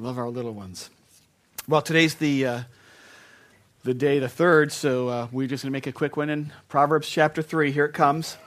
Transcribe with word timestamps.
Love 0.00 0.16
our 0.16 0.30
little 0.30 0.54
ones. 0.54 0.88
Well, 1.68 1.82
today's 1.82 2.14
the 2.14 2.46
uh, 2.46 2.60
the 3.84 3.92
day, 3.92 4.18
the 4.18 4.30
third, 4.30 4.72
so 4.72 5.08
uh, 5.08 5.28
we're 5.30 5.46
just 5.46 5.62
going 5.62 5.70
to 5.70 5.76
make 5.76 5.86
a 5.86 5.92
quick 5.92 6.16
one 6.16 6.30
in 6.30 6.54
Proverbs 6.68 7.06
chapter 7.06 7.42
3. 7.42 7.70
Here 7.70 7.84
it 7.84 7.92
comes. 7.92 8.38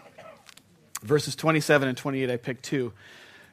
Verses 1.03 1.35
27 1.35 1.87
and 1.87 1.95
28, 1.95 2.31
I 2.31 2.37
picked 2.37 2.63
two. 2.63 2.91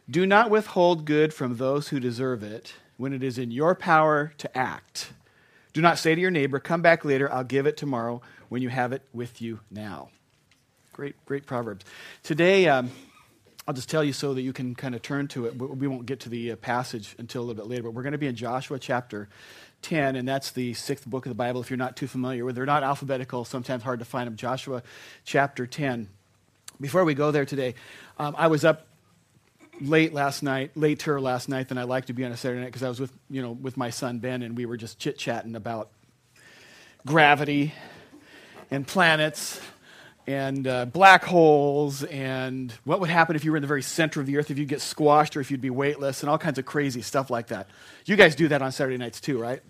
Do 0.09 0.25
not 0.25 0.49
withhold 0.49 1.05
good 1.05 1.35
from 1.35 1.59
those 1.59 1.89
who 1.89 2.01
deserve 2.01 2.43
it 2.43 2.73
when 2.97 3.13
it 3.13 3.23
is 3.23 3.37
in 3.37 3.51
your 3.51 3.75
power 3.75 4.33
to 4.39 4.57
act. 4.57 5.13
Do 5.75 5.83
not 5.83 5.99
say 5.99 6.15
to 6.15 6.21
your 6.21 6.31
neighbor, 6.31 6.59
Come 6.59 6.81
back 6.81 7.05
later, 7.05 7.31
I'll 7.31 7.45
give 7.45 7.67
it 7.67 7.77
tomorrow 7.77 8.23
when 8.49 8.63
you 8.63 8.71
have 8.71 8.95
it 8.95 9.03
with 9.13 9.43
you 9.43 9.61
now. 9.71 10.09
Great, 10.95 11.23
great 11.27 11.45
Proverbs. 11.45 11.85
Today, 12.23 12.67
um, 12.67 12.91
I'll 13.71 13.75
just 13.75 13.89
tell 13.89 14.03
you 14.03 14.13
so 14.13 14.35
that 14.35 14.43
you 14.43 14.53
can 14.53 14.75
kind 14.75 14.97
of 14.97 15.03
turn 15.03 15.29
to 15.29 15.47
it. 15.47 15.55
We 15.57 15.87
won't 15.87 16.05
get 16.05 16.19
to 16.21 16.29
the 16.29 16.51
uh, 16.51 16.57
passage 16.57 17.15
until 17.19 17.43
a 17.43 17.45
little 17.45 17.63
bit 17.63 17.71
later, 17.71 17.85
but 17.85 17.93
we're 17.93 18.03
going 18.03 18.11
to 18.15 18.19
be 18.19 18.27
in 18.27 18.35
Joshua 18.35 18.81
chapter 18.81 19.29
10, 19.83 20.17
and 20.17 20.27
that's 20.27 20.51
the 20.51 20.75
sixth 20.75 21.07
book 21.07 21.25
of 21.25 21.31
the 21.31 21.37
Bible. 21.37 21.61
If 21.61 21.71
you're 21.71 21.77
not 21.77 21.97
too 21.97 22.09
familiar 22.09 22.45
with, 22.45 22.57
they're 22.57 22.67
not 22.67 22.83
alphabetical, 22.83 23.45
sometimes 23.45 23.85
hard 23.85 24.01
to 24.01 24.05
find 24.05 24.27
them. 24.27 24.35
Joshua 24.35 24.83
chapter 25.25 25.69
10. 25.69 26.09
Before 26.81 27.05
we 27.05 27.15
go 27.15 27.31
there 27.31 27.45
today, 27.45 27.77
um, 28.19 28.35
I 28.37 28.49
was 28.49 28.65
up 28.65 28.89
late 29.81 30.13
last 30.13 30.43
night, 30.43 30.73
later 30.75 31.21
last 31.21 31.49
night 31.49 31.69
than 31.69 31.79
I 31.79 31.85
like 31.85 32.07
to 32.07 32.13
be 32.13 32.25
on 32.25 32.33
a 32.33 32.37
Saturday 32.37 32.63
night 32.63 32.73
because 32.73 32.83
I 32.83 32.89
was 32.89 32.99
with 32.99 33.13
you 33.31 33.41
know 33.41 33.53
with 33.53 33.77
my 33.77 33.91
son 33.91 34.19
Ben, 34.19 34.43
and 34.43 34.57
we 34.57 34.67
were 34.67 34.79
just 34.79 34.99
chit 34.99 35.17
chatting 35.17 35.55
about 35.55 35.91
gravity 37.07 37.73
and 38.69 38.85
planets 38.85 39.61
and 40.27 40.67
uh, 40.67 40.85
black 40.85 41.25
holes 41.25 42.05
and 42.05 42.73
what 42.85 43.01
would 43.01 43.11
happen 43.11 43.37
if 43.37 43.45
you 43.45 43.51
were 43.51 43.57
in 43.57 43.63
the 43.63 43.67
very 43.67 43.83
center 43.83 44.21
of 44.21 44.27
the 44.27 44.37
earth 44.37 44.51
if 44.51 44.59
you'd 44.59 44.69
get 44.69 44.81
squashed 44.81 45.37
or 45.37 45.41
if 45.41 45.51
you'd 45.51 45.61
be 45.61 45.71
weightless 45.71 46.23
and 46.23 46.31
all 46.31 46.39
kinds 46.39 46.59
of 46.59 46.65
crazy 46.65 47.03
stuff 47.03 47.31
like 47.31 47.49
that 47.49 47.69
you 48.05 48.17
guys 48.17 48.35
do 48.35 48.49
that 48.49 48.63
on 48.63 48.71
saturday 48.71 48.97
nights 48.97 49.21
too 49.21 49.41
right 49.41 49.63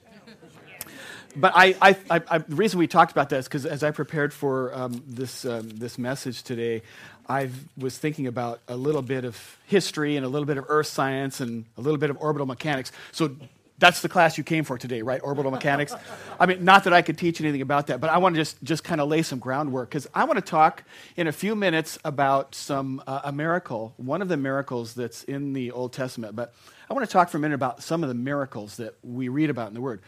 but 1.37 1.53
I, 1.55 1.77
I, 1.81 2.23
I, 2.29 2.39
the 2.39 2.57
reason 2.57 2.79
we 2.79 2.87
talked 2.87 3.13
about 3.13 3.29
that 3.31 3.39
is 3.39 3.45
because 3.47 3.67
as 3.67 3.85
I 3.85 3.91
prepared 3.91 4.33
for 4.33 4.75
um, 4.75 5.03
this, 5.07 5.45
um, 5.45 5.69
this 5.71 5.99
message 5.99 6.43
today, 6.43 6.83
I 7.29 7.51
was 7.79 7.97
thinking 7.97 8.27
about 8.27 8.61
a 8.67 8.77
little 8.77 9.03
bit 9.03 9.25
of 9.25 9.59
history 9.67 10.17
and 10.17 10.27
a 10.27 10.29
little 10.29 10.47
bit 10.47 10.59
of 10.59 10.65
earth 10.69 10.89
science 10.89 11.41
and 11.41 11.65
a 11.77 11.81
little 11.81 11.99
bit 11.99 12.11
of 12.11 12.17
orbital 12.21 12.47
mechanics. 12.47 12.91
So 13.13 13.37
that's 13.81 14.03
the 14.03 14.09
class 14.09 14.39
you 14.39 14.45
came 14.45 14.63
for 14.63 14.79
today, 14.79 15.03
right? 15.03 15.21
Orbital 15.25 15.51
mechanics. 15.51 15.95
I 16.39 16.47
mean, 16.47 16.65
not 16.65 16.85
that 16.85 16.93
I 16.93 17.03
could 17.03 17.19
teach 17.19 17.41
anything 17.41 17.63
about 17.63 17.89
that, 17.89 18.01
but 18.01 18.11
I 18.11 18.19
want 18.19 18.37
to 18.37 18.41
just, 18.41 18.63
just 18.63 18.85
kind 18.85 19.01
of 19.01 19.09
lay 19.09 19.23
some 19.23 19.39
groundwork 19.39 19.89
because 19.89 20.07
I 20.15 20.25
want 20.25 20.37
to 20.37 20.43
talk 20.43 20.85
in 21.17 21.27
a 21.27 21.33
few 21.33 21.57
minutes 21.57 21.99
about 22.05 22.55
some 22.55 23.03
uh, 23.07 23.23
a 23.25 23.33
miracle, 23.33 23.95
one 23.97 24.23
of 24.23 24.29
the 24.29 24.37
miracles 24.37 24.95
that's 24.95 25.25
in 25.25 25.55
the 25.55 25.73
Old 25.73 25.93
Testament. 25.93 26.37
But 26.37 26.55
I 26.89 26.95
want 26.95 27.09
to 27.09 27.13
talk 27.13 27.31
for 27.31 27.39
a 27.39 27.41
minute 27.41 27.55
about 27.57 27.83
some 27.83 28.03
of 28.03 28.09
the 28.09 28.15
miracles 28.15 28.77
that 28.77 28.95
we 29.03 29.29
read 29.29 29.51
about 29.51 29.69
in 29.69 29.75
the 29.75 29.81
Word. 29.81 30.03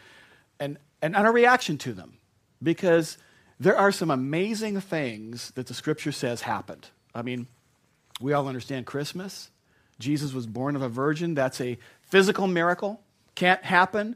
And 0.59 0.77
and, 1.01 1.15
a 1.17 1.31
reaction 1.31 1.77
to 1.79 1.91
them 1.91 2.17
because 2.61 3.17
there 3.59 3.77
are 3.77 3.91
some 3.91 4.09
amazing 4.09 4.79
things 4.79 5.51
that 5.51 5.67
the 5.67 5.73
scripture 5.73 6.13
says 6.13 6.41
happened. 6.41 6.87
I 7.13 7.21
mean, 7.23 7.47
we 8.21 8.31
all 8.31 8.47
understand 8.47 8.85
Christmas. 8.85 9.49
Jesus 9.99 10.33
was 10.33 10.47
born 10.47 10.75
of 10.75 10.81
a 10.81 10.89
virgin. 10.89 11.33
That's 11.33 11.59
a 11.59 11.77
physical 12.01 12.47
miracle. 12.47 13.01
Can't 13.35 13.63
happen 13.63 14.15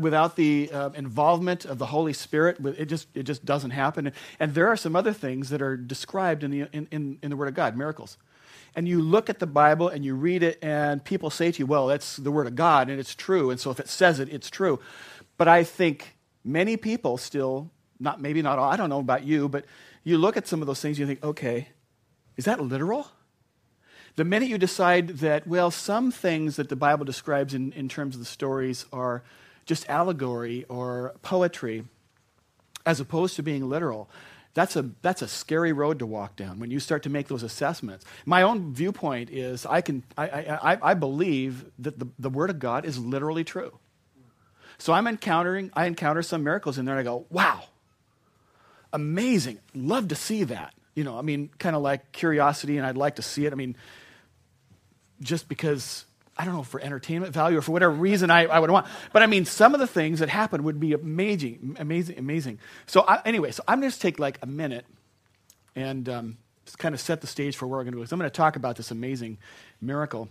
without 0.00 0.36
the 0.36 0.70
uh, 0.70 0.90
involvement 0.90 1.64
of 1.64 1.78
the 1.78 1.86
Holy 1.86 2.12
Spirit. 2.12 2.58
It 2.64 2.86
just, 2.86 3.08
it 3.14 3.22
just 3.22 3.44
doesn't 3.44 3.70
happen. 3.70 4.12
And 4.38 4.54
there 4.54 4.68
are 4.68 4.76
some 4.76 4.94
other 4.94 5.12
things 5.12 5.48
that 5.50 5.62
are 5.62 5.76
described 5.76 6.44
in 6.44 6.50
the, 6.50 6.68
in, 6.72 6.88
in, 6.90 7.18
in 7.22 7.30
the 7.30 7.36
Word 7.36 7.48
of 7.48 7.54
God, 7.54 7.76
miracles. 7.76 8.18
And 8.76 8.86
you 8.86 9.00
look 9.00 9.30
at 9.30 9.38
the 9.38 9.46
Bible 9.46 9.88
and 9.88 10.04
you 10.04 10.14
read 10.14 10.42
it, 10.42 10.58
and 10.62 11.02
people 11.02 11.30
say 11.30 11.50
to 11.50 11.58
you, 11.58 11.66
well, 11.66 11.86
that's 11.86 12.16
the 12.16 12.30
Word 12.30 12.46
of 12.46 12.54
God, 12.54 12.90
and 12.90 13.00
it's 13.00 13.14
true. 13.14 13.50
And 13.50 13.58
so 13.58 13.70
if 13.70 13.80
it 13.80 13.88
says 13.88 14.20
it, 14.20 14.28
it's 14.28 14.50
true. 14.50 14.78
But 15.38 15.48
I 15.48 15.64
think 15.64 16.16
many 16.44 16.76
people 16.76 17.16
still, 17.16 17.70
not 17.98 18.20
maybe 18.20 18.42
not 18.42 18.58
all, 18.58 18.70
I 18.70 18.76
don't 18.76 18.90
know 18.90 19.00
about 19.00 19.24
you, 19.24 19.48
but 19.48 19.64
you 20.04 20.18
look 20.18 20.36
at 20.36 20.46
some 20.46 20.60
of 20.60 20.66
those 20.66 20.80
things, 20.80 20.98
you 20.98 21.06
think, 21.06 21.24
okay, 21.24 21.68
is 22.36 22.44
that 22.44 22.60
literal? 22.60 23.08
The 24.18 24.24
minute 24.24 24.48
you 24.48 24.58
decide 24.58 25.18
that, 25.18 25.46
well, 25.46 25.70
some 25.70 26.10
things 26.10 26.56
that 26.56 26.68
the 26.68 26.74
Bible 26.74 27.04
describes 27.04 27.54
in, 27.54 27.70
in 27.74 27.88
terms 27.88 28.16
of 28.16 28.18
the 28.18 28.26
stories 28.26 28.84
are 28.92 29.22
just 29.64 29.88
allegory 29.88 30.64
or 30.68 31.14
poetry, 31.22 31.84
as 32.84 32.98
opposed 32.98 33.36
to 33.36 33.44
being 33.44 33.68
literal, 33.68 34.10
that's 34.54 34.74
a, 34.74 34.90
that's 35.02 35.22
a 35.22 35.28
scary 35.28 35.72
road 35.72 36.00
to 36.00 36.06
walk 36.06 36.34
down 36.34 36.58
when 36.58 36.72
you 36.72 36.80
start 36.80 37.04
to 37.04 37.08
make 37.08 37.28
those 37.28 37.44
assessments. 37.44 38.04
My 38.26 38.42
own 38.42 38.74
viewpoint 38.74 39.30
is 39.30 39.64
I, 39.64 39.82
can, 39.82 40.02
I, 40.16 40.26
I, 40.26 40.78
I 40.82 40.94
believe 40.94 41.66
that 41.78 42.00
the, 42.00 42.08
the 42.18 42.28
Word 42.28 42.50
of 42.50 42.58
God 42.58 42.84
is 42.84 42.98
literally 42.98 43.44
true. 43.44 43.78
So 44.78 44.92
I'm 44.92 45.06
encountering, 45.06 45.70
I 45.74 45.86
encounter 45.86 46.22
some 46.22 46.42
miracles 46.42 46.76
in 46.76 46.86
there 46.86 46.98
and 46.98 47.08
I 47.08 47.08
go, 47.08 47.24
wow, 47.30 47.62
amazing. 48.92 49.60
Love 49.76 50.08
to 50.08 50.16
see 50.16 50.42
that. 50.42 50.74
You 50.96 51.04
know, 51.04 51.16
I 51.16 51.22
mean, 51.22 51.50
kind 51.60 51.76
of 51.76 51.82
like 51.82 52.10
curiosity 52.10 52.78
and 52.78 52.84
I'd 52.84 52.96
like 52.96 53.14
to 53.14 53.22
see 53.22 53.46
it. 53.46 53.52
I 53.52 53.54
mean, 53.54 53.76
just 55.20 55.48
because, 55.48 56.04
I 56.36 56.44
don't 56.44 56.54
know, 56.54 56.62
for 56.62 56.80
entertainment 56.80 57.32
value 57.32 57.58
or 57.58 57.62
for 57.62 57.72
whatever 57.72 57.92
reason 57.92 58.30
I, 58.30 58.46
I 58.46 58.58
would 58.58 58.70
want. 58.70 58.86
But 59.12 59.22
I 59.22 59.26
mean, 59.26 59.44
some 59.44 59.74
of 59.74 59.80
the 59.80 59.86
things 59.86 60.20
that 60.20 60.28
happen 60.28 60.64
would 60.64 60.80
be 60.80 60.92
amazing, 60.92 61.76
amazing, 61.78 62.18
amazing. 62.18 62.58
So 62.86 63.04
I, 63.06 63.20
anyway, 63.24 63.50
so 63.50 63.62
I'm 63.66 63.80
going 63.80 63.92
to 63.92 63.98
take 63.98 64.18
like 64.18 64.38
a 64.42 64.46
minute 64.46 64.86
and 65.74 66.08
um, 66.08 66.38
kind 66.78 66.94
of 66.94 67.00
set 67.00 67.20
the 67.20 67.26
stage 67.26 67.56
for 67.56 67.66
where 67.66 67.78
we're 67.78 67.84
going 67.84 67.94
to 67.94 67.98
go. 67.98 68.04
So 68.04 68.14
I'm 68.14 68.20
going 68.20 68.30
to 68.30 68.36
talk 68.36 68.56
about 68.56 68.76
this 68.76 68.90
amazing 68.90 69.38
miracle. 69.80 70.28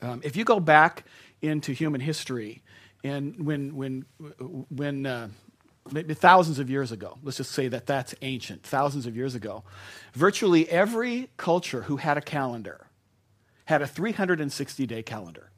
Um, 0.00 0.20
if 0.24 0.36
you 0.36 0.44
go 0.44 0.60
back 0.60 1.04
into 1.40 1.72
human 1.72 2.00
history, 2.00 2.62
and 3.04 3.44
when, 3.44 3.74
when, 3.74 4.04
when 4.68 5.06
uh, 5.06 5.28
maybe 5.90 6.14
thousands 6.14 6.58
of 6.58 6.70
years 6.70 6.92
ago, 6.92 7.18
let's 7.22 7.36
just 7.36 7.52
say 7.52 7.68
that 7.68 7.86
that's 7.86 8.14
ancient, 8.22 8.62
thousands 8.62 9.06
of 9.06 9.16
years 9.16 9.34
ago, 9.34 9.64
virtually 10.14 10.68
every 10.68 11.28
culture 11.36 11.82
who 11.82 11.96
had 11.96 12.16
a 12.16 12.20
calendar 12.20 12.86
had 13.72 13.82
a 13.82 13.86
360 13.86 14.86
day 14.86 15.02
calendar. 15.02 15.50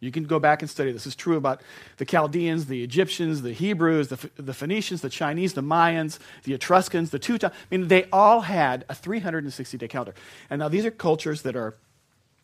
You 0.00 0.10
can 0.10 0.24
go 0.24 0.40
back 0.40 0.62
and 0.62 0.70
study. 0.70 0.90
This 0.90 1.06
is 1.06 1.14
true 1.14 1.36
about 1.36 1.60
the 1.98 2.04
Chaldeans, 2.04 2.66
the 2.66 2.82
Egyptians, 2.82 3.42
the 3.42 3.52
Hebrews, 3.52 4.08
the, 4.08 4.30
the 4.36 4.54
Phoenicians, 4.54 5.00
the 5.00 5.08
Chinese, 5.08 5.52
the 5.52 5.62
Mayans, 5.62 6.18
the 6.42 6.54
Etruscans, 6.54 7.10
the 7.10 7.20
Teutons. 7.20 7.52
I 7.52 7.76
mean, 7.76 7.86
they 7.86 8.04
all 8.12 8.40
had 8.40 8.84
a 8.88 8.94
360 8.94 9.78
day 9.78 9.88
calendar. 9.88 10.14
And 10.50 10.58
now 10.58 10.68
these 10.68 10.84
are 10.84 10.90
cultures 10.90 11.42
that 11.42 11.54
are 11.54 11.74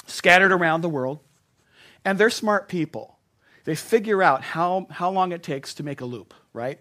scattered 0.07 0.53
around 0.53 0.83
the 0.83 0.89
world, 0.89 1.19
and 2.05 2.19
they're 2.19 2.31
smart 2.31 2.69
people. 2.69 3.19
They 3.65 3.75
figure 3.75 4.23
out 4.23 4.43
how, 4.43 4.87
how 4.91 5.11
long 5.11 5.33
it 5.33 5.43
takes 5.43 5.75
to 5.75 5.83
make 5.83 6.01
a 6.01 6.07
loop, 6.07 6.35
right? 6.53 6.79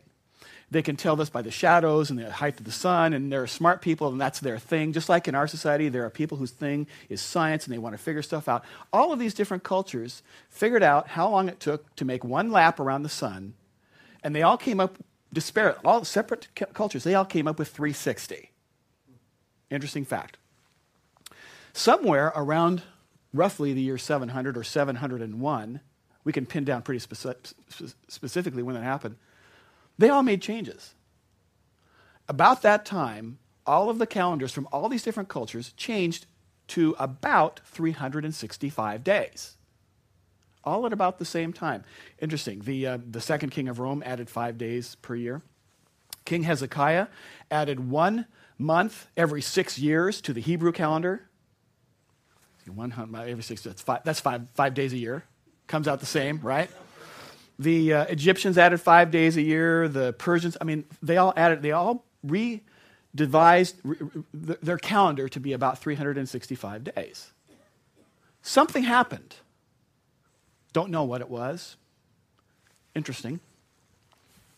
They 0.69 0.81
can 0.81 0.97
tell 0.97 1.15
this 1.15 1.29
by 1.29 1.41
the 1.41 1.51
shadows 1.51 2.09
and 2.09 2.19
the 2.19 2.29
height 2.29 2.59
of 2.59 2.65
the 2.65 2.73
sun, 2.73 3.13
and 3.13 3.31
they're 3.31 3.47
smart 3.47 3.81
people, 3.81 4.09
and 4.09 4.19
that's 4.19 4.41
their 4.41 4.59
thing. 4.59 4.91
Just 4.91 5.07
like 5.07 5.27
in 5.27 5.35
our 5.35 5.47
society, 5.47 5.87
there 5.87 6.05
are 6.05 6.09
people 6.09 6.37
whose 6.37 6.51
thing 6.51 6.87
is 7.07 7.21
science 7.21 7.65
and 7.65 7.73
they 7.73 7.77
want 7.77 7.93
to 7.93 8.01
figure 8.01 8.21
stuff 8.21 8.49
out. 8.49 8.65
All 8.91 9.13
of 9.13 9.19
these 9.19 9.33
different 9.33 9.63
cultures 9.63 10.23
figured 10.49 10.83
out 10.83 11.07
how 11.09 11.29
long 11.29 11.47
it 11.47 11.61
took 11.61 11.95
to 11.95 12.03
make 12.03 12.25
one 12.25 12.51
lap 12.51 12.81
around 12.81 13.03
the 13.03 13.09
sun, 13.09 13.53
and 14.23 14.35
they 14.35 14.41
all 14.41 14.57
came 14.57 14.81
up, 14.81 14.97
disparate, 15.31 15.77
all 15.85 16.03
separate 16.03 16.49
cultures, 16.73 17.05
they 17.05 17.15
all 17.15 17.25
came 17.25 17.47
up 17.47 17.57
with 17.59 17.69
360. 17.69 18.51
Interesting 19.69 20.03
fact. 20.03 20.37
Somewhere 21.71 22.33
around 22.35 22.81
roughly 23.33 23.71
the 23.71 23.81
year 23.81 23.97
700 23.97 24.57
or 24.57 24.63
701, 24.63 25.79
we 26.25 26.33
can 26.33 26.45
pin 26.45 26.65
down 26.65 26.81
pretty 26.81 26.99
speci- 26.99 27.53
specifically 28.09 28.63
when 28.63 28.75
that 28.75 28.83
happened. 28.83 29.15
They 29.97 30.09
all 30.09 30.23
made 30.23 30.41
changes. 30.41 30.93
About 32.27 32.61
that 32.61 32.85
time, 32.85 33.39
all 33.65 33.89
of 33.89 33.97
the 33.97 34.07
calendars 34.07 34.51
from 34.51 34.67
all 34.71 34.89
these 34.89 35.03
different 35.03 35.29
cultures 35.29 35.73
changed 35.73 36.25
to 36.69 36.95
about 36.99 37.61
365 37.65 39.03
days. 39.03 39.55
All 40.63 40.85
at 40.85 40.93
about 40.93 41.17
the 41.17 41.25
same 41.25 41.53
time. 41.53 41.83
Interesting. 42.19 42.59
The, 42.59 42.87
uh, 42.87 42.97
the 43.09 43.21
second 43.21 43.51
king 43.51 43.69
of 43.69 43.79
Rome 43.79 44.03
added 44.05 44.29
five 44.29 44.57
days 44.57 44.95
per 44.95 45.15
year. 45.15 45.41
King 46.25 46.43
Hezekiah 46.43 47.07
added 47.49 47.89
one 47.89 48.25
month 48.57 49.07
every 49.15 49.41
six 49.41 49.79
years 49.79 50.19
to 50.21 50.33
the 50.33 50.41
Hebrew 50.41 50.73
calendar. 50.73 51.29
One 52.73 52.91
every 53.15 53.43
six, 53.43 53.61
that's 53.61 53.81
five, 53.81 54.01
that's 54.03 54.19
five, 54.19 54.49
five 54.53 54.73
days 54.73 54.91
a 54.91 54.97
year 54.97 55.23
comes 55.67 55.87
out 55.87 55.99
the 55.99 56.05
same, 56.05 56.39
right? 56.41 56.69
The 57.59 57.93
uh, 57.93 58.05
Egyptians 58.05 58.57
added 58.57 58.79
five 58.79 59.11
days 59.11 59.37
a 59.37 59.41
year. 59.41 59.87
The 59.87 60.13
Persians, 60.13 60.57
I 60.61 60.63
mean, 60.63 60.85
they 61.01 61.17
all 61.17 61.33
added, 61.35 61.61
they 61.61 61.71
all 61.71 62.05
redevised 62.25 63.75
re- 63.83 63.97
their 64.33 64.77
calendar 64.77 65.27
to 65.29 65.39
be 65.39 65.53
about 65.53 65.79
365 65.79 66.83
days. 66.83 67.31
Something 68.41 68.83
happened. 68.83 69.35
Don't 70.73 70.91
know 70.91 71.03
what 71.03 71.21
it 71.21 71.29
was. 71.29 71.75
Interesting. 72.93 73.39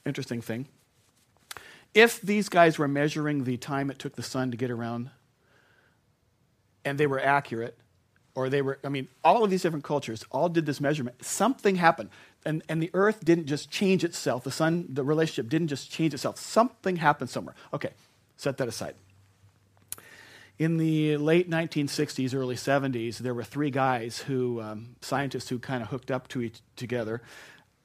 Interesting 0.06 0.42
thing. 0.42 0.68
If 1.94 2.22
these 2.22 2.50
guys 2.50 2.78
were 2.78 2.88
measuring 2.88 3.46
the 3.46 3.58
time 3.58 3.90
it 3.90 4.00
took 4.00 4.16
the 4.16 4.24
sun 4.24 4.52
to 4.52 4.58
get 4.58 4.70
around 4.70 5.10
and 6.86 6.98
they 6.98 7.08
were 7.08 7.20
accurate, 7.20 7.78
or 8.36 8.50
they 8.50 8.62
were, 8.62 8.80
I 8.84 8.90
mean, 8.90 9.08
all 9.24 9.44
of 9.44 9.50
these 9.50 9.62
different 9.62 9.84
cultures 9.84 10.24
all 10.32 10.50
did 10.50 10.66
this 10.66 10.80
measurement. 10.80 11.24
Something 11.26 11.76
happened. 11.76 12.10
And, 12.46 12.64
and 12.70 12.82
the 12.82 12.90
earth 12.94 13.24
didn't 13.26 13.48
just 13.48 13.70
change 13.70 14.04
itself. 14.04 14.44
The 14.44 14.52
sun, 14.52 14.88
the 14.90 15.04
relationship 15.04 15.50
didn't 15.50 15.68
just 15.68 15.92
change 15.92 16.14
itself. 16.14 16.40
Something 16.40 16.96
happened 16.96 17.30
somewhere. 17.30 17.56
Okay, 17.74 17.92
set 18.38 18.58
that 18.58 18.68
aside. 18.68 18.96
In 20.58 20.78
the 20.78 21.18
late 21.18 21.50
1960s, 21.50 22.36
early 22.36 22.56
70s, 22.56 23.18
there 23.20 23.34
were 23.34 23.44
three 23.44 23.72
guys 23.72 24.20
who, 24.20 24.62
um, 24.62 24.96
scientists 25.02 25.48
who 25.50 25.60
kind 25.60 25.82
of 25.82 25.90
hooked 25.90 26.12
up 26.12 26.28
to 26.30 26.42
each 26.42 26.60
together. 26.76 27.22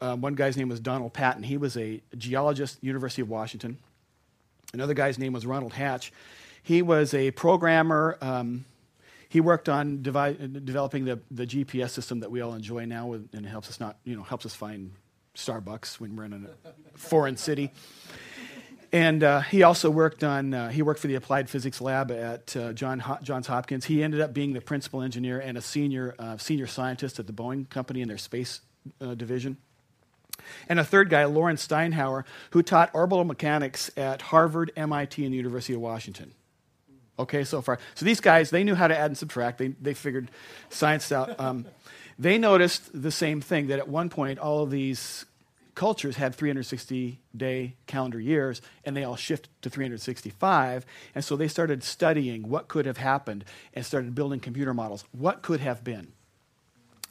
Um, 0.00 0.20
one 0.20 0.34
guy's 0.34 0.56
name 0.56 0.68
was 0.68 0.80
Donald 0.80 1.12
Patten. 1.12 1.44
He 1.44 1.56
was 1.56 1.76
a 1.76 2.02
geologist, 2.18 2.82
University 2.82 3.22
of 3.22 3.28
Washington. 3.28 3.78
Another 4.72 4.94
guy's 4.94 5.18
name 5.20 5.32
was 5.32 5.46
Ronald 5.46 5.72
Hatch. 5.72 6.12
He 6.64 6.82
was 6.82 7.14
a 7.14 7.30
programmer. 7.30 8.18
Um, 8.20 8.64
he 9.34 9.40
worked 9.40 9.68
on 9.68 10.00
devi- 10.00 10.36
developing 10.62 11.06
the, 11.06 11.18
the 11.28 11.44
GPS 11.44 11.90
system 11.90 12.20
that 12.20 12.30
we 12.30 12.40
all 12.40 12.54
enjoy 12.54 12.84
now, 12.84 13.08
with, 13.08 13.28
and 13.34 13.44
helps 13.44 13.68
us 13.68 13.80
not, 13.80 13.96
you 14.04 14.14
know, 14.14 14.22
helps 14.22 14.46
us 14.46 14.54
find 14.54 14.92
Starbucks 15.34 15.98
when 15.98 16.14
we're 16.14 16.26
in 16.26 16.46
a 16.64 16.96
foreign 16.96 17.36
city. 17.36 17.72
And 18.92 19.24
uh, 19.24 19.40
he 19.40 19.64
also 19.64 19.90
worked 19.90 20.22
on, 20.22 20.54
uh, 20.54 20.68
he 20.68 20.82
worked 20.82 21.00
for 21.00 21.08
the 21.08 21.16
Applied 21.16 21.50
Physics 21.50 21.80
Lab 21.80 22.12
at 22.12 22.56
uh, 22.56 22.72
John 22.74 23.00
Ho- 23.00 23.18
Johns 23.24 23.48
Hopkins. 23.48 23.86
He 23.86 24.04
ended 24.04 24.20
up 24.20 24.32
being 24.32 24.52
the 24.52 24.60
principal 24.60 25.02
engineer 25.02 25.40
and 25.40 25.58
a 25.58 25.60
senior, 25.60 26.14
uh, 26.16 26.36
senior 26.36 26.68
scientist 26.68 27.18
at 27.18 27.26
the 27.26 27.32
Boeing 27.32 27.68
company 27.68 28.02
in 28.02 28.06
their 28.06 28.18
space 28.18 28.60
uh, 29.00 29.16
division. 29.16 29.56
And 30.68 30.78
a 30.78 30.84
third 30.84 31.10
guy, 31.10 31.24
Lawrence 31.24 31.66
Steinhauer, 31.66 32.22
who 32.50 32.62
taught 32.62 32.90
orbital 32.94 33.24
mechanics 33.24 33.90
at 33.96 34.22
Harvard, 34.22 34.70
MIT, 34.76 35.24
and 35.24 35.32
the 35.32 35.38
University 35.38 35.74
of 35.74 35.80
Washington. 35.80 36.34
Okay, 37.18 37.44
so 37.44 37.62
far. 37.62 37.78
So 37.94 38.04
these 38.04 38.20
guys, 38.20 38.50
they 38.50 38.64
knew 38.64 38.74
how 38.74 38.88
to 38.88 38.96
add 38.96 39.06
and 39.06 39.18
subtract. 39.18 39.58
They, 39.58 39.68
they 39.68 39.94
figured 39.94 40.30
science 40.70 41.10
out. 41.12 41.38
Um, 41.44 41.66
they 42.16 42.38
noticed 42.38 43.02
the 43.02 43.10
same 43.10 43.40
thing 43.40 43.66
that 43.66 43.80
at 43.80 43.88
one 43.88 44.08
point, 44.08 44.38
all 44.38 44.62
of 44.62 44.70
these 44.70 45.26
cultures 45.74 46.16
had 46.16 46.34
360 46.34 47.18
day 47.36 47.74
calendar 47.86 48.20
years, 48.20 48.62
and 48.84 48.96
they 48.96 49.04
all 49.04 49.16
shift 49.16 49.48
to 49.62 49.70
365. 49.70 50.86
And 51.14 51.24
so 51.24 51.36
they 51.36 51.48
started 51.48 51.82
studying 51.82 52.48
what 52.48 52.68
could 52.68 52.86
have 52.86 52.98
happened 52.98 53.44
and 53.74 53.84
started 53.84 54.14
building 54.14 54.40
computer 54.40 54.72
models. 54.72 55.04
What 55.12 55.42
could 55.42 55.60
have 55.60 55.82
been? 55.82 56.12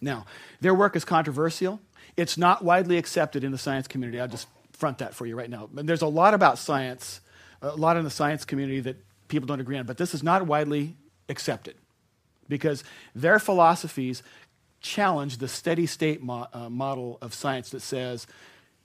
Now, 0.01 0.25
their 0.61 0.73
work 0.73 0.95
is 0.95 1.05
controversial. 1.05 1.79
It's 2.17 2.37
not 2.37 2.63
widely 2.63 2.97
accepted 2.97 3.43
in 3.43 3.51
the 3.51 3.57
science 3.57 3.87
community. 3.87 4.19
I'll 4.19 4.27
just 4.27 4.47
front 4.71 4.99
that 4.99 5.13
for 5.13 5.25
you 5.25 5.35
right 5.35 5.49
now. 5.49 5.69
And 5.77 5.87
there's 5.87 6.01
a 6.01 6.07
lot 6.07 6.33
about 6.33 6.57
science, 6.57 7.21
a 7.61 7.75
lot 7.75 7.97
in 7.97 8.03
the 8.03 8.09
science 8.09 8.45
community 8.45 8.81
that 8.81 8.97
people 9.27 9.47
don't 9.47 9.59
agree 9.59 9.77
on, 9.77 9.85
but 9.85 9.97
this 9.97 10.13
is 10.13 10.23
not 10.23 10.45
widely 10.45 10.95
accepted 11.29 11.75
because 12.47 12.83
their 13.15 13.39
philosophies 13.39 14.23
challenge 14.81 15.37
the 15.37 15.47
steady 15.47 15.85
state 15.85 16.21
mo- 16.21 16.47
uh, 16.53 16.69
model 16.69 17.17
of 17.21 17.33
science 17.33 17.69
that 17.69 17.81
says 17.81 18.27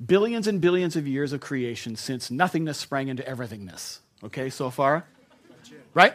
billions 0.05 0.47
and 0.47 0.61
billions 0.61 0.97
of 0.97 1.07
years 1.07 1.33
of 1.33 1.41
creation 1.41 1.97
since 1.97 2.31
nothingness 2.31 2.79
sprang 2.79 3.09
into 3.09 3.23
everythingness. 3.23 3.99
Okay, 4.23 4.49
so 4.51 4.71
far? 4.71 5.05
Right? 5.95 6.15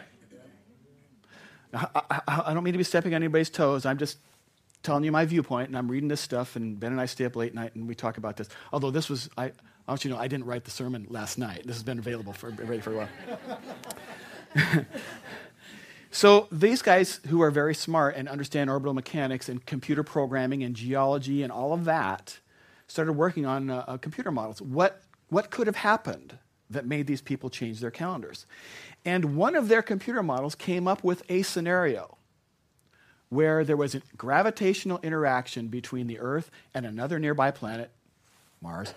I, 1.72 1.86
I, 1.94 2.42
I, 2.46 2.54
don't 2.54 2.62
mean 2.62 2.72
to 2.72 2.78
be 2.78 2.84
stepping 2.84 3.14
on 3.14 3.22
anybody's 3.22 3.50
toes. 3.50 3.84
I'm 3.84 3.98
just 3.98 4.18
telling 4.82 5.02
you 5.04 5.10
my 5.10 5.24
viewpoint, 5.24 5.68
and 5.68 5.76
I'm 5.76 5.90
reading 5.90 6.08
this 6.08 6.20
stuff, 6.20 6.56
and 6.56 6.78
Ben 6.78 6.92
and 6.92 7.00
I 7.00 7.06
stay 7.06 7.24
up 7.24 7.34
late 7.34 7.54
night 7.54 7.74
and 7.74 7.88
we 7.88 7.94
talk 7.94 8.16
about 8.16 8.36
this. 8.36 8.48
Although 8.72 8.90
this 8.90 9.08
was, 9.08 9.28
I, 9.36 9.52
I 9.86 9.92
want 9.92 10.04
you 10.04 10.10
to 10.10 10.16
know, 10.16 10.22
I 10.22 10.28
didn't 10.28 10.46
write 10.46 10.64
the 10.64 10.70
sermon 10.70 11.06
last 11.10 11.36
night. 11.36 11.62
This 11.66 11.76
has 11.76 11.82
been 11.82 11.98
available 11.98 12.32
for, 12.32 12.50
ready 12.50 12.80
for 12.80 12.92
a 12.94 13.06
while. 14.56 14.86
so 16.10 16.48
these 16.50 16.80
guys 16.80 17.20
who 17.28 17.42
are 17.42 17.50
very 17.50 17.74
smart 17.74 18.16
and 18.16 18.28
understand 18.28 18.70
orbital 18.70 18.94
mechanics 18.94 19.48
and 19.48 19.64
computer 19.66 20.02
programming 20.02 20.62
and 20.62 20.74
geology 20.74 21.42
and 21.42 21.52
all 21.52 21.74
of 21.74 21.84
that 21.84 22.38
started 22.86 23.12
working 23.12 23.44
on 23.44 23.68
uh, 23.68 23.84
uh, 23.86 23.96
computer 23.98 24.30
models. 24.30 24.62
What, 24.62 25.02
what 25.28 25.50
could 25.50 25.66
have 25.66 25.76
happened 25.76 26.38
that 26.70 26.86
made 26.86 27.06
these 27.06 27.20
people 27.20 27.50
change 27.50 27.80
their 27.80 27.90
calendars? 27.90 28.46
And 29.04 29.36
one 29.36 29.54
of 29.54 29.68
their 29.68 29.82
computer 29.82 30.22
models 30.22 30.54
came 30.54 30.88
up 30.88 31.04
with 31.04 31.22
a 31.28 31.42
scenario 31.42 32.16
where 33.28 33.64
there 33.64 33.76
was 33.76 33.94
a 33.94 34.02
gravitational 34.16 34.98
interaction 35.02 35.68
between 35.68 36.06
the 36.06 36.18
Earth 36.20 36.50
and 36.72 36.86
another 36.86 37.18
nearby 37.18 37.50
planet, 37.50 37.90
Mars, 38.62 38.94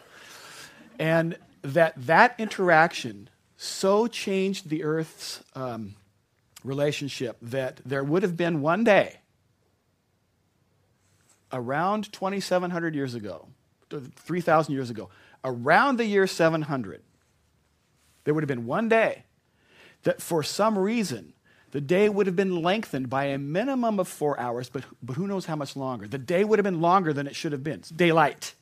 and 1.00 1.38
that 1.62 1.94
that 2.06 2.36
interaction 2.38 3.30
so 3.58 4.08
changed 4.08 4.70
the 4.70 4.84
Earth's 4.84 5.44
um, 5.56 5.96
relationship 6.64 7.38
that 7.42 7.82
there 7.86 8.04
would 8.04 8.24
have 8.24 8.38
been 8.38 8.62
one 8.62 8.84
day, 8.84 9.18
around 11.52 12.12
2,700 12.12 12.94
years 12.94 13.16
ago, 13.16 13.48
3,000 13.90 14.74
years 14.74 14.90
ago, 14.90 15.10
around 15.44 15.98
the 15.98 16.06
year 16.06 16.28
700, 16.28 17.02
there 18.24 18.34
would 18.34 18.44
have 18.44 18.48
been 18.48 18.66
one 18.66 18.90
day 18.90 19.24
that 20.04 20.22
for 20.22 20.44
some 20.44 20.78
reason 20.78 21.34
the 21.72 21.82
day 21.82 22.10
would 22.10 22.28
have 22.28 22.36
been 22.36 22.62
lengthened 22.62 23.10
by 23.10 23.26
a 23.26 23.38
minimum 23.38 24.00
of 24.00 24.08
four 24.08 24.40
hours, 24.40 24.70
but, 24.70 24.84
but 25.02 25.16
who 25.16 25.28
knows 25.28 25.46
how 25.46 25.56
much 25.56 25.76
longer. 25.76 26.08
The 26.08 26.18
day 26.18 26.44
would 26.44 26.60
have 26.60 26.64
been 26.64 26.82
longer 26.82 27.14
than 27.14 27.28
it 27.28 27.36
should 27.36 27.52
have 27.52 27.64
been. 27.64 27.80
It's 27.80 27.90
daylight 27.90 28.54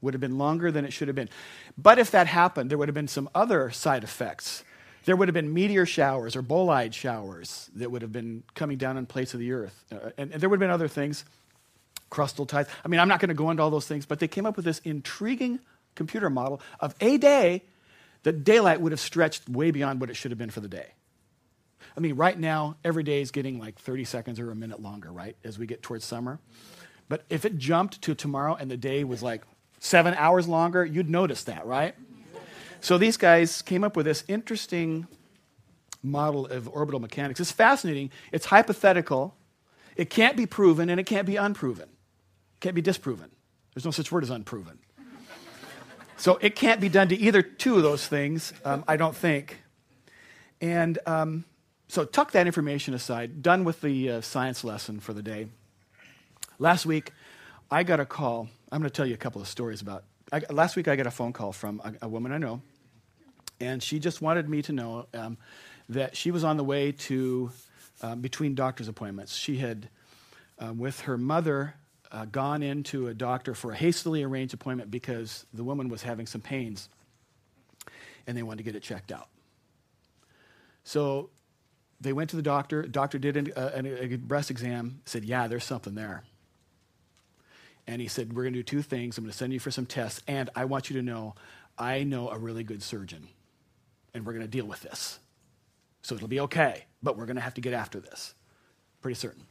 would 0.00 0.14
have 0.14 0.20
been 0.20 0.38
longer 0.38 0.70
than 0.70 0.84
it 0.84 0.92
should 0.92 1.08
have 1.08 1.14
been. 1.14 1.28
But 1.76 1.98
if 1.98 2.10
that 2.10 2.26
happened, 2.26 2.70
there 2.70 2.78
would 2.78 2.88
have 2.88 2.94
been 2.94 3.08
some 3.08 3.28
other 3.34 3.70
side 3.70 4.04
effects. 4.04 4.64
There 5.04 5.16
would 5.16 5.28
have 5.28 5.34
been 5.34 5.54
meteor 5.54 5.86
showers 5.86 6.36
or 6.36 6.42
bolide 6.42 6.92
showers 6.92 7.70
that 7.76 7.90
would 7.90 8.02
have 8.02 8.12
been 8.12 8.42
coming 8.54 8.76
down 8.76 8.96
in 8.96 9.06
place 9.06 9.34
of 9.34 9.40
the 9.40 9.52
earth. 9.52 9.84
Uh, 9.90 10.10
and, 10.18 10.32
and 10.32 10.40
there 10.40 10.48
would 10.48 10.56
have 10.56 10.60
been 10.60 10.70
other 10.70 10.88
things, 10.88 11.24
crustal 12.10 12.46
tides. 12.46 12.68
I 12.84 12.88
mean, 12.88 13.00
I'm 13.00 13.08
not 13.08 13.20
going 13.20 13.28
to 13.28 13.34
go 13.34 13.50
into 13.50 13.62
all 13.62 13.70
those 13.70 13.86
things, 13.86 14.04
but 14.04 14.18
they 14.18 14.28
came 14.28 14.46
up 14.46 14.56
with 14.56 14.64
this 14.64 14.80
intriguing 14.80 15.60
computer 15.94 16.28
model 16.28 16.60
of 16.80 16.94
a 17.00 17.18
day 17.18 17.62
that 18.24 18.42
daylight 18.44 18.80
would 18.80 18.92
have 18.92 19.00
stretched 19.00 19.48
way 19.48 19.70
beyond 19.70 20.00
what 20.00 20.10
it 20.10 20.14
should 20.14 20.32
have 20.32 20.38
been 20.38 20.50
for 20.50 20.60
the 20.60 20.68
day. 20.68 20.88
I 21.96 22.00
mean, 22.00 22.16
right 22.16 22.38
now, 22.38 22.76
every 22.84 23.02
day 23.02 23.20
is 23.20 23.30
getting 23.30 23.58
like 23.58 23.78
30 23.78 24.04
seconds 24.04 24.38
or 24.40 24.50
a 24.50 24.54
minute 24.54 24.82
longer, 24.82 25.10
right, 25.10 25.36
as 25.44 25.58
we 25.58 25.66
get 25.66 25.82
towards 25.82 26.04
summer. 26.04 26.40
But 27.08 27.24
if 27.30 27.44
it 27.44 27.56
jumped 27.56 28.02
to 28.02 28.14
tomorrow 28.14 28.54
and 28.54 28.70
the 28.70 28.76
day 28.76 29.04
was 29.04 29.22
like 29.22 29.42
seven 29.78 30.14
hours 30.14 30.48
longer, 30.48 30.84
you'd 30.84 31.10
notice 31.10 31.44
that, 31.44 31.66
right? 31.66 31.94
So 32.80 32.98
these 32.98 33.16
guys 33.16 33.62
came 33.62 33.84
up 33.84 33.96
with 33.96 34.06
this 34.06 34.24
interesting 34.28 35.06
model 36.02 36.46
of 36.46 36.68
orbital 36.68 37.00
mechanics. 37.00 37.40
It's 37.40 37.52
fascinating. 37.52 38.10
It's 38.32 38.46
hypothetical. 38.46 39.34
It 39.96 40.10
can't 40.10 40.36
be 40.36 40.46
proven 40.46 40.88
and 40.88 41.00
it 41.00 41.04
can't 41.04 41.26
be 41.26 41.36
unproven. 41.36 41.88
It 41.88 42.60
can't 42.60 42.74
be 42.74 42.82
disproven. 42.82 43.30
There's 43.74 43.84
no 43.84 43.90
such 43.90 44.12
word 44.12 44.22
as 44.22 44.30
unproven. 44.30 44.78
So 46.16 46.38
it 46.40 46.56
can't 46.56 46.80
be 46.80 46.88
done 46.88 47.08
to 47.08 47.16
either 47.16 47.42
two 47.42 47.76
of 47.76 47.82
those 47.82 48.06
things, 48.06 48.54
um, 48.64 48.84
I 48.88 48.96
don't 48.96 49.14
think. 49.14 49.60
And 50.60 50.98
um, 51.06 51.44
so 51.88 52.04
tuck 52.04 52.32
that 52.32 52.46
information 52.46 52.94
aside. 52.94 53.42
Done 53.42 53.64
with 53.64 53.82
the 53.82 54.10
uh, 54.10 54.20
science 54.22 54.64
lesson 54.64 55.00
for 55.00 55.12
the 55.12 55.22
day. 55.22 55.48
Last 56.58 56.86
week, 56.86 57.12
I 57.70 57.82
got 57.82 58.00
a 58.00 58.06
call 58.06 58.48
I'm 58.70 58.80
going 58.80 58.90
to 58.90 58.94
tell 58.94 59.06
you 59.06 59.14
a 59.14 59.18
couple 59.18 59.40
of 59.40 59.48
stories 59.48 59.80
about. 59.80 60.04
I, 60.32 60.42
last 60.50 60.74
week, 60.74 60.88
I 60.88 60.96
got 60.96 61.06
a 61.06 61.10
phone 61.10 61.32
call 61.32 61.52
from 61.52 61.80
a, 61.84 62.06
a, 62.06 62.08
woman 62.08 62.32
I 62.32 62.38
know, 62.38 62.62
and 63.60 63.80
she 63.80 64.00
just 64.00 64.20
wanted 64.20 64.48
me 64.48 64.60
to 64.62 64.72
know 64.72 65.06
um, 65.14 65.38
that 65.88 66.16
she 66.16 66.32
was 66.32 66.42
on 66.42 66.56
the 66.56 66.64
way 66.64 66.90
to 66.92 67.50
um, 68.02 68.20
between 68.20 68.56
doctor's 68.56 68.88
appointments. 68.88 69.36
She 69.36 69.58
had, 69.58 69.88
um, 70.58 70.78
with 70.78 71.02
her 71.02 71.16
mother, 71.16 71.74
uh, 72.10 72.24
gone 72.24 72.64
into 72.64 73.06
a 73.06 73.14
doctor 73.14 73.54
for 73.54 73.70
a 73.70 73.76
hastily 73.76 74.24
arranged 74.24 74.52
appointment 74.52 74.90
because 74.90 75.46
the 75.54 75.62
woman 75.62 75.88
was 75.88 76.02
having 76.02 76.26
some 76.26 76.40
pains, 76.40 76.88
and 78.26 78.36
they 78.36 78.42
wanted 78.42 78.58
to 78.58 78.64
get 78.64 78.74
it 78.74 78.82
checked 78.82 79.12
out. 79.12 79.28
So 80.82 81.30
they 82.00 82.12
went 82.12 82.30
to 82.30 82.36
the 82.36 82.42
doctor. 82.42 82.82
Doctor 82.82 83.18
did 83.18 83.48
a, 83.48 83.78
a, 83.78 84.14
a 84.14 84.16
breast 84.16 84.50
exam. 84.50 85.02
Said, 85.04 85.24
"Yeah, 85.24 85.46
there's 85.46 85.64
something 85.64 85.94
there." 85.94 86.24
And 87.86 88.00
he 88.00 88.08
said, 88.08 88.32
We're 88.32 88.42
going 88.42 88.54
to 88.54 88.60
do 88.60 88.64
two 88.64 88.82
things. 88.82 89.18
I'm 89.18 89.24
going 89.24 89.32
to 89.32 89.36
send 89.36 89.52
you 89.52 89.60
for 89.60 89.70
some 89.70 89.86
tests, 89.86 90.22
and 90.26 90.50
I 90.54 90.64
want 90.64 90.90
you 90.90 90.96
to 90.96 91.02
know 91.02 91.34
I 91.78 92.04
know 92.04 92.30
a 92.30 92.38
really 92.38 92.64
good 92.64 92.82
surgeon, 92.82 93.28
and 94.14 94.24
we're 94.24 94.32
going 94.32 94.44
to 94.44 94.50
deal 94.50 94.66
with 94.66 94.80
this. 94.80 95.18
So 96.02 96.14
it'll 96.14 96.28
be 96.28 96.40
okay, 96.40 96.84
but 97.02 97.16
we're 97.16 97.26
going 97.26 97.36
to 97.36 97.42
have 97.42 97.54
to 97.54 97.60
get 97.60 97.72
after 97.72 98.00
this. 98.00 98.34
Pretty 99.02 99.16
certain. 99.16 99.44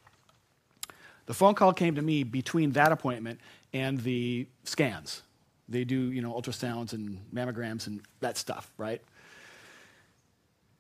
The 1.26 1.34
phone 1.34 1.56
call 1.56 1.74
came 1.74 1.96
to 1.96 2.02
me 2.02 2.24
between 2.24 2.72
that 2.72 2.92
appointment 2.92 3.40
and 3.74 4.00
the 4.02 4.48
scans. 4.64 5.24
They 5.68 5.84
do, 5.84 6.12
you 6.12 6.22
know, 6.22 6.34
ultrasounds 6.34 6.94
and 6.94 7.20
mammograms 7.34 7.88
and 7.88 8.02
that 8.20 8.38
stuff, 8.38 8.72
right? 8.78 9.02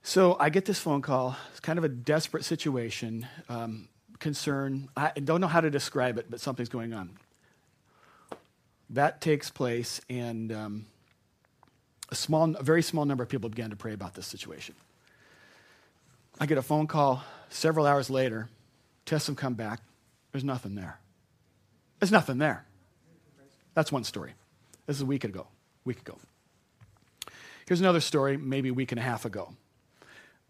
So 0.04 0.38
I 0.40 0.50
get 0.50 0.66
this 0.66 0.80
phone 0.80 1.02
call. 1.02 1.36
It's 1.50 1.60
kind 1.60 1.80
of 1.80 1.84
a 1.84 1.90
desperate 1.90 2.46
situation, 2.46 3.28
um, 3.50 3.90
concern. 4.20 4.90
I 4.96 5.12
don't 5.12 5.42
know 5.42 5.48
how 5.48 5.62
to 5.62 5.72
describe 5.72 6.20
it, 6.20 6.28
but 6.30 6.40
something's 6.40 6.70
going 6.70 6.94
on. 6.94 7.18
That 8.92 9.22
takes 9.22 9.50
place, 9.50 10.00
and 10.10 10.51
um, 10.51 10.86
a 12.10 12.15
small, 12.15 12.56
a 12.56 12.63
very 12.63 12.82
small 12.82 13.06
number 13.06 13.24
of 13.24 13.30
people 13.30 13.50
began 13.50 13.72
to 13.72 13.75
pray 13.75 13.94
about 13.94 14.13
this 14.13 14.27
situation. 14.27 14.75
I 16.39 16.46
get 16.46 16.58
a 16.58 16.62
phone 16.62 16.88
call 16.88 17.24
several 17.50 17.86
hours 17.86 18.10
later 18.10 18.50
Tests 19.06 19.27
them 19.27 19.36
come 19.36 19.54
back. 19.54 19.82
There's 20.32 20.44
nothing 20.44 20.75
there. 20.75 21.00
There's 22.00 22.12
nothing 22.12 22.39
there. 22.39 22.65
That's 23.74 23.92
one 23.92 24.04
story. 24.04 24.34
This 24.88 24.98
is 24.98 25.01
a 25.04 25.06
week 25.06 25.24
ago. 25.24 25.48
Week 25.86 26.00
ago. 26.00 26.18
Here's 27.68 27.82
another 27.82 28.00
story, 28.00 28.38
maybe 28.38 28.70
a 28.70 28.74
week 28.74 28.92
and 28.92 29.00
a 29.00 29.04
half 29.04 29.25
ago. 29.25 29.54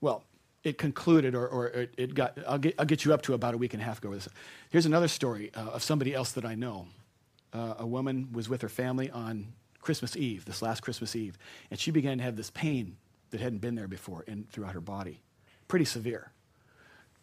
Well, 0.02 0.24
it 0.64 0.78
concluded, 0.78 1.36
or, 1.36 1.48
or 1.48 1.68
it, 1.68 1.94
it 1.98 2.14
got, 2.16 2.38
I'll 2.48 2.58
get, 2.58 2.76
I'll 2.80 2.86
get 2.86 3.06
you 3.06 3.14
up 3.14 3.22
to 3.24 3.34
about 3.34 3.54
a 3.54 3.58
week 3.58 3.74
and 3.74 3.82
a 3.82 3.86
half 3.86 4.00
ago. 4.00 4.18
Here's 4.70 4.86
another 4.86 5.08
story 5.08 5.52
uh, 5.54 5.72
of 5.72 5.84
somebody 5.84 6.14
else 6.14 6.32
that 6.34 6.46
I 6.46 6.56
know. 6.56 6.88
Uh, 7.56 7.76
a 7.80 7.88
woman 7.88 8.28
was 8.34 8.50
with 8.50 8.62
her 8.62 8.70
family 8.70 9.10
on 9.12 9.48
Christmas 9.80 10.18
Eve, 10.18 10.44
this 10.44 10.62
last 10.62 10.82
Christmas 10.82 11.16
Eve, 11.16 11.38
and 11.72 11.80
she 11.80 11.90
began 11.90 12.18
to 12.18 12.24
have 12.24 12.36
this 12.36 12.50
pain 12.50 12.98
that 13.30 13.40
hadn't 13.40 13.60
been 13.60 13.76
there 13.76 13.88
before 13.88 14.24
in, 14.28 14.46
throughout 14.52 14.74
her 14.74 14.82
body. 14.82 15.22
Pretty 15.70 15.86
severe. 15.86 16.32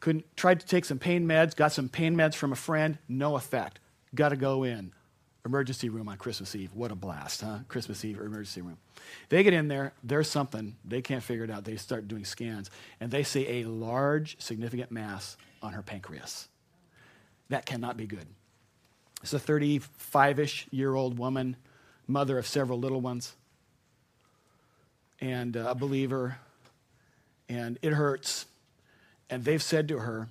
Couldn't, 0.00 0.24
tried 0.34 0.60
to 0.60 0.66
take 0.66 0.86
some 0.86 0.98
pain 0.98 1.26
meds, 1.26 1.54
got 1.54 1.72
some 1.72 1.90
pain 1.90 2.16
meds 2.16 2.34
from 2.34 2.50
a 2.50 2.56
friend, 2.56 2.96
no 3.08 3.36
effect. 3.36 3.78
Got 4.14 4.30
to 4.30 4.36
go 4.36 4.62
in. 4.62 4.92
Emergency 5.44 5.90
room 5.90 6.08
on 6.08 6.16
Christmas 6.16 6.54
Eve. 6.54 6.70
What 6.72 6.90
a 6.90 6.94
blast, 6.94 7.42
huh? 7.42 7.58
Christmas 7.68 8.02
Eve 8.02 8.18
emergency 8.18 8.62
room. 8.62 8.78
They 9.28 9.42
get 9.42 9.52
in 9.52 9.68
there, 9.68 9.92
there's 10.02 10.30
something, 10.30 10.76
they 10.82 11.02
can't 11.02 11.22
figure 11.22 11.44
it 11.44 11.50
out. 11.50 11.64
They 11.64 11.76
start 11.76 12.08
doing 12.08 12.24
scans, 12.24 12.70
and 13.00 13.10
they 13.10 13.22
see 13.22 13.60
a 13.60 13.64
large, 13.64 14.40
significant 14.40 14.90
mass 14.90 15.36
on 15.60 15.74
her 15.74 15.82
pancreas. 15.82 16.48
That 17.50 17.66
cannot 17.66 17.98
be 17.98 18.06
good. 18.06 18.26
It's 19.22 19.32
a 19.32 19.38
35 19.38 20.38
ish 20.40 20.66
year 20.70 20.94
old 20.94 21.18
woman, 21.18 21.56
mother 22.06 22.38
of 22.38 22.46
several 22.46 22.78
little 22.78 23.00
ones, 23.00 23.34
and 25.20 25.56
uh, 25.56 25.66
a 25.68 25.74
believer, 25.74 26.38
and 27.48 27.78
it 27.82 27.92
hurts. 27.92 28.46
And 29.30 29.44
they've 29.44 29.62
said 29.62 29.88
to 29.88 30.00
her, 30.00 30.28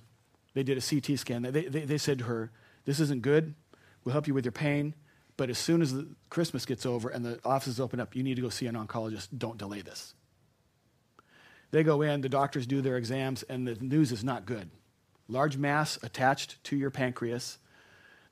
they 0.54 0.62
did 0.62 0.78
a 0.78 0.80
CT 0.80 1.18
scan, 1.18 1.42
they, 1.42 1.50
they, 1.50 1.84
they 1.84 1.98
said 1.98 2.18
to 2.18 2.24
her, 2.24 2.50
This 2.84 3.00
isn't 3.00 3.22
good. 3.22 3.54
We'll 4.04 4.12
help 4.12 4.26
you 4.26 4.34
with 4.34 4.44
your 4.44 4.52
pain. 4.52 4.94
But 5.36 5.48
as 5.48 5.58
soon 5.58 5.80
as 5.80 5.92
the 5.92 6.06
Christmas 6.28 6.66
gets 6.66 6.84
over 6.84 7.08
and 7.08 7.24
the 7.24 7.40
offices 7.44 7.80
open 7.80 8.00
up, 8.00 8.14
you 8.14 8.22
need 8.22 8.36
to 8.36 8.42
go 8.42 8.50
see 8.50 8.66
an 8.66 8.74
oncologist. 8.74 9.28
Don't 9.36 9.56
delay 9.56 9.80
this. 9.80 10.14
They 11.70 11.82
go 11.82 12.02
in, 12.02 12.20
the 12.20 12.28
doctors 12.28 12.66
do 12.66 12.82
their 12.82 12.98
exams, 12.98 13.42
and 13.44 13.66
the 13.66 13.74
news 13.76 14.12
is 14.12 14.22
not 14.22 14.44
good. 14.44 14.70
Large 15.28 15.56
mass 15.56 15.98
attached 16.02 16.62
to 16.64 16.76
your 16.76 16.90
pancreas. 16.90 17.56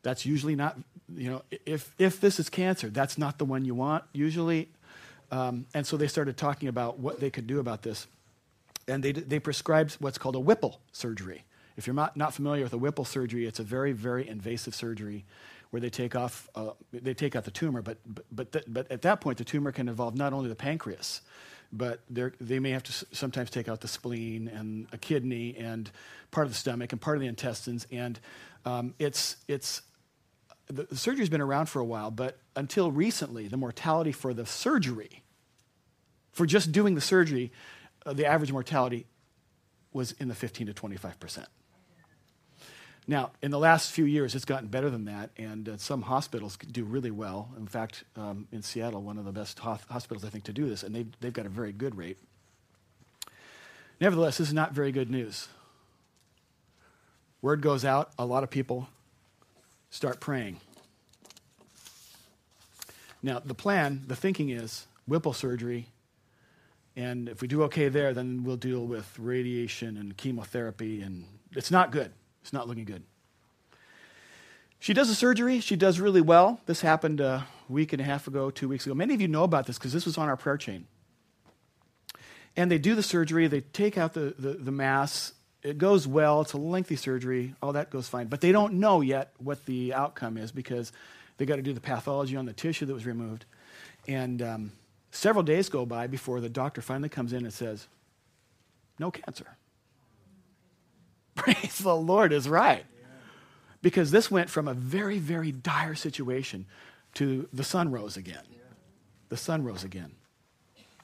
That's 0.03 0.25
usually 0.25 0.57
not, 0.57 0.79
you 1.15 1.31
know, 1.31 1.43
if, 1.67 1.95
if 1.99 2.21
this 2.21 2.41
is 2.41 2.49
cancer, 2.49 2.89
that's 2.89 3.19
not 3.19 3.39
the 3.39 3.45
one 3.45 3.65
you 3.65 3.75
want, 3.75 4.05
usually. 4.13 4.69
Um, 5.31 5.67
and 5.75 5.87
so 5.87 5.97
they 5.97 6.09
started 6.09 6.37
talking 6.37 6.69
about 6.69 6.99
what 6.99 7.21
they 7.21 7.31
could 7.31 7.47
do 7.47 7.61
about 7.61 7.83
this. 7.83 8.07
And 8.89 9.03
they, 9.03 9.13
they 9.13 9.39
prescribed 9.39 9.97
what's 10.01 10.19
called 10.19 10.37
a 10.37 10.41
Whipple 10.41 10.81
surgery. 10.93 11.45
If 11.77 11.87
you're 11.87 11.95
not, 11.95 12.17
not 12.17 12.35
familiar 12.35 12.65
with 12.65 12.73
a 12.73 12.79
Whipple 12.79 13.05
surgery, 13.05 13.47
it's 13.47 13.61
a 13.61 13.63
very, 13.63 13.93
very 13.93 14.29
invasive 14.29 14.75
surgery 14.75 15.25
where 15.71 15.81
they 15.81 15.91
take 15.91 16.17
off 16.17 16.49
uh, 16.55 16.71
they 16.93 17.15
take 17.15 17.37
out 17.37 17.45
the 17.45 17.51
tumor, 17.51 17.81
but 17.83 17.99
but 18.07 18.25
but, 18.33 18.53
th- 18.53 18.65
but 18.69 18.91
at 18.91 19.03
that 19.03 19.21
point 19.21 19.39
the 19.39 19.45
tumor 19.45 19.73
can 19.73 19.89
involve 19.89 20.17
not 20.17 20.33
only 20.33 20.49
the 20.49 20.55
pancreas, 20.55 21.23
but 21.73 22.01
they 22.11 22.59
may 22.59 22.71
have 22.71 22.83
to 22.83 22.91
s- 22.91 23.05
sometimes 23.13 23.51
take 23.51 23.69
out 23.69 23.81
the 23.81 23.89
spleen 23.89 24.49
and 24.49 24.89
a 24.93 24.99
kidney 24.99 25.57
and 25.57 25.91
part 26.33 26.47
of 26.47 26.53
the 26.53 26.59
stomach 26.59 26.93
and 26.93 27.01
part 27.01 27.17
of 27.17 27.21
the 27.21 27.29
intestines, 27.29 27.87
and 27.93 28.19
um, 28.65 28.95
it's 28.99 29.37
it's 29.47 29.83
the, 30.71 30.85
the 30.85 30.97
surgery's 30.97 31.29
been 31.29 31.41
around 31.41 31.67
for 31.67 31.81
a 31.81 31.85
while, 31.85 32.11
but 32.11 32.39
until 32.57 32.91
recently, 32.91 33.49
the 33.49 33.57
mortality 33.57 34.13
for 34.13 34.33
the 34.33 34.47
surgery, 34.47 35.23
for 36.33 36.47
just 36.47 36.73
doing 36.73 36.95
the 36.95 37.01
surgery, 37.01 37.53
uh, 38.07 38.13
the 38.13 38.27
average 38.27 38.53
mortality 38.53 39.07
was 39.93 40.13
in 40.13 40.29
the 40.29 40.35
15 40.35 40.69
to 40.69 40.73
25 40.73 41.19
percent. 41.19 41.49
Now, 43.07 43.33
in 43.43 43.51
the 43.51 43.59
last 43.59 43.91
few 43.91 44.05
years, 44.05 44.35
it's 44.37 44.45
gotten 44.45 44.69
better 44.69 44.89
than 44.89 45.07
that, 45.07 45.31
and 45.37 45.69
uh, 45.69 45.77
some 45.79 46.03
hospitals 46.03 46.57
do 46.57 46.85
really 46.85 47.11
well. 47.11 47.49
In 47.57 47.67
fact, 47.67 48.05
um, 48.15 48.47
in 48.53 48.63
Seattle, 48.63 49.03
one 49.03 49.19
of 49.19 49.25
the 49.25 49.33
best 49.33 49.59
ho- 49.59 49.81
hospitals, 49.89 50.25
I 50.25 50.29
think, 50.29 50.45
to 50.45 50.53
do 50.53 50.69
this, 50.69 50.85
and 50.85 50.95
they've, 50.95 51.09
they've 51.21 51.33
got 51.33 51.47
a 51.47 51.49
very 51.49 51.73
good 51.73 51.97
rate. 51.97 52.19
Nevertheless, 54.01 54.39
this 54.39 54.49
is 54.49 54.55
not 54.55 54.73
very 54.73 54.93
good 54.93 55.11
news. 55.11 55.49
Word 57.43 57.63
goes 57.63 57.85
out, 57.85 58.13
a 58.17 58.25
lot 58.25 58.45
of 58.45 58.51
people 58.51 58.89
start 59.91 60.21
praying. 60.21 60.61
Now, 63.23 63.41
the 63.45 63.55
plan, 63.55 64.05
the 64.07 64.17
thinking 64.17 64.51
is 64.51 64.87
Whipple 65.07 65.33
surgery, 65.33 65.87
and 66.97 67.29
if 67.29 67.43
we 67.43 67.49
do 67.49 67.63
okay 67.65 67.89
there, 67.89 68.15
then 68.15 68.45
we'll 68.45 68.57
deal 68.57 68.87
with 68.87 69.19
radiation 69.19 69.97
and 69.97 70.17
chemotherapy, 70.17 71.03
and 71.03 71.25
it's 71.53 71.71
not 71.71 71.93
good. 71.93 72.13
It's 72.43 72.53
not 72.53 72.69
looking 72.69 72.85
good. 72.85 73.03
She 74.79 74.95
does 74.95 75.11
a 75.11 75.15
surgery. 75.15 75.61
She 75.61 75.77
does 75.77 76.01
really 76.01 76.23
well. 76.23 76.61
This 76.65 76.81
happened 76.81 77.21
a 77.21 77.47
week 77.69 77.93
and 77.93 78.01
a 78.01 78.05
half 78.05 78.27
ago, 78.27 78.51
two 78.51 78.69
weeks 78.69 78.87
ago. 78.87 78.95
Many 78.95 79.13
of 79.13 79.21
you 79.21 79.29
know 79.29 79.45
about 79.45 79.67
this 79.67 79.79
because 79.79 79.93
this 79.93 80.07
was 80.07 80.17
on 80.17 80.29
our 80.29 80.39
prayer 80.39 80.57
chain. 80.57 80.87
And 82.57 82.71
they 82.71 82.79
do 82.79 82.95
the 82.95 83.03
surgery, 83.03 83.47
they 83.47 83.61
take 83.61 83.99
out 83.99 84.15
the, 84.15 84.35
the, 84.39 84.55
the, 84.55 84.73
mass. 84.73 85.35
It 85.63 85.79
goes 85.79 86.07
well. 86.07 86.41
It's 86.41 86.55
a 86.55 86.59
lengthy 86.59 86.97
surgery. 86.97 87.55
All 87.63 87.73
that 87.75 87.91
goes 87.91 88.09
fine. 88.09 88.29
But 88.29 88.41
they 88.41 88.53
don't 88.53 88.75
know 88.75 89.01
yet 89.03 89.33
what 89.39 89.65
the 89.67 89.93
outcome 89.93 90.37
is 90.37 90.53
because 90.53 90.93
they 91.37 91.45
got 91.47 91.57
to 91.57 91.63
do 91.63 91.73
the 91.73 91.81
pathology 91.81 92.37
on 92.37 92.47
the 92.47 92.53
tissue 92.53 92.87
that 92.87 92.95
was 92.95 93.07
removed. 93.07 93.45
And 94.09 94.41
um, 94.41 94.73
several 95.11 95.43
days 95.43 95.69
go 95.69 95.85
by 95.85 96.07
before 96.07 96.41
the 96.41 96.49
doctor 96.49 96.81
finally 96.81 97.09
comes 97.09 97.33
in 97.33 97.45
and 97.45 97.53
says, 97.53 97.87
No 98.99 99.11
cancer. 99.11 99.57
Praise 101.35 101.79
the 101.79 101.97
Lord 101.97 102.33
is 102.33 102.49
right. 102.49 102.85
Because 103.83 104.11
this 104.11 104.31
went 104.31 104.51
from 104.51 104.69
a 104.69 104.75
very, 104.75 105.19
very 105.19 105.53
dire 105.53 105.95
situation 105.95 106.67
to 107.15 107.49
the 107.53 107.65
sun 107.65 107.91
rose 107.91 108.17
again. 108.17 108.43
The 109.31 109.39
sun 109.39 109.65
rose 109.65 109.85
again. 109.85 110.13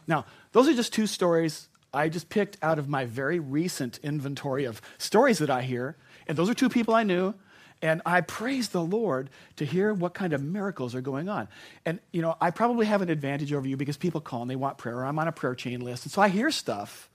Now, 0.06 0.26
those 0.52 0.68
are 0.68 0.74
just 0.74 0.92
two 0.92 1.06
stories 1.06 1.68
I 1.96 2.08
just 2.08 2.28
picked 2.28 2.56
out 2.62 2.78
of 2.78 2.88
my 2.88 3.04
very 3.04 3.38
recent 3.38 3.98
inventory 4.02 4.64
of 4.64 4.80
stories 4.98 5.38
that 5.38 5.50
I 5.50 5.62
hear. 5.62 5.96
And 6.26 6.36
those 6.36 6.50
are 6.50 6.54
two 6.54 6.68
people 6.68 6.94
I 6.94 7.02
knew. 7.02 7.34
And 7.82 8.00
I 8.06 8.22
praise 8.22 8.70
the 8.70 8.82
Lord 8.82 9.28
to 9.56 9.64
hear 9.64 9.92
what 9.92 10.14
kind 10.14 10.32
of 10.32 10.42
miracles 10.42 10.94
are 10.94 11.02
going 11.02 11.28
on. 11.28 11.48
And, 11.84 12.00
you 12.10 12.22
know, 12.22 12.36
I 12.40 12.50
probably 12.50 12.86
have 12.86 13.02
an 13.02 13.10
advantage 13.10 13.52
over 13.52 13.68
you 13.68 13.76
because 13.76 13.96
people 13.96 14.20
call 14.20 14.42
and 14.42 14.50
they 14.50 14.56
want 14.56 14.78
prayer. 14.78 14.96
or 14.96 15.04
I'm 15.04 15.18
on 15.18 15.28
a 15.28 15.32
prayer 15.32 15.54
chain 15.54 15.80
list. 15.80 16.04
And 16.04 16.12
so 16.12 16.22
I 16.22 16.28
hear 16.28 16.50
stuff. 16.50 17.10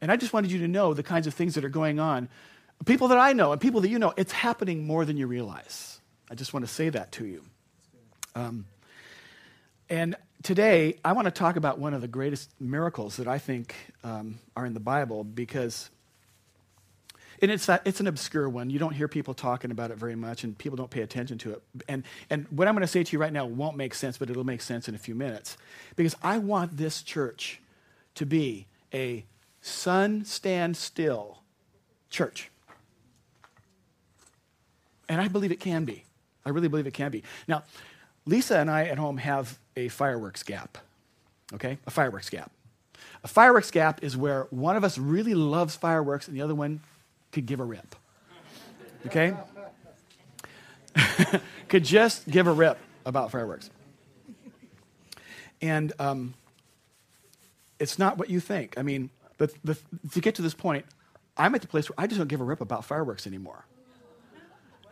And 0.00 0.10
I 0.10 0.16
just 0.16 0.32
wanted 0.32 0.50
you 0.50 0.58
to 0.58 0.68
know 0.68 0.92
the 0.92 1.04
kinds 1.04 1.28
of 1.28 1.34
things 1.34 1.54
that 1.54 1.64
are 1.64 1.68
going 1.68 2.00
on 2.00 2.28
people 2.84 3.08
that 3.08 3.18
I 3.18 3.32
know 3.32 3.52
and 3.52 3.60
people 3.60 3.80
that 3.82 3.88
you 3.88 3.98
know, 3.98 4.12
it's 4.16 4.32
happening 4.32 4.86
more 4.86 5.04
than 5.04 5.16
you 5.16 5.26
realize. 5.26 6.00
I 6.30 6.34
just 6.34 6.52
want 6.52 6.66
to 6.66 6.72
say 6.72 6.88
that 6.88 7.12
to 7.12 7.26
you. 7.26 7.44
Um, 8.34 8.66
and 9.88 10.16
today, 10.42 10.98
I 11.04 11.12
want 11.12 11.26
to 11.26 11.30
talk 11.30 11.56
about 11.56 11.78
one 11.78 11.94
of 11.94 12.00
the 12.00 12.08
greatest 12.08 12.50
miracles 12.60 13.16
that 13.16 13.28
I 13.28 13.38
think 13.38 13.74
um, 14.02 14.38
are 14.56 14.66
in 14.66 14.74
the 14.74 14.80
Bible 14.80 15.24
because, 15.24 15.90
and 17.40 17.50
it's, 17.50 17.66
that, 17.66 17.82
it's 17.84 18.00
an 18.00 18.06
obscure 18.06 18.48
one. 18.48 18.70
You 18.70 18.78
don't 18.78 18.94
hear 18.94 19.08
people 19.08 19.34
talking 19.34 19.70
about 19.70 19.90
it 19.90 19.98
very 19.98 20.14
much, 20.14 20.44
and 20.44 20.56
people 20.56 20.76
don't 20.76 20.90
pay 20.90 21.02
attention 21.02 21.38
to 21.38 21.52
it. 21.52 21.62
And, 21.88 22.04
and 22.30 22.46
what 22.50 22.68
I'm 22.68 22.74
going 22.74 22.82
to 22.82 22.86
say 22.86 23.02
to 23.02 23.12
you 23.12 23.18
right 23.18 23.32
now 23.32 23.46
won't 23.46 23.76
make 23.76 23.94
sense, 23.94 24.18
but 24.18 24.30
it'll 24.30 24.44
make 24.44 24.62
sense 24.62 24.88
in 24.88 24.94
a 24.94 24.98
few 24.98 25.14
minutes. 25.14 25.56
Because 25.96 26.16
I 26.22 26.38
want 26.38 26.76
this 26.76 27.02
church 27.02 27.60
to 28.14 28.26
be 28.26 28.66
a 28.92 29.24
sun 29.60 30.24
stand 30.24 30.76
still 30.76 31.38
church. 32.10 32.50
And 35.08 35.20
I 35.20 35.28
believe 35.28 35.52
it 35.52 35.60
can 35.60 35.84
be. 35.84 36.04
I 36.44 36.50
really 36.50 36.68
believe 36.68 36.86
it 36.86 36.94
can 36.94 37.10
be. 37.10 37.22
Now, 37.46 37.62
Lisa 38.26 38.58
and 38.58 38.70
I 38.70 38.84
at 38.84 38.98
home 38.98 39.16
have 39.18 39.58
a 39.76 39.88
fireworks 39.88 40.42
gap, 40.42 40.78
okay? 41.54 41.78
A 41.86 41.90
fireworks 41.90 42.30
gap. 42.30 42.50
A 43.24 43.28
fireworks 43.28 43.70
gap 43.70 44.02
is 44.02 44.16
where 44.16 44.46
one 44.50 44.76
of 44.76 44.84
us 44.84 44.98
really 44.98 45.34
loves 45.34 45.76
fireworks 45.76 46.28
and 46.28 46.36
the 46.36 46.42
other 46.42 46.54
one 46.54 46.80
could 47.30 47.46
give 47.46 47.60
a 47.60 47.64
rip, 47.64 47.94
okay? 49.06 49.34
could 51.68 51.84
just 51.84 52.28
give 52.28 52.46
a 52.46 52.52
rip 52.52 52.78
about 53.04 53.30
fireworks. 53.30 53.70
And 55.60 55.92
um, 55.98 56.34
it's 57.78 57.98
not 57.98 58.18
what 58.18 58.28
you 58.28 58.40
think. 58.40 58.76
I 58.76 58.82
mean, 58.82 59.10
the, 59.38 59.52
the, 59.64 59.78
to 60.12 60.20
get 60.20 60.34
to 60.36 60.42
this 60.42 60.54
point, 60.54 60.84
I'm 61.36 61.54
at 61.54 61.62
the 61.62 61.68
place 61.68 61.88
where 61.88 61.94
I 61.98 62.06
just 62.06 62.18
don't 62.18 62.28
give 62.28 62.40
a 62.40 62.44
rip 62.44 62.60
about 62.60 62.84
fireworks 62.84 63.26
anymore. 63.26 63.64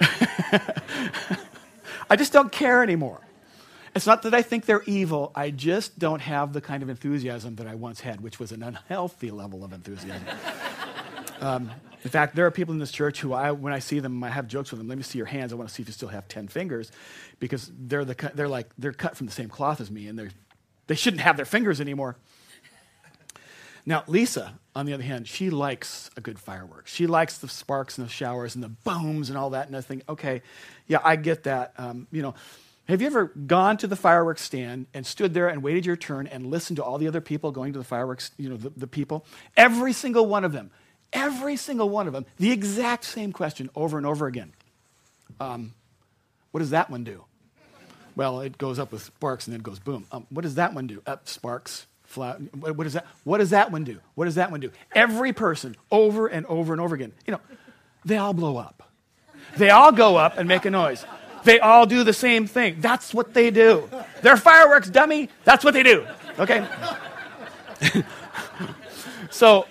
I 2.11 2.17
just 2.17 2.33
don't 2.33 2.50
care 2.50 2.83
anymore. 2.83 3.21
It's 3.95 4.07
not 4.07 4.23
that 4.23 4.35
I 4.35 4.43
think 4.43 4.67
they're 4.67 4.83
evil. 4.83 5.33
I 5.35 5.50
just 5.50 5.99
don't 5.99 6.21
have 6.21 6.52
the 6.52 6.61
kind 6.61 6.83
of 6.83 6.88
enthusiasm 6.88 7.57
that 7.57 7.67
I 7.67 7.75
once 7.75 8.00
had, 8.00 8.21
which 8.21 8.38
was 8.38 8.52
an 8.52 8.62
unhealthy 8.62 9.31
level 9.31 9.64
of 9.64 9.73
enthusiasm. 9.73 10.26
um, 11.40 11.71
in 12.02 12.11
fact, 12.11 12.37
there 12.37 12.47
are 12.47 12.50
people 12.50 12.73
in 12.73 12.79
this 12.79 12.93
church 12.93 13.21
who, 13.21 13.33
I, 13.33 13.52
when 13.52 13.73
I 13.73 13.79
see 13.79 13.99
them, 13.99 14.23
I 14.23 14.31
have 14.31 14.47
jokes 14.47 14.71
with 14.71 14.79
them. 14.79 14.88
Let 14.88 14.97
me 14.97 15.05
see 15.05 15.19
your 15.19 15.26
hands. 15.26 15.52
I 15.52 15.57
want 15.57 15.69
to 15.69 15.75
see 15.75 15.83
if 15.83 15.88
you 15.88 15.93
still 15.93 16.09
have 16.09 16.29
ten 16.29 16.49
fingers, 16.49 16.93
because 17.40 17.71
they're 17.79 18.05
the 18.05 18.31
they're 18.35 18.49
like 18.49 18.69
they're 18.79 18.93
cut 18.93 19.17
from 19.17 19.26
the 19.26 19.33
same 19.33 19.49
cloth 19.49 19.81
as 19.81 19.90
me, 19.90 20.07
and 20.07 20.33
they 20.87 20.95
shouldn't 20.95 21.23
have 21.23 21.37
their 21.37 21.45
fingers 21.45 21.81
anymore. 21.81 22.17
Now, 23.87 24.04
Lisa, 24.06 24.58
on 24.75 24.87
the 24.87 24.92
other 24.92 25.02
hand, 25.02 25.26
she 25.26 25.50
likes 25.50 26.10
a 26.16 26.20
good 26.20 26.38
fireworks. 26.38 26.92
She 26.92 27.06
likes 27.06 27.38
the 27.38 27.49
sparks 27.49 27.99
and 27.99 28.06
the 28.06 28.12
showers 28.12 28.54
and 28.54 28.62
the 28.62 28.68
booms 28.68 29.30
and 29.30 29.38
all 29.38 29.50
that. 29.50 29.66
And 29.66 29.76
I 29.76 29.80
think, 29.80 30.02
okay, 30.08 30.42
yeah, 30.87 31.00
I 31.02 31.16
get 31.16 31.44
that. 31.44 31.72
Um, 31.78 32.06
you 32.12 32.22
know, 32.22 32.34
have 32.88 33.00
you 33.00 33.06
ever 33.06 33.26
gone 33.26 33.76
to 33.78 33.87
the 33.87 33.96
fireworks 33.96 34.42
stand 34.42 34.87
and 34.92 35.06
stood 35.06 35.32
there 35.32 35.49
and 35.49 35.62
waited 35.62 35.87
your 35.87 35.96
turn 35.96 36.26
and 36.26 36.46
listened 36.46 36.76
to 36.76 36.84
all 36.84 36.99
the 36.99 37.08
other 37.08 37.20
people 37.20 37.52
going 37.52 37.72
to 37.72 37.78
the 37.78 37.84
fireworks, 37.84 38.32
you 38.37 38.49
know, 38.49 38.56
the, 38.56 38.70
the 38.70 38.87
people? 38.87 39.25
Every 39.56 39.92
single 39.92 40.26
one 40.26 40.44
of 40.44 40.52
them, 40.52 40.70
every 41.12 41.56
single 41.56 41.88
one 41.88 42.06
of 42.06 42.12
them, 42.12 42.26
the 42.38 42.50
exact 42.50 43.04
same 43.04 43.32
question 43.32 43.70
over 43.76 43.96
and 43.96 44.06
over 44.06 44.26
again. 44.26 44.52
Um, 45.38 45.75
what 46.50 46.60
does 46.60 46.70
that 46.70 46.90
one 46.90 47.04
do? 47.04 47.25
Well, 48.16 48.40
it 48.40 48.58
goes 48.58 48.78
up 48.78 48.92
with 48.92 49.02
sparks 49.02 49.46
and 49.46 49.52
then 49.52 49.60
it 49.60 49.64
goes 49.64 49.78
boom. 49.78 50.06
Um, 50.10 50.26
what 50.30 50.42
does 50.42 50.56
that 50.56 50.75
one 50.75 50.87
do? 50.87 51.00
Up 51.06 51.28
sparks, 51.28 51.87
flat. 52.11 52.40
What, 52.57 52.76
what, 52.76 52.85
does 52.85 52.95
that, 52.95 53.07
what 53.25 53.38
does 53.38 53.50
that 53.50 53.71
one 53.71 53.85
do? 53.85 53.99
What 54.14 54.25
does 54.25 54.35
that 54.35 54.50
one 54.50 54.61
do? 54.61 54.71
Every 54.93 55.33
person 55.33 55.76
over 55.90 56.26
and 56.26 56.45
over 56.47 56.73
and 56.73 56.81
over 56.81 56.95
again. 56.95 57.12
You 57.26 57.33
know, 57.33 57.40
they 58.05 58.17
all 58.17 58.35
blow 58.35 58.57
up. 58.57 58.90
They 59.57 59.71
all 59.71 59.93
go 59.93 60.17
up 60.17 60.37
and 60.37 60.49
make 60.49 60.64
a 60.64 60.71
noise. 60.71 61.05
They 61.45 61.61
all 61.61 61.87
do 61.87 62.05
the 62.05 62.12
same 62.12 62.47
thing. 62.47 62.81
That's 62.81 63.14
what 63.14 63.33
they 63.33 63.50
do. 63.50 63.88
They're 64.23 64.37
fireworks, 64.37 64.90
dummy. 64.90 65.31
That's 65.45 65.64
what 65.64 65.73
they 65.73 65.83
do. 65.83 66.07
Okay? 66.38 66.67
so 69.31 69.67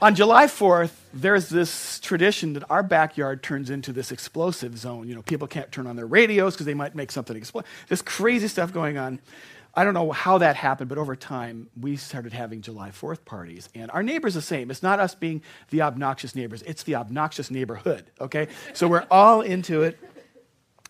on 0.00 0.14
July 0.14 0.46
4th, 0.46 0.92
there's 1.12 1.48
this 1.48 2.00
tradition 2.00 2.54
that 2.54 2.68
our 2.70 2.82
backyard 2.82 3.42
turns 3.42 3.70
into 3.70 3.92
this 3.92 4.10
explosive 4.10 4.78
zone. 4.78 5.08
You 5.08 5.14
know, 5.14 5.22
people 5.22 5.46
can't 5.46 5.70
turn 5.70 5.86
on 5.86 5.96
their 5.96 6.06
radios 6.06 6.54
because 6.54 6.66
they 6.66 6.74
might 6.74 6.94
make 6.94 7.12
something 7.12 7.36
explode. 7.36 7.64
This 7.88 8.02
crazy 8.02 8.48
stuff 8.48 8.72
going 8.72 8.96
on. 8.96 9.20
I 9.74 9.84
don't 9.84 9.94
know 9.94 10.12
how 10.12 10.38
that 10.38 10.56
happened, 10.56 10.90
but 10.90 10.98
over 10.98 11.16
time, 11.16 11.70
we 11.80 11.96
started 11.96 12.34
having 12.34 12.60
July 12.60 12.90
4th 12.90 13.24
parties. 13.24 13.70
And 13.74 13.90
our 13.90 14.02
neighbors 14.02 14.34
the 14.34 14.42
same. 14.42 14.70
It's 14.70 14.82
not 14.82 15.00
us 15.00 15.14
being 15.14 15.42
the 15.70 15.82
obnoxious 15.82 16.34
neighbors, 16.34 16.62
it's 16.62 16.82
the 16.82 16.96
obnoxious 16.96 17.50
neighborhood, 17.50 18.10
okay? 18.20 18.48
So 18.74 18.86
we're 18.86 19.06
all 19.10 19.40
into 19.40 19.82
it. 19.82 19.98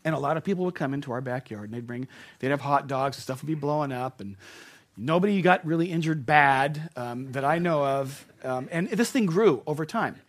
And 0.04 0.16
a 0.16 0.18
lot 0.18 0.36
of 0.36 0.42
people 0.42 0.64
would 0.64 0.74
come 0.74 0.94
into 0.94 1.12
our 1.12 1.20
backyard 1.20 1.66
and 1.66 1.74
they'd 1.74 1.86
bring, 1.86 2.08
they'd 2.40 2.50
have 2.50 2.60
hot 2.60 2.88
dogs 2.88 3.16
and 3.16 3.22
stuff 3.22 3.40
would 3.40 3.46
be 3.46 3.54
blowing 3.54 3.92
up. 3.92 4.20
And 4.20 4.36
nobody 4.96 5.40
got 5.42 5.64
really 5.64 5.92
injured 5.92 6.26
bad 6.26 6.90
um, 6.96 7.30
that 7.32 7.44
I 7.44 7.58
know 7.58 7.84
of. 7.84 8.26
Um, 8.42 8.68
and 8.72 8.88
this 8.88 9.12
thing 9.12 9.26
grew 9.26 9.62
over 9.64 9.86
time. 9.86 10.20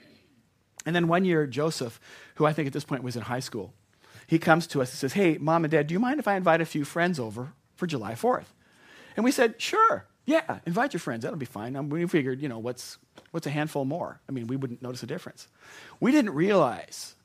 And 0.85 0.95
then 0.95 1.07
one 1.07 1.25
year, 1.25 1.47
Joseph, 1.47 1.99
who 2.35 2.45
I 2.45 2.53
think 2.53 2.67
at 2.67 2.73
this 2.73 2.83
point 2.83 3.01
was 3.01 3.15
in 3.15 3.23
high 3.23 3.39
school, 3.39 3.73
he 4.27 4.37
comes 4.37 4.67
to 4.67 4.81
us 4.83 4.91
and 4.91 4.99
says, 4.99 5.13
Hey, 5.13 5.39
mom 5.39 5.63
and 5.63 5.71
dad, 5.71 5.87
do 5.87 5.93
you 5.93 5.99
mind 5.99 6.19
if 6.19 6.27
I 6.27 6.35
invite 6.35 6.61
a 6.61 6.65
few 6.65 6.85
friends 6.85 7.19
over 7.19 7.53
for 7.75 7.87
July 7.87 8.13
4th? 8.13 8.45
And 9.15 9.23
we 9.23 9.31
said, 9.31 9.55
Sure. 9.61 10.05
Yeah, 10.25 10.59
invite 10.65 10.93
your 10.93 11.01
friends. 11.01 11.23
That'll 11.23 11.37
be 11.37 11.45
fine. 11.45 11.75
And 11.75 11.91
we 11.91 12.07
figured, 12.07 12.41
you 12.41 12.47
know, 12.47 12.57
what's, 12.57 12.97
what's 13.31 13.45
a 13.45 13.49
handful 13.49 13.83
more? 13.83 14.21
I 14.29 14.31
mean, 14.31 14.47
we 14.47 14.55
wouldn't 14.55 14.81
notice 14.81 15.03
a 15.03 15.05
difference. 15.05 15.49
We 15.99 16.13
didn't 16.13 16.33
realize 16.33 17.15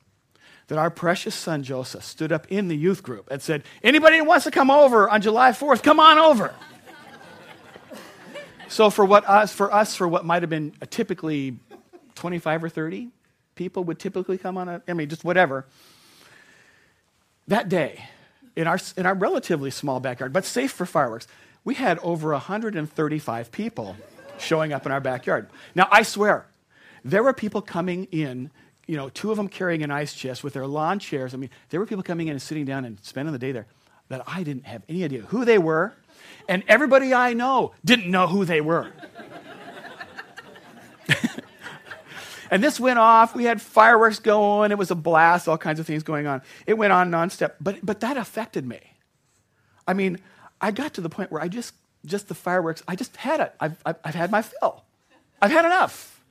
that 0.67 0.77
our 0.77 0.89
precious 0.89 1.33
son 1.33 1.63
Joseph 1.63 2.03
stood 2.03 2.33
up 2.33 2.45
in 2.49 2.67
the 2.67 2.75
youth 2.75 3.01
group 3.01 3.29
and 3.31 3.41
said, 3.41 3.63
Anybody 3.83 4.17
that 4.17 4.25
wants 4.25 4.43
to 4.43 4.51
come 4.51 4.69
over 4.69 5.09
on 5.09 5.21
July 5.21 5.51
4th, 5.51 5.81
come 5.81 5.99
on 5.99 6.17
over. 6.17 6.53
so 8.67 8.89
for 8.89 9.05
what 9.05 9.27
us, 9.29 9.53
for 9.53 9.73
us, 9.73 9.95
for 9.95 10.07
what 10.07 10.25
might 10.25 10.43
have 10.43 10.49
been 10.49 10.73
a 10.81 10.85
typically 10.85 11.57
25 12.15 12.65
or 12.65 12.69
30 12.69 13.11
people 13.59 13.83
would 13.83 13.99
typically 13.99 14.37
come 14.37 14.57
on 14.57 14.69
a, 14.69 14.81
I 14.87 14.93
mean, 14.93 15.09
just 15.09 15.25
whatever. 15.25 15.65
That 17.49 17.67
day, 17.67 18.05
in 18.55 18.67
our, 18.67 18.79
in 18.97 19.05
our 19.05 19.13
relatively 19.13 19.71
small 19.71 19.99
backyard, 19.99 20.33
but 20.33 20.45
safe 20.45 20.71
for 20.71 20.85
fireworks, 20.85 21.27
we 21.63 21.75
had 21.75 21.99
over 21.99 22.31
135 22.31 23.51
people 23.51 23.95
showing 24.37 24.73
up 24.73 24.85
in 24.85 24.91
our 24.91 25.01
backyard. 25.01 25.49
Now, 25.75 25.87
I 25.91 26.03
swear, 26.03 26.47
there 27.03 27.23
were 27.23 27.33
people 27.33 27.61
coming 27.61 28.05
in 28.11 28.51
you 28.89 28.97
know, 28.97 29.07
two 29.09 29.29
of 29.29 29.37
them 29.37 29.47
carrying 29.47 29.83
an 29.83 29.91
ice 29.91 30.15
chest 30.15 30.43
with 30.43 30.53
their 30.53 30.65
lawn 30.65 30.97
chairs. 30.97 31.35
I 31.35 31.37
mean, 31.37 31.51
there 31.69 31.79
were 31.79 31.85
people 31.85 32.01
coming 32.01 32.27
in 32.27 32.31
and 32.31 32.41
sitting 32.41 32.65
down 32.65 32.85
and 32.85 32.99
spending 33.03 33.31
the 33.31 33.37
day 33.37 33.51
there 33.51 33.67
that 34.07 34.23
I 34.25 34.41
didn't 34.41 34.65
have 34.65 34.81
any 34.89 35.03
idea 35.03 35.21
who 35.21 35.45
they 35.45 35.59
were. 35.59 35.93
And 36.47 36.63
everybody 36.67 37.13
I 37.13 37.33
know 37.33 37.73
didn't 37.85 38.09
know 38.09 38.25
who 38.25 38.45
they 38.45 38.61
were. 38.61 38.91
And 42.51 42.63
this 42.63 42.79
went 42.79 42.99
off. 42.99 43.35
We 43.35 43.43
had 43.43 43.61
fireworks 43.61 44.19
going. 44.19 44.71
It 44.71 44.77
was 44.77 44.91
a 44.91 44.95
blast, 44.95 45.47
all 45.47 45.57
kinds 45.57 45.79
of 45.79 45.87
things 45.87 46.03
going 46.03 46.27
on. 46.27 46.41
It 46.65 46.77
went 46.77 46.93
on 46.93 47.11
nonstop. 47.11 47.53
But, 47.61 47.85
but 47.85 47.99
that 48.01 48.17
affected 48.17 48.65
me. 48.65 48.79
I 49.87 49.93
mean, 49.93 50.19
I 50.61 50.71
got 50.71 50.93
to 50.95 51.01
the 51.01 51.09
point 51.09 51.31
where 51.31 51.41
I 51.41 51.47
just, 51.47 51.73
just 52.05 52.27
the 52.27 52.35
fireworks, 52.35 52.83
I 52.87 52.95
just 52.95 53.15
had 53.17 53.39
it. 53.39 53.53
I've, 53.59 53.81
I've, 53.85 53.97
I've 54.03 54.15
had 54.15 54.31
my 54.31 54.41
fill. 54.41 54.83
I've 55.41 55.51
had 55.51 55.65
enough. 55.65 56.21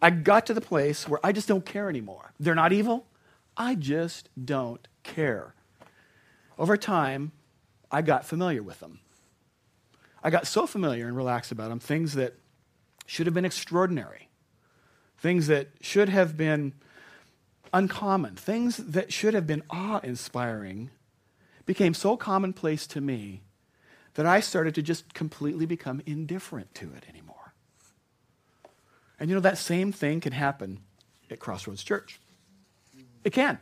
I 0.00 0.10
got 0.10 0.46
to 0.46 0.54
the 0.54 0.60
place 0.60 1.08
where 1.08 1.20
I 1.22 1.32
just 1.32 1.48
don't 1.48 1.64
care 1.64 1.88
anymore. 1.88 2.32
They're 2.40 2.54
not 2.54 2.72
evil. 2.72 3.06
I 3.56 3.74
just 3.74 4.28
don't 4.42 4.86
care. 5.04 5.54
Over 6.58 6.76
time, 6.76 7.32
I 7.90 8.02
got 8.02 8.24
familiar 8.24 8.62
with 8.62 8.80
them. 8.80 9.00
I 10.24 10.30
got 10.30 10.46
so 10.46 10.66
familiar 10.66 11.06
and 11.06 11.16
relaxed 11.16 11.52
about 11.52 11.68
them, 11.68 11.78
things 11.78 12.14
that 12.14 12.34
should 13.06 13.26
have 13.26 13.34
been 13.34 13.44
extraordinary, 13.44 14.28
things 15.22 15.46
that 15.46 15.68
should 15.80 16.08
have 16.08 16.36
been 16.36 16.72
uncommon, 17.72 18.34
things 18.34 18.76
that 18.76 19.12
should 19.12 19.34
have 19.34 19.46
been 19.46 19.62
awe 19.70 20.00
inspiring, 20.02 20.90
became 21.64 21.94
so 21.94 22.16
commonplace 22.16 22.88
to 22.88 23.00
me 23.00 23.40
that 24.14 24.26
I 24.26 24.40
started 24.40 24.74
to 24.74 24.82
just 24.82 25.14
completely 25.14 25.64
become 25.64 26.02
indifferent 26.06 26.74
to 26.74 26.90
it 26.96 27.04
anymore. 27.08 27.54
And 29.20 29.30
you 29.30 29.36
know, 29.36 29.40
that 29.40 29.58
same 29.58 29.92
thing 29.92 30.20
can 30.20 30.32
happen 30.32 30.80
at 31.30 31.38
Crossroads 31.38 31.84
Church. 31.84 32.20
It 33.22 33.32
can. 33.32 33.60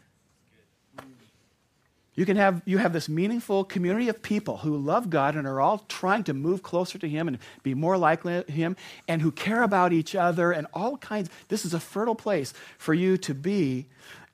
You 2.21 2.27
can 2.27 2.37
have 2.37 2.61
you 2.67 2.77
have 2.77 2.93
this 2.93 3.09
meaningful 3.09 3.65
community 3.65 4.11
of 4.11 4.21
people 4.21 4.59
who 4.59 4.77
love 4.77 5.09
God 5.09 5.37
and 5.37 5.47
are 5.47 5.59
all 5.59 5.79
trying 5.89 6.23
to 6.25 6.35
move 6.35 6.63
closer 6.63 6.99
to 6.99 7.09
Him 7.09 7.29
and 7.29 7.39
be 7.63 7.73
more 7.73 7.97
like 7.97 8.25
Him 8.47 8.77
and 9.09 9.23
who 9.23 9.33
care 9.33 9.63
about 9.63 9.95
each 9.95 10.15
other 10.15 10.53
and 10.53 10.67
all 10.75 10.99
kinds. 10.99 11.31
This 11.49 11.65
is 11.65 11.73
a 11.73 11.81
fertile 11.81 12.15
place 12.15 12.53
for 12.77 12.93
you 12.93 13.17
to 13.17 13.33
be 13.33 13.87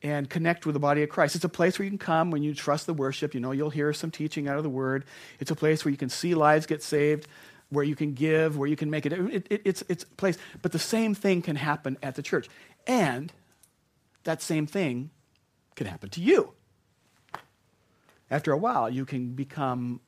and 0.02 0.28
connect 0.28 0.66
with 0.66 0.72
the 0.72 0.80
body 0.80 1.04
of 1.04 1.10
Christ. 1.10 1.36
It's 1.36 1.44
a 1.44 1.48
place 1.48 1.78
where 1.78 1.84
you 1.84 1.90
can 1.92 1.98
come 1.98 2.32
when 2.32 2.42
you 2.42 2.56
trust 2.56 2.86
the 2.86 2.92
worship. 2.92 3.34
You 3.34 3.40
know, 3.40 3.52
you'll 3.52 3.70
hear 3.70 3.92
some 3.92 4.10
teaching 4.10 4.48
out 4.48 4.56
of 4.56 4.64
the 4.64 4.68
Word. 4.68 5.04
It's 5.38 5.52
a 5.52 5.54
place 5.54 5.84
where 5.84 5.92
you 5.92 5.96
can 5.96 6.08
see 6.08 6.34
lives 6.34 6.66
get 6.66 6.82
saved 6.82 7.28
where 7.70 7.84
you 7.84 7.94
can 7.94 8.14
give, 8.14 8.58
where 8.58 8.68
you 8.68 8.74
can 8.74 8.90
make 8.90 9.06
it. 9.06 9.12
it, 9.12 9.46
it 9.48 9.62
it's, 9.64 9.84
it's 9.88 10.02
a 10.02 10.08
place. 10.16 10.38
But 10.60 10.72
the 10.72 10.80
same 10.80 11.14
thing 11.14 11.40
can 11.40 11.54
happen 11.54 11.98
at 12.02 12.16
the 12.16 12.22
church. 12.22 12.48
And 12.88 13.32
that 14.24 14.42
same 14.42 14.66
thing 14.66 15.10
can 15.76 15.86
happen 15.86 16.08
to 16.10 16.20
you. 16.20 16.52
After 18.30 18.52
a 18.52 18.56
while, 18.56 18.90
you 18.90 19.04
can 19.04 19.32
become 19.34 20.00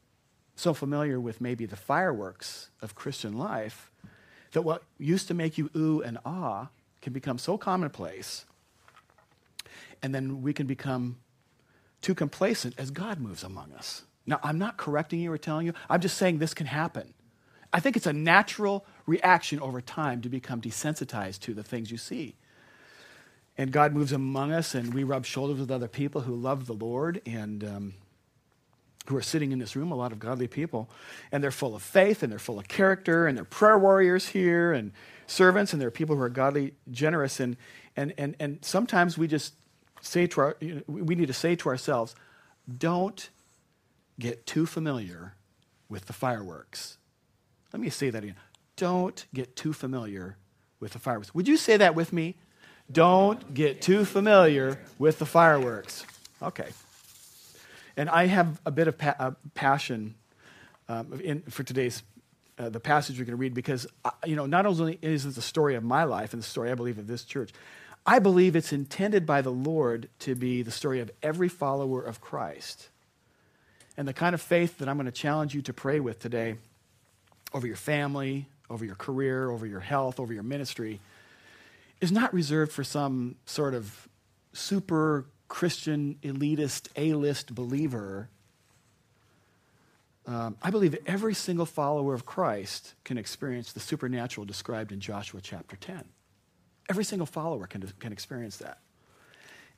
so 0.56 0.74
familiar 0.74 1.20
with 1.20 1.40
maybe 1.40 1.66
the 1.66 1.76
fireworks 1.76 2.70
of 2.82 2.94
Christian 2.94 3.38
life 3.38 3.90
that 4.52 4.62
what 4.62 4.82
used 4.98 5.28
to 5.28 5.34
make 5.34 5.56
you 5.56 5.70
ooh 5.76 6.02
and 6.02 6.18
ah 6.24 6.68
can 7.00 7.12
become 7.12 7.38
so 7.38 7.56
commonplace. 7.56 8.44
And 10.02 10.14
then 10.14 10.42
we 10.42 10.52
can 10.52 10.66
become 10.66 11.18
too 12.00 12.14
complacent 12.14 12.74
as 12.78 12.90
God 12.90 13.20
moves 13.20 13.44
among 13.44 13.72
us. 13.72 14.02
Now, 14.26 14.40
I'm 14.42 14.58
not 14.58 14.76
correcting 14.76 15.20
you 15.20 15.32
or 15.32 15.38
telling 15.38 15.66
you, 15.66 15.74
I'm 15.88 16.00
just 16.00 16.16
saying 16.16 16.38
this 16.38 16.54
can 16.54 16.66
happen. 16.66 17.14
I 17.72 17.80
think 17.80 17.96
it's 17.96 18.06
a 18.06 18.12
natural 18.12 18.84
reaction 19.06 19.60
over 19.60 19.80
time 19.80 20.22
to 20.22 20.28
become 20.28 20.60
desensitized 20.60 21.40
to 21.40 21.54
the 21.54 21.62
things 21.62 21.90
you 21.90 21.98
see. 21.98 22.36
And 23.56 23.72
God 23.72 23.92
moves 23.92 24.12
among 24.12 24.52
us, 24.52 24.74
and 24.74 24.94
we 24.94 25.02
rub 25.02 25.24
shoulders 25.24 25.58
with 25.58 25.70
other 25.70 25.88
people 25.88 26.22
who 26.22 26.34
love 26.34 26.66
the 26.66 26.74
Lord 26.74 27.20
and 27.26 27.64
um, 27.64 27.94
who 29.08 29.16
are 29.16 29.22
sitting 29.22 29.52
in 29.52 29.58
this 29.58 29.74
room, 29.74 29.90
a 29.90 29.94
lot 29.94 30.12
of 30.12 30.18
godly 30.18 30.48
people. 30.48 30.90
And 31.32 31.42
they're 31.42 31.50
full 31.50 31.74
of 31.74 31.82
faith, 31.82 32.22
and 32.22 32.30
they're 32.30 32.38
full 32.38 32.58
of 32.58 32.68
character, 32.68 33.26
and 33.26 33.36
they're 33.36 33.44
prayer 33.44 33.78
warriors 33.78 34.28
here, 34.28 34.72
and 34.72 34.92
servants, 35.26 35.72
and 35.72 35.80
they're 35.80 35.90
people 35.90 36.16
who 36.16 36.22
are 36.22 36.28
godly, 36.28 36.74
generous. 36.90 37.40
And, 37.40 37.56
and, 37.96 38.12
and, 38.18 38.36
and 38.38 38.58
sometimes 38.62 39.16
we 39.16 39.26
just 39.26 39.54
say 40.00 40.26
to 40.28 40.40
our, 40.40 40.56
you 40.60 40.74
know, 40.74 40.82
we 40.86 41.14
need 41.14 41.26
to 41.26 41.32
say 41.32 41.56
to 41.56 41.68
ourselves, 41.68 42.14
don't 42.76 43.28
get 44.18 44.46
too 44.46 44.66
familiar 44.66 45.34
with 45.88 46.06
the 46.06 46.12
fireworks 46.12 46.98
let 47.72 47.80
me 47.80 47.90
say 47.90 48.10
that 48.10 48.22
again. 48.22 48.36
Don't 48.76 49.26
get 49.34 49.56
too 49.56 49.72
familiar 49.72 50.36
with 50.80 50.92
the 50.92 50.98
fireworks. 50.98 51.34
Would 51.34 51.48
you 51.48 51.56
say 51.56 51.76
that 51.76 51.94
with 51.94 52.12
me? 52.12 52.36
Don't 52.90 53.52
get 53.52 53.82
too 53.82 54.04
familiar 54.04 54.80
with 54.98 55.18
the 55.18 55.26
fireworks. 55.26 56.06
Okay. 56.42 56.68
And 57.98 58.08
I 58.08 58.26
have 58.26 58.60
a 58.64 58.70
bit 58.70 58.86
of 58.86 58.96
pa- 58.96 59.16
uh, 59.18 59.32
passion 59.54 60.14
um, 60.88 61.20
in, 61.20 61.42
for 61.42 61.64
today's 61.64 62.04
uh, 62.56 62.68
the 62.68 62.78
passage 62.78 63.18
we're 63.18 63.24
going 63.24 63.36
to 63.36 63.40
read 63.40 63.54
because 63.54 63.88
uh, 64.04 64.10
you 64.24 64.36
know 64.36 64.46
not 64.46 64.66
only 64.66 64.98
is 65.02 65.26
it 65.26 65.34
the 65.34 65.42
story 65.42 65.74
of 65.74 65.82
my 65.82 66.04
life 66.04 66.32
and 66.32 66.40
the 66.40 66.46
story 66.46 66.70
I 66.70 66.76
believe 66.76 66.98
of 66.98 67.08
this 67.08 67.24
church, 67.24 67.50
I 68.06 68.20
believe 68.20 68.54
it's 68.54 68.72
intended 68.72 69.26
by 69.26 69.42
the 69.42 69.50
Lord 69.50 70.08
to 70.20 70.36
be 70.36 70.62
the 70.62 70.70
story 70.70 71.00
of 71.00 71.10
every 71.24 71.48
follower 71.48 72.00
of 72.00 72.20
Christ. 72.20 72.88
And 73.96 74.06
the 74.06 74.12
kind 74.12 74.32
of 74.32 74.40
faith 74.40 74.78
that 74.78 74.88
I'm 74.88 74.96
going 74.96 75.06
to 75.06 75.12
challenge 75.12 75.56
you 75.56 75.62
to 75.62 75.72
pray 75.72 75.98
with 75.98 76.20
today 76.20 76.54
over 77.52 77.66
your 77.66 77.76
family, 77.76 78.46
over 78.70 78.84
your 78.84 78.94
career, 78.94 79.50
over 79.50 79.66
your 79.66 79.80
health, 79.80 80.20
over 80.20 80.32
your 80.32 80.44
ministry, 80.44 81.00
is 82.00 82.12
not 82.12 82.32
reserved 82.32 82.70
for 82.70 82.84
some 82.84 83.34
sort 83.44 83.74
of 83.74 84.06
super 84.52 85.26
Christian, 85.48 86.16
elitist, 86.22 86.88
A 86.96 87.14
list 87.14 87.54
believer. 87.54 88.28
Um, 90.26 90.56
I 90.62 90.70
believe 90.70 90.96
every 91.06 91.34
single 91.34 91.66
follower 91.66 92.12
of 92.12 92.26
Christ 92.26 92.94
can 93.04 93.16
experience 93.16 93.72
the 93.72 93.80
supernatural 93.80 94.44
described 94.44 94.92
in 94.92 95.00
Joshua 95.00 95.40
chapter 95.42 95.76
10. 95.76 96.04
Every 96.90 97.04
single 97.04 97.26
follower 97.26 97.66
can, 97.66 97.82
can 97.98 98.12
experience 98.12 98.58
that. 98.58 98.78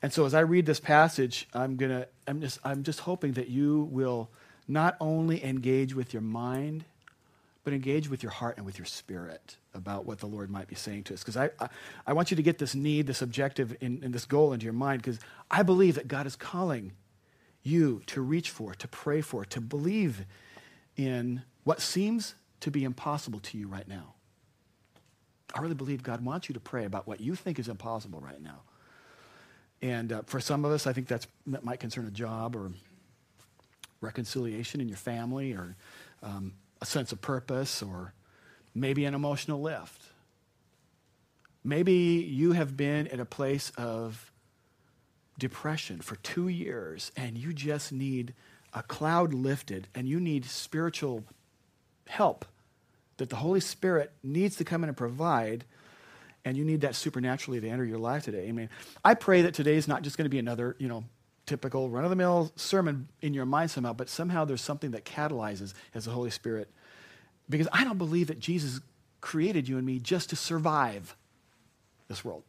And 0.01 0.11
so 0.11 0.25
as 0.25 0.33
I 0.33 0.41
read 0.41 0.65
this 0.65 0.79
passage, 0.79 1.47
I'm 1.53 1.77
gonna 1.77 2.07
I'm 2.27 2.41
just 2.41 2.59
I'm 2.63 2.83
just 2.83 3.01
hoping 3.01 3.33
that 3.33 3.49
you 3.49 3.87
will 3.91 4.29
not 4.67 4.97
only 4.99 5.43
engage 5.43 5.93
with 5.93 6.13
your 6.13 6.23
mind, 6.23 6.85
but 7.63 7.73
engage 7.73 8.09
with 8.09 8.23
your 8.23 8.31
heart 8.31 8.57
and 8.57 8.65
with 8.65 8.77
your 8.77 8.85
spirit 8.85 9.57
about 9.73 10.05
what 10.05 10.19
the 10.19 10.25
Lord 10.25 10.49
might 10.49 10.67
be 10.67 10.75
saying 10.75 11.03
to 11.03 11.13
us. 11.13 11.21
Because 11.21 11.37
I, 11.37 11.49
I, 11.59 11.69
I, 12.07 12.13
want 12.13 12.31
you 12.31 12.37
to 12.37 12.43
get 12.43 12.57
this 12.57 12.73
need, 12.73 13.07
this 13.07 13.21
objective, 13.21 13.75
and 13.81 14.01
this 14.01 14.25
goal 14.25 14.53
into 14.53 14.63
your 14.63 14.73
mind, 14.73 15.01
because 15.01 15.19
I 15.49 15.63
believe 15.63 15.95
that 15.95 16.07
God 16.07 16.25
is 16.25 16.35
calling 16.35 16.93
you 17.63 18.01
to 18.07 18.21
reach 18.21 18.49
for, 18.49 18.73
to 18.73 18.87
pray 18.87 19.21
for, 19.21 19.45
to 19.45 19.61
believe 19.61 20.25
in 20.97 21.43
what 21.63 21.81
seems 21.81 22.35
to 22.61 22.71
be 22.71 22.83
impossible 22.83 23.39
to 23.39 23.57
you 23.57 23.67
right 23.67 23.87
now. 23.87 24.15
I 25.53 25.61
really 25.61 25.75
believe 25.75 26.01
God 26.01 26.23
wants 26.23 26.49
you 26.49 26.53
to 26.53 26.59
pray 26.59 26.85
about 26.85 27.07
what 27.07 27.19
you 27.19 27.35
think 27.35 27.59
is 27.59 27.67
impossible 27.67 28.19
right 28.19 28.41
now. 28.41 28.61
And 29.81 30.13
uh, 30.13 30.21
for 30.25 30.39
some 30.39 30.63
of 30.63 30.71
us, 30.71 30.87
I 30.87 30.93
think 30.93 31.07
that 31.07 31.25
might 31.45 31.79
concern 31.79 32.07
a 32.07 32.11
job 32.11 32.55
or 32.55 32.71
reconciliation 33.99 34.81
in 34.81 34.87
your 34.87 34.97
family 34.97 35.53
or 35.53 35.75
um, 36.23 36.53
a 36.81 36.85
sense 36.85 37.11
of 37.11 37.21
purpose 37.21 37.81
or 37.81 38.13
maybe 38.73 39.05
an 39.05 39.13
emotional 39.13 39.61
lift. 39.61 40.03
Maybe 41.63 41.93
you 41.93 42.53
have 42.53 42.75
been 42.75 43.07
in 43.07 43.19
a 43.19 43.25
place 43.25 43.71
of 43.77 44.31
depression 45.37 46.01
for 46.01 46.15
two 46.17 46.47
years 46.47 47.11
and 47.15 47.37
you 47.37 47.53
just 47.53 47.91
need 47.91 48.33
a 48.73 48.81
cloud 48.81 49.33
lifted 49.33 49.87
and 49.93 50.07
you 50.07 50.19
need 50.19 50.45
spiritual 50.45 51.23
help 52.07 52.45
that 53.17 53.29
the 53.29 53.35
Holy 53.35 53.59
Spirit 53.59 54.11
needs 54.23 54.55
to 54.55 54.63
come 54.63 54.83
in 54.83 54.89
and 54.89 54.97
provide 54.97 55.65
and 56.43 56.57
you 56.57 56.65
need 56.65 56.81
that 56.81 56.95
supernaturally 56.95 57.61
to 57.61 57.69
enter 57.69 57.85
your 57.85 57.99
life 57.99 58.23
today. 58.23 58.47
I 58.47 58.51
mean, 58.51 58.69
I 59.05 59.13
pray 59.13 59.43
that 59.43 59.53
today 59.53 59.75
is 59.75 59.87
not 59.87 60.01
just 60.01 60.17
going 60.17 60.25
to 60.25 60.29
be 60.29 60.39
another, 60.39 60.75
you 60.79 60.87
know, 60.87 61.03
typical 61.51 61.89
run 61.89 62.05
of 62.05 62.09
the 62.09 62.15
mill 62.15 62.49
sermon 62.55 63.09
in 63.21 63.33
your 63.33 63.45
mind 63.45 63.69
somehow, 63.69 63.91
but 63.91 64.07
somehow 64.07 64.45
there's 64.45 64.61
something 64.61 64.91
that 64.91 65.03
catalyzes 65.03 65.73
as 65.93 66.05
the 66.05 66.11
Holy 66.11 66.29
Spirit. 66.29 66.69
Because 67.49 67.67
I 67.73 67.83
don't 67.83 67.97
believe 67.97 68.27
that 68.27 68.39
Jesus 68.39 68.79
created 69.19 69.67
you 69.67 69.77
and 69.77 69.85
me 69.85 69.99
just 69.99 70.29
to 70.29 70.37
survive 70.37 71.13
this 72.07 72.23
world. 72.23 72.43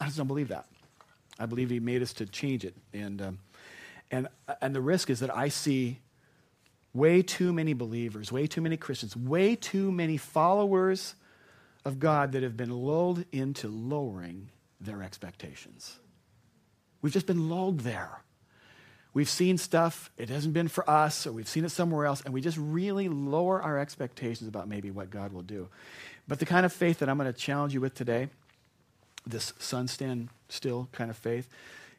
I 0.00 0.04
just 0.04 0.16
don't 0.16 0.28
believe 0.28 0.48
that. 0.48 0.66
I 1.40 1.46
believe 1.46 1.70
He 1.70 1.80
made 1.80 2.00
us 2.00 2.12
to 2.14 2.26
change 2.26 2.64
it. 2.64 2.76
And, 2.94 3.20
um, 3.20 3.38
and, 4.12 4.28
and 4.62 4.76
the 4.76 4.80
risk 4.80 5.10
is 5.10 5.18
that 5.18 5.36
I 5.36 5.48
see 5.48 5.98
way 6.94 7.20
too 7.20 7.52
many 7.52 7.72
believers, 7.72 8.30
way 8.30 8.46
too 8.46 8.60
many 8.60 8.76
Christians, 8.76 9.16
way 9.16 9.56
too 9.56 9.90
many 9.90 10.16
followers 10.16 11.16
of 11.84 11.98
God 11.98 12.30
that 12.30 12.44
have 12.44 12.56
been 12.56 12.70
lulled 12.70 13.24
into 13.32 13.66
lowering 13.66 14.50
their 14.80 15.02
expectations. 15.02 15.98
We've 17.02 17.12
just 17.12 17.26
been 17.26 17.48
lulled 17.48 17.80
there. 17.80 18.22
We've 19.14 19.28
seen 19.28 19.58
stuff, 19.58 20.10
it 20.16 20.28
hasn't 20.28 20.54
been 20.54 20.68
for 20.68 20.88
us, 20.88 21.26
or 21.26 21.32
we've 21.32 21.48
seen 21.48 21.64
it 21.64 21.70
somewhere 21.70 22.06
else, 22.06 22.20
and 22.20 22.32
we 22.32 22.40
just 22.40 22.58
really 22.58 23.08
lower 23.08 23.60
our 23.60 23.78
expectations 23.78 24.48
about 24.48 24.68
maybe 24.68 24.90
what 24.90 25.10
God 25.10 25.32
will 25.32 25.42
do. 25.42 25.68
But 26.28 26.38
the 26.38 26.46
kind 26.46 26.66
of 26.66 26.72
faith 26.72 26.98
that 26.98 27.08
I'm 27.08 27.16
going 27.16 27.32
to 27.32 27.38
challenge 27.38 27.72
you 27.72 27.80
with 27.80 27.94
today, 27.94 28.28
this 29.26 29.54
sun 29.58 29.88
stand 29.88 30.28
still 30.48 30.88
kind 30.92 31.10
of 31.10 31.16
faith, 31.16 31.48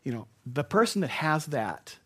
you 0.03 0.12
know, 0.12 0.27
the 0.45 0.63
person 0.63 1.01
that 1.01 1.09
has 1.09 1.47
that 1.47 1.97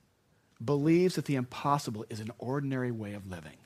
believes 0.64 1.16
that 1.16 1.26
the 1.26 1.36
impossible 1.36 2.06
is 2.10 2.20
an 2.20 2.32
ordinary 2.40 2.92
way 2.92 3.14
of 3.14 3.30
living. 3.30 3.58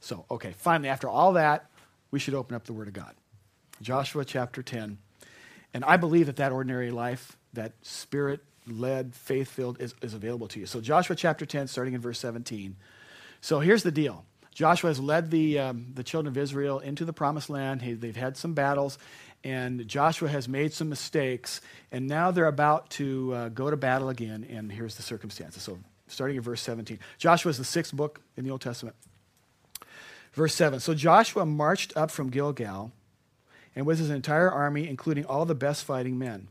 So, 0.00 0.24
okay, 0.30 0.54
finally, 0.56 0.88
after 0.88 1.08
all 1.08 1.34
that, 1.34 1.70
we 2.10 2.18
should 2.18 2.34
open 2.34 2.56
up 2.56 2.64
the 2.64 2.72
Word 2.72 2.88
of 2.88 2.94
God. 2.94 3.14
Joshua 3.80 4.24
chapter 4.24 4.62
10. 4.62 4.98
And 5.72 5.84
I 5.84 5.96
believe 5.96 6.26
that 6.26 6.36
that 6.36 6.52
ordinary 6.52 6.90
life, 6.90 7.36
that 7.54 7.72
spirit 7.82 8.40
led, 8.66 9.14
faith 9.14 9.50
filled, 9.50 9.80
is, 9.80 9.94
is 10.02 10.14
available 10.14 10.48
to 10.48 10.60
you. 10.60 10.66
So, 10.66 10.80
Joshua 10.80 11.16
chapter 11.16 11.46
10, 11.46 11.68
starting 11.68 11.94
in 11.94 12.00
verse 12.00 12.18
17. 12.18 12.76
So, 13.40 13.60
here's 13.60 13.82
the 13.82 13.92
deal 13.92 14.24
Joshua 14.54 14.90
has 14.90 15.00
led 15.00 15.30
the, 15.30 15.58
um, 15.58 15.86
the 15.94 16.04
children 16.04 16.32
of 16.32 16.38
Israel 16.38 16.78
into 16.78 17.04
the 17.04 17.12
promised 17.12 17.50
land. 17.50 17.82
He, 17.82 17.94
they've 17.94 18.16
had 18.16 18.36
some 18.36 18.54
battles, 18.54 18.98
and 19.42 19.86
Joshua 19.86 20.28
has 20.28 20.48
made 20.48 20.72
some 20.72 20.88
mistakes, 20.88 21.60
and 21.92 22.06
now 22.06 22.30
they're 22.30 22.46
about 22.46 22.90
to 22.90 23.34
uh, 23.34 23.48
go 23.50 23.70
to 23.70 23.76
battle 23.76 24.08
again, 24.08 24.46
and 24.48 24.70
here's 24.70 24.96
the 24.96 25.02
circumstances. 25.02 25.62
So, 25.62 25.78
starting 26.06 26.36
in 26.36 26.42
verse 26.42 26.62
17. 26.62 26.98
Joshua 27.18 27.50
is 27.50 27.58
the 27.58 27.64
sixth 27.64 27.94
book 27.94 28.20
in 28.36 28.44
the 28.44 28.50
Old 28.50 28.60
Testament. 28.60 28.96
Verse 30.32 30.54
7 30.54 30.80
So 30.80 30.94
Joshua 30.94 31.46
marched 31.46 31.96
up 31.96 32.10
from 32.10 32.30
Gilgal 32.30 32.92
and 33.76 33.86
with 33.86 33.98
his 33.98 34.10
entire 34.10 34.50
army, 34.50 34.88
including 34.88 35.24
all 35.24 35.44
the 35.44 35.54
best 35.54 35.84
fighting 35.84 36.18
men. 36.18 36.48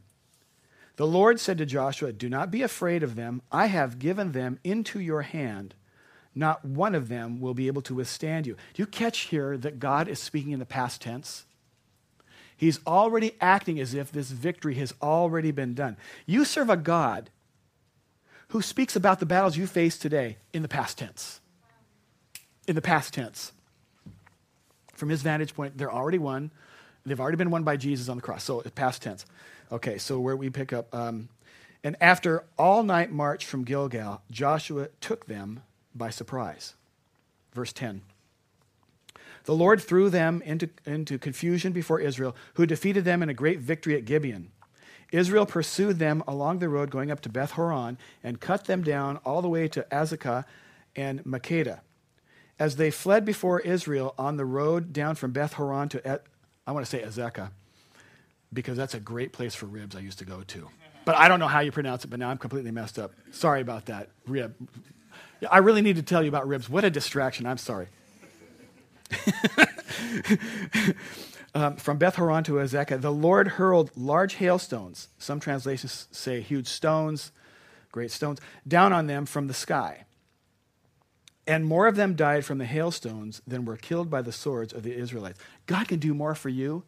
The 0.95 1.07
Lord 1.07 1.39
said 1.39 1.57
to 1.57 1.65
Joshua, 1.65 2.13
Do 2.13 2.29
not 2.29 2.51
be 2.51 2.61
afraid 2.61 3.03
of 3.03 3.15
them. 3.15 3.41
I 3.51 3.67
have 3.67 3.99
given 3.99 4.31
them 4.31 4.59
into 4.63 4.99
your 4.99 5.23
hand. 5.23 5.73
Not 6.35 6.65
one 6.65 6.95
of 6.95 7.09
them 7.09 7.39
will 7.39 7.53
be 7.53 7.67
able 7.67 7.81
to 7.83 7.95
withstand 7.95 8.47
you. 8.47 8.55
Do 8.73 8.81
you 8.81 8.87
catch 8.87 9.19
here 9.21 9.57
that 9.57 9.79
God 9.79 10.07
is 10.07 10.19
speaking 10.19 10.51
in 10.51 10.59
the 10.59 10.65
past 10.65 11.01
tense? 11.01 11.45
He's 12.55 12.79
already 12.85 13.35
acting 13.41 13.79
as 13.79 13.93
if 13.93 14.11
this 14.11 14.31
victory 14.31 14.75
has 14.75 14.93
already 15.01 15.51
been 15.51 15.73
done. 15.73 15.97
You 16.25 16.45
serve 16.45 16.69
a 16.69 16.77
God 16.77 17.29
who 18.49 18.61
speaks 18.61 18.95
about 18.95 19.19
the 19.19 19.25
battles 19.25 19.57
you 19.57 19.67
face 19.67 19.97
today 19.97 20.37
in 20.53 20.61
the 20.61 20.67
past 20.67 20.99
tense. 20.99 21.39
In 22.67 22.75
the 22.75 22.81
past 22.81 23.13
tense. 23.13 23.51
From 24.93 25.09
his 25.09 25.23
vantage 25.23 25.55
point, 25.55 25.77
they're 25.77 25.91
already 25.91 26.19
won. 26.19 26.51
They've 27.05 27.19
already 27.19 27.37
been 27.37 27.49
won 27.49 27.63
by 27.63 27.77
Jesus 27.77 28.09
on 28.09 28.17
the 28.17 28.23
cross. 28.23 28.43
So 28.43 28.61
past 28.75 29.01
tense. 29.01 29.25
Okay, 29.73 29.97
so 29.97 30.19
where 30.19 30.37
we 30.37 30.51
pick 30.51 30.71
up. 30.71 30.93
Um, 30.93 31.29
and 31.83 31.97
after 31.99 32.45
all 32.59 32.83
night 32.83 33.11
march 33.11 33.43
from 33.43 33.63
Gilgal, 33.63 34.21
Joshua 34.29 34.89
took 35.01 35.25
them 35.25 35.63
by 35.95 36.11
surprise. 36.11 36.75
Verse 37.53 37.73
10. 37.73 38.03
The 39.45 39.55
Lord 39.55 39.81
threw 39.81 40.11
them 40.11 40.43
into, 40.45 40.69
into 40.85 41.17
confusion 41.17 41.73
before 41.73 41.99
Israel, 41.99 42.35
who 42.53 42.67
defeated 42.67 43.03
them 43.03 43.23
in 43.23 43.29
a 43.29 43.33
great 43.33 43.59
victory 43.59 43.95
at 43.95 44.05
Gibeon. 44.05 44.51
Israel 45.11 45.47
pursued 45.47 45.97
them 45.97 46.23
along 46.27 46.59
the 46.59 46.69
road 46.69 46.91
going 46.91 47.09
up 47.09 47.21
to 47.21 47.29
Beth 47.29 47.51
Horon 47.51 47.97
and 48.23 48.39
cut 48.39 48.65
them 48.65 48.83
down 48.83 49.17
all 49.25 49.41
the 49.41 49.49
way 49.49 49.67
to 49.69 49.85
Azekah 49.91 50.45
and 50.95 51.23
Makkedah. 51.23 51.79
As 52.59 52.75
they 52.75 52.91
fled 52.91 53.25
before 53.25 53.59
Israel 53.61 54.13
on 54.19 54.37
the 54.37 54.45
road 54.45 54.93
down 54.93 55.15
from 55.15 55.31
Beth 55.31 55.53
Horon 55.53 55.89
to 55.89 56.21
I 56.65 56.71
want 56.71 56.85
to 56.85 56.89
say 56.89 57.01
Azekah 57.03 57.49
because 58.53 58.77
that's 58.77 58.93
a 58.93 58.99
great 58.99 59.33
place 59.33 59.55
for 59.55 59.65
ribs 59.65 59.95
I 59.95 59.99
used 59.99 60.19
to 60.19 60.25
go 60.25 60.41
to. 60.43 60.69
But 61.05 61.15
I 61.15 61.27
don't 61.27 61.39
know 61.39 61.47
how 61.47 61.59
you 61.59 61.71
pronounce 61.71 62.05
it, 62.05 62.09
but 62.09 62.19
now 62.19 62.29
I'm 62.29 62.37
completely 62.37 62.71
messed 62.71 62.97
up. 62.97 63.11
Sorry 63.31 63.61
about 63.61 63.87
that. 63.87 64.09
Rib. 64.25 64.55
I 65.49 65.57
really 65.57 65.81
need 65.81 65.97
to 65.97 66.03
tell 66.03 66.23
you 66.23 66.29
about 66.29 66.47
ribs. 66.47 66.69
What 66.69 66.85
a 66.85 66.89
distraction. 66.89 67.45
I'm 67.45 67.57
sorry. 67.57 67.87
um, 71.53 71.75
from 71.75 71.97
Beth 71.97 72.15
Horon 72.15 72.43
to 72.45 72.53
Azekah, 72.53 73.01
the 73.01 73.11
Lord 73.11 73.49
hurled 73.49 73.91
large 73.95 74.35
hailstones, 74.35 75.09
some 75.17 75.39
translations 75.39 76.07
say 76.11 76.41
huge 76.41 76.67
stones, 76.67 77.31
great 77.91 78.11
stones, 78.11 78.39
down 78.67 78.93
on 78.93 79.07
them 79.07 79.25
from 79.25 79.47
the 79.47 79.53
sky. 79.53 80.05
And 81.45 81.65
more 81.65 81.87
of 81.87 81.97
them 81.97 82.15
died 82.15 82.45
from 82.45 82.57
the 82.57 82.65
hailstones 82.65 83.41
than 83.45 83.65
were 83.65 83.75
killed 83.75 84.09
by 84.09 84.21
the 84.21 84.31
swords 84.31 84.71
of 84.71 84.83
the 84.83 84.95
Israelites. 84.95 85.39
God 85.65 85.89
can 85.89 85.99
do 85.99 86.13
more 86.13 86.35
for 86.35 86.47
you 86.47 86.83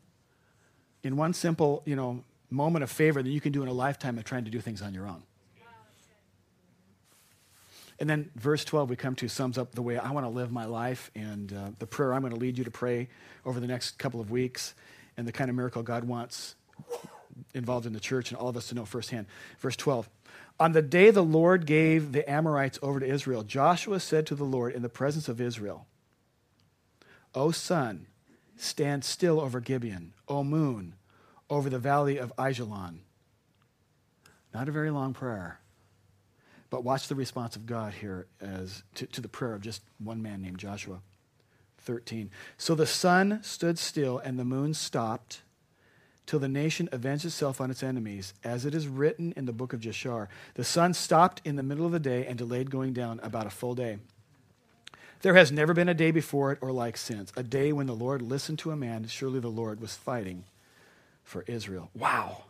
in 1.05 1.15
one 1.15 1.33
simple, 1.33 1.83
you 1.85 1.95
know, 1.95 2.23
moment 2.49 2.81
of 2.81 2.89
favor 2.89 3.21
than 3.21 3.31
you 3.31 3.39
can 3.39 3.51
do 3.51 3.61
in 3.61 3.67
a 3.69 3.73
lifetime 3.73 4.17
of 4.17 4.23
trying 4.23 4.43
to 4.45 4.49
do 4.49 4.59
things 4.59 4.81
on 4.81 4.91
your 4.91 5.07
own. 5.07 5.21
And 7.99 8.09
then 8.09 8.31
verse 8.35 8.65
12 8.65 8.89
we 8.89 8.95
come 8.95 9.15
to 9.17 9.27
sums 9.27 9.57
up 9.57 9.73
the 9.73 9.83
way 9.83 9.97
I 9.97 10.11
want 10.11 10.25
to 10.25 10.29
live 10.29 10.51
my 10.51 10.65
life 10.65 11.11
and 11.15 11.53
uh, 11.53 11.69
the 11.77 11.85
prayer 11.85 12.13
I'm 12.13 12.21
going 12.21 12.33
to 12.33 12.39
lead 12.39 12.57
you 12.57 12.63
to 12.63 12.71
pray 12.71 13.07
over 13.45 13.59
the 13.59 13.67
next 13.67 13.99
couple 13.99 14.19
of 14.19 14.31
weeks 14.31 14.73
and 15.15 15.27
the 15.27 15.31
kind 15.31 15.49
of 15.49 15.55
miracle 15.55 15.83
God 15.83 16.03
wants 16.03 16.55
involved 17.53 17.85
in 17.85 17.93
the 17.93 17.99
church 17.99 18.31
and 18.31 18.39
all 18.39 18.49
of 18.49 18.57
us 18.57 18.67
to 18.69 18.75
know 18.75 18.83
firsthand. 18.83 19.27
Verse 19.59 19.77
12 19.77 20.09
on 20.59 20.71
the 20.71 20.81
day 20.81 21.11
the 21.11 21.23
Lord 21.23 21.65
gave 21.65 22.13
the 22.13 22.29
Amorites 22.29 22.79
over 22.81 22.99
to 22.99 23.05
Israel, 23.05 23.43
Joshua 23.43 23.99
said 23.99 24.25
to 24.27 24.35
the 24.35 24.43
Lord 24.43 24.73
in 24.73 24.81
the 24.81 24.89
presence 24.89 25.29
of 25.29 25.39
Israel, 25.39 25.85
O 27.35 27.51
sun, 27.51 28.07
stand 28.57 29.03
still 29.03 29.39
over 29.39 29.59
Gibeon. 29.59 30.13
O 30.27 30.43
moon, 30.43 30.95
over 31.49 31.69
the 31.69 31.79
valley 31.79 32.17
of 32.17 32.33
Ajalon. 32.37 32.99
Not 34.53 34.69
a 34.69 34.71
very 34.71 34.89
long 34.89 35.13
prayer. 35.13 35.59
But 36.69 36.83
watch 36.83 37.07
the 37.07 37.15
response 37.15 37.55
of 37.55 37.65
God 37.65 37.93
here 37.93 38.27
as 38.41 38.83
to, 38.95 39.05
to 39.07 39.21
the 39.21 39.27
prayer 39.27 39.53
of 39.53 39.61
just 39.61 39.81
one 39.99 40.21
man 40.21 40.41
named 40.41 40.57
Joshua. 40.57 40.99
13. 41.79 42.31
So 42.57 42.73
the 42.73 42.87
sun 42.87 43.39
stood 43.43 43.77
still 43.77 44.17
and 44.17 44.39
the 44.39 44.45
moon 44.45 44.73
stopped 44.73 45.41
till 46.25 46.39
the 46.39 46.47
nation 46.47 46.89
avenged 46.91 47.25
itself 47.25 47.61
on 47.61 47.69
its 47.69 47.83
enemies, 47.83 48.33
as 48.43 48.65
it 48.65 48.73
is 48.73 48.87
written 48.87 49.31
in 49.37 49.45
the 49.45 49.53
book 49.53 49.73
of 49.73 49.79
Jashar. 49.79 50.27
The 50.55 50.63
sun 50.63 50.93
stopped 50.93 51.41
in 51.45 51.55
the 51.55 51.63
middle 51.63 51.85
of 51.85 51.91
the 51.91 51.99
day 51.99 52.25
and 52.25 52.37
delayed 52.37 52.71
going 52.71 52.93
down 52.93 53.19
about 53.21 53.45
a 53.45 53.51
full 53.51 53.75
day. 53.75 53.99
There 55.21 55.33
has 55.33 55.51
never 55.51 55.73
been 55.73 55.89
a 55.89 55.93
day 55.93 56.11
before 56.11 56.51
it 56.51 56.59
or 56.61 56.71
like 56.71 56.97
since, 56.97 57.31
a 57.35 57.43
day 57.43 57.71
when 57.71 57.87
the 57.87 57.95
Lord 57.95 58.21
listened 58.21 58.59
to 58.59 58.71
a 58.71 58.75
man. 58.75 59.07
Surely 59.07 59.39
the 59.39 59.47
Lord 59.47 59.79
was 59.79 59.95
fighting 59.95 60.43
for 61.23 61.43
Israel. 61.47 61.89
Wow. 61.95 62.43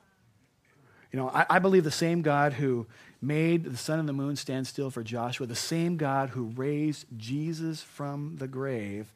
You 1.11 1.19
know, 1.19 1.29
I, 1.29 1.45
I, 1.49 1.59
believe 1.59 1.85
the 1.85 1.91
same 1.91 2.21
God 2.21 2.53
who 2.53 2.87
made 3.21 3.63
the 3.63 3.77
sun 3.77 3.99
and 3.99 4.09
the 4.09 4.13
moon 4.13 4.35
stand 4.35 4.67
still 4.67 4.91
for 4.91 5.01
Joshua, 5.01 5.47
the 5.47 5.55
same 5.55 5.95
God 5.95 6.31
who 6.31 6.51
raised 6.55 7.05
Jesus 7.15 7.81
from 7.81 8.35
the 8.37 8.47
grave, 8.47 9.13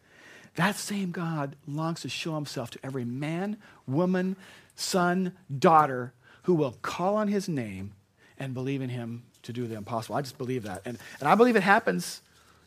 that 0.55 0.77
same 0.77 1.11
God 1.11 1.57
longs 1.67 2.01
to 2.01 2.09
show 2.09 2.35
himself 2.35 2.69
to 2.71 2.79
every 2.83 3.03
man, 3.03 3.57
woman, 3.85 4.37
son, 4.75 5.33
daughter 5.57 6.13
who 6.43 6.53
will 6.53 6.77
call 6.81 7.17
on 7.17 7.27
his 7.27 7.49
name 7.49 7.91
and 8.39 8.53
believe 8.53 8.81
in 8.81 8.89
him 8.89 9.23
to 9.43 9.53
do 9.53 9.67
the 9.67 9.75
impossible. 9.75 10.15
I 10.15 10.21
just 10.21 10.37
believe 10.37 10.63
that. 10.63 10.81
And, 10.85 10.97
and 11.19 11.27
I 11.27 11.35
believe 11.35 11.55
it 11.55 11.63
happens, 11.63 12.21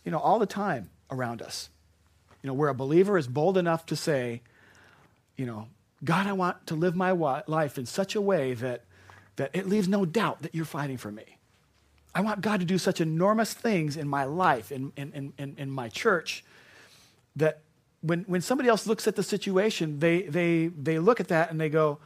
you 0.05 0.11
know, 0.11 0.19
all 0.19 0.39
the 0.39 0.47
time 0.47 0.91
around 1.11 1.43
us. 1.43 1.69
You 2.43 2.49
know, 2.49 2.55
where 2.55 2.69
a 2.69 2.75
believer 2.75 3.17
is 3.17 3.29
bold 3.29 3.57
enough 3.57 3.87
to 3.87 3.97
say, 3.97 4.43
you 5.37 5.47
know, 5.47 5.69
God, 6.05 6.27
I 6.27 6.33
want 6.33 6.67
to 6.67 6.75
live 6.75 6.97
my 6.97 7.13
life 7.13 7.79
in 7.79 7.87
such 7.87 8.15
a 8.15 8.21
way 8.21 8.55
that, 8.55 8.85
that 9.37 9.51
it 9.53 9.69
leaves 9.69 9.87
no 9.87 10.05
doubt 10.05 10.43
that 10.43 10.55
you're 10.55 10.65
fighting 10.65 10.97
for 10.97 11.13
me. 11.13 11.39
I 12.15 12.21
want 12.21 12.41
God 12.41 12.61
to 12.61 12.67
do 12.67 12.79
such 12.79 13.01
enormous 13.01 13.55
things 13.55 13.97
in 13.97 14.09
my 14.09 14.25
life, 14.25 14.73
in, 14.73 14.93
in, 14.97 15.33
in, 15.39 15.55
in 15.57 15.71
my 15.71 15.89
church, 15.89 16.45
that 17.37 17.61
when, 18.03 18.23
when 18.25 18.41
somebody 18.41 18.69
else 18.69 18.87
looks 18.87 19.07
at 19.07 19.17
the 19.17 19.23
situation, 19.23 20.01
they, 20.01 20.23
they, 20.23 20.67
they 20.67 20.99
look 20.99 21.21
at 21.21 21.29
that 21.29 21.51
and 21.51 21.61
they 21.61 21.69
go, 21.69 21.99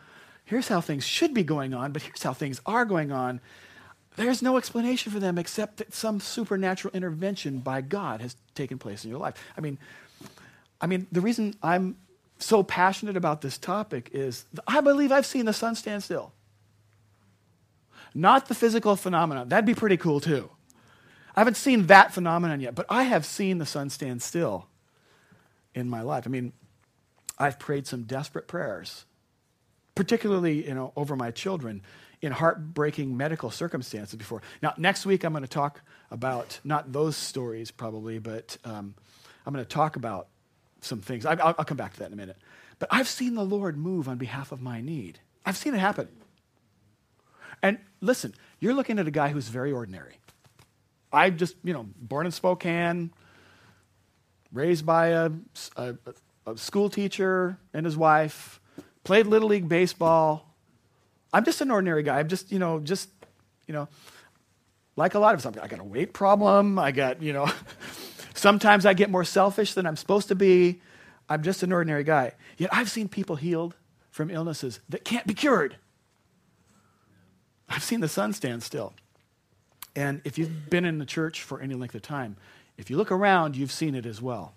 here's 0.44 0.68
how 0.68 0.80
things 0.80 1.04
should 1.04 1.34
be 1.34 1.42
going 1.42 1.74
on, 1.74 1.92
but 1.92 2.02
here's 2.02 2.22
how 2.22 2.32
things 2.32 2.60
are 2.66 2.84
going 2.84 3.10
on. 3.10 3.40
There's 4.16 4.40
no 4.42 4.56
explanation 4.56 5.12
for 5.12 5.20
them 5.20 5.38
except 5.38 5.76
that 5.76 5.94
some 5.94 6.20
supernatural 6.20 6.94
intervention 6.94 7.58
by 7.58 7.82
God 7.82 8.22
has 8.22 8.34
taken 8.54 8.78
place 8.78 9.04
in 9.04 9.10
your 9.10 9.20
life. 9.20 9.34
I 9.56 9.60
mean, 9.60 9.78
I 10.80 10.86
mean, 10.86 11.06
the 11.12 11.20
reason 11.20 11.54
I'm 11.62 11.96
so 12.38 12.62
passionate 12.62 13.16
about 13.16 13.42
this 13.42 13.58
topic 13.58 14.10
is 14.12 14.46
I 14.66 14.80
believe 14.80 15.12
I've 15.12 15.26
seen 15.26 15.44
the 15.44 15.52
sun 15.52 15.74
stand 15.74 16.02
still. 16.02 16.32
Not 18.14 18.48
the 18.48 18.54
physical 18.54 18.96
phenomenon. 18.96 19.48
That'd 19.48 19.66
be 19.66 19.74
pretty 19.74 19.98
cool 19.98 20.20
too. 20.20 20.50
I 21.34 21.40
haven't 21.40 21.58
seen 21.58 21.86
that 21.86 22.14
phenomenon 22.14 22.60
yet, 22.60 22.74
but 22.74 22.86
I 22.88 23.02
have 23.02 23.26
seen 23.26 23.58
the 23.58 23.66
sun 23.66 23.90
stand 23.90 24.22
still 24.22 24.68
in 25.74 25.90
my 25.90 26.00
life. 26.00 26.24
I 26.26 26.30
mean, 26.30 26.54
I've 27.38 27.58
prayed 27.58 27.86
some 27.86 28.04
desperate 28.04 28.48
prayers, 28.48 29.04
particularly 29.94 30.66
you 30.66 30.74
know, 30.74 30.94
over 30.96 31.14
my 31.14 31.30
children 31.30 31.82
in 32.22 32.32
heartbreaking 32.32 33.16
medical 33.16 33.50
circumstances 33.50 34.16
before. 34.16 34.42
Now, 34.62 34.74
next 34.76 35.06
week 35.06 35.24
I'm 35.24 35.32
going 35.32 35.42
to 35.42 35.48
talk 35.48 35.82
about 36.10 36.60
not 36.64 36.92
those 36.92 37.16
stories 37.16 37.70
probably, 37.70 38.18
but 38.18 38.56
um, 38.64 38.94
I'm 39.44 39.52
going 39.52 39.64
to 39.64 39.68
talk 39.68 39.96
about 39.96 40.28
some 40.80 41.00
things. 41.00 41.26
I, 41.26 41.34
will 41.34 41.54
I'll 41.58 41.64
come 41.64 41.76
back 41.76 41.92
to 41.94 41.98
that 42.00 42.06
in 42.06 42.12
a 42.12 42.16
minute. 42.16 42.36
But 42.78 42.88
I've 42.90 43.08
seen 43.08 43.34
the 43.34 43.44
Lord 43.44 43.76
move 43.76 44.08
on 44.08 44.18
behalf 44.18 44.52
of 44.52 44.60
my 44.60 44.80
need. 44.80 45.18
I've 45.44 45.56
seen 45.56 45.74
it 45.74 45.78
happen. 45.78 46.08
And 47.62 47.78
listen, 48.00 48.34
you're 48.60 48.74
looking 48.74 48.98
at 48.98 49.06
a 49.06 49.10
guy 49.10 49.28
who's 49.28 49.48
very 49.48 49.72
ordinary. 49.72 50.18
I 51.12 51.30
just, 51.30 51.56
you 51.64 51.72
know, 51.72 51.86
born 51.98 52.26
in 52.26 52.32
Spokane, 52.32 53.12
raised 54.52 54.84
by 54.84 55.08
a, 55.08 55.30
a, 55.76 55.94
a 56.46 56.56
school 56.56 56.90
teacher 56.90 57.58
and 57.72 57.86
his 57.86 57.96
wife, 57.96 58.60
played 59.04 59.26
Little 59.26 59.48
League 59.48 59.68
Baseball. 59.68 60.45
I'm 61.36 61.44
just 61.44 61.60
an 61.60 61.70
ordinary 61.70 62.02
guy. 62.02 62.18
I'm 62.18 62.28
just, 62.28 62.50
you 62.50 62.58
know, 62.58 62.80
just, 62.80 63.10
you 63.66 63.74
know, 63.74 63.88
like 64.96 65.12
a 65.12 65.18
lot 65.18 65.34
of 65.34 65.44
us. 65.44 65.58
I 65.58 65.68
got 65.68 65.80
a 65.80 65.84
weight 65.84 66.14
problem. 66.14 66.78
I 66.78 66.92
got, 66.92 67.20
you 67.20 67.34
know, 67.34 67.46
sometimes 68.34 68.86
I 68.86 68.94
get 68.94 69.10
more 69.10 69.22
selfish 69.22 69.74
than 69.74 69.84
I'm 69.84 69.96
supposed 69.96 70.28
to 70.28 70.34
be. 70.34 70.80
I'm 71.28 71.42
just 71.42 71.62
an 71.62 71.74
ordinary 71.74 72.04
guy. 72.04 72.32
Yet 72.56 72.70
I've 72.72 72.90
seen 72.90 73.06
people 73.06 73.36
healed 73.36 73.74
from 74.10 74.30
illnesses 74.30 74.80
that 74.88 75.04
can't 75.04 75.26
be 75.26 75.34
cured. 75.34 75.76
I've 77.68 77.84
seen 77.84 78.00
the 78.00 78.08
sun 78.08 78.32
stand 78.32 78.62
still. 78.62 78.94
And 79.94 80.22
if 80.24 80.38
you've 80.38 80.70
been 80.70 80.86
in 80.86 80.96
the 80.96 81.04
church 81.04 81.42
for 81.42 81.60
any 81.60 81.74
length 81.74 81.94
of 81.94 82.00
time, 82.00 82.38
if 82.78 82.88
you 82.88 82.96
look 82.96 83.12
around, 83.12 83.56
you've 83.56 83.72
seen 83.72 83.94
it 83.94 84.06
as 84.06 84.22
well. 84.22 84.54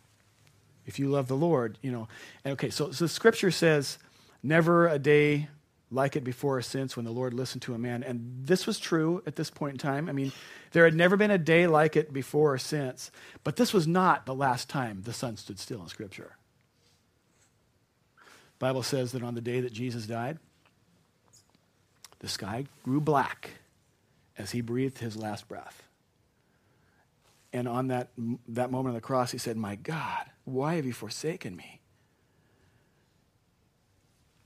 If 0.86 0.98
you 0.98 1.10
love 1.10 1.28
the 1.28 1.36
Lord, 1.36 1.78
you 1.82 1.92
know. 1.92 2.08
And 2.46 2.54
Okay, 2.54 2.70
so, 2.70 2.92
so 2.92 3.06
scripture 3.06 3.52
says, 3.52 3.98
never 4.42 4.88
a 4.88 4.98
day 4.98 5.50
like 5.92 6.16
it 6.16 6.24
before 6.24 6.58
or 6.58 6.62
since 6.62 6.96
when 6.96 7.06
the 7.06 7.12
Lord 7.12 7.34
listened 7.34 7.64
to 7.64 7.74
a 7.74 7.80
man. 7.80 8.04
And 8.04 8.46
this 8.46 8.68
was 8.68 8.80
true 8.80 9.24
at 9.26 9.36
this 9.36 9.50
point 9.50 9.74
in 9.74 9.78
time. 9.80 10.08
I 10.08 10.12
mean, 10.12 10.32
there 10.72 10.86
had 10.86 10.94
never 10.94 11.18
been 11.18 11.32
a 11.32 11.38
day 11.38 11.68
like 11.68 11.96
it 11.96 12.14
before 12.14 12.54
or 12.54 12.58
since. 12.58 13.12
But 13.44 13.56
this 13.56 13.74
was 13.74 13.88
not 13.88 14.26
the 14.26 14.36
last 14.36 14.70
time 14.70 15.02
the 15.02 15.14
sun 15.14 15.38
stood 15.38 15.60
still 15.60 15.82
in 15.82 15.88
Scripture. 15.88 16.36
The 18.18 18.66
Bible 18.66 18.84
says 18.84 19.14
that 19.14 19.24
on 19.24 19.36
the 19.36 19.42
day 19.42 19.62
that 19.62 19.74
Jesus 19.74 20.06
died, 20.06 20.38
the 22.20 22.28
sky 22.28 22.66
grew 22.84 23.02
black 23.02 23.52
as 24.38 24.52
he 24.52 24.62
breathed 24.62 25.00
his 25.00 25.16
last 25.16 25.48
breath. 25.48 25.84
And 27.52 27.68
on 27.68 27.88
that, 27.88 28.10
that 28.50 28.70
moment 28.70 28.90
on 28.90 28.96
the 28.96 29.02
cross, 29.02 29.32
he 29.32 29.38
said, 29.38 29.58
My 29.58 29.76
God, 29.76 30.26
why 30.44 30.76
have 30.76 30.86
you 30.86 30.94
forsaken 30.94 31.56
me? 31.56 31.79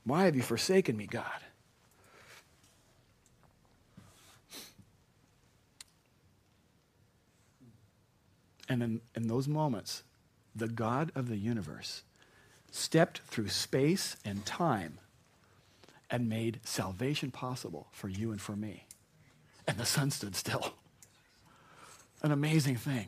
Why 0.04 0.24
have 0.24 0.36
you 0.36 0.42
forsaken 0.42 0.96
me, 0.96 1.06
God? 1.06 1.24
And 8.68 8.82
in, 8.82 9.00
in 9.14 9.28
those 9.28 9.46
moments, 9.46 10.02
the 10.54 10.68
God 10.68 11.12
of 11.14 11.28
the 11.28 11.36
universe 11.36 12.02
stepped 12.70 13.18
through 13.26 13.48
space 13.48 14.16
and 14.24 14.44
time 14.44 14.98
and 16.10 16.28
made 16.28 16.60
salvation 16.64 17.30
possible 17.30 17.88
for 17.92 18.08
you 18.08 18.30
and 18.30 18.40
for 18.40 18.56
me. 18.56 18.86
And 19.66 19.76
the 19.78 19.86
sun 19.86 20.10
stood 20.10 20.36
still 20.36 20.74
an 22.22 22.32
amazing 22.32 22.76
thing. 22.76 23.06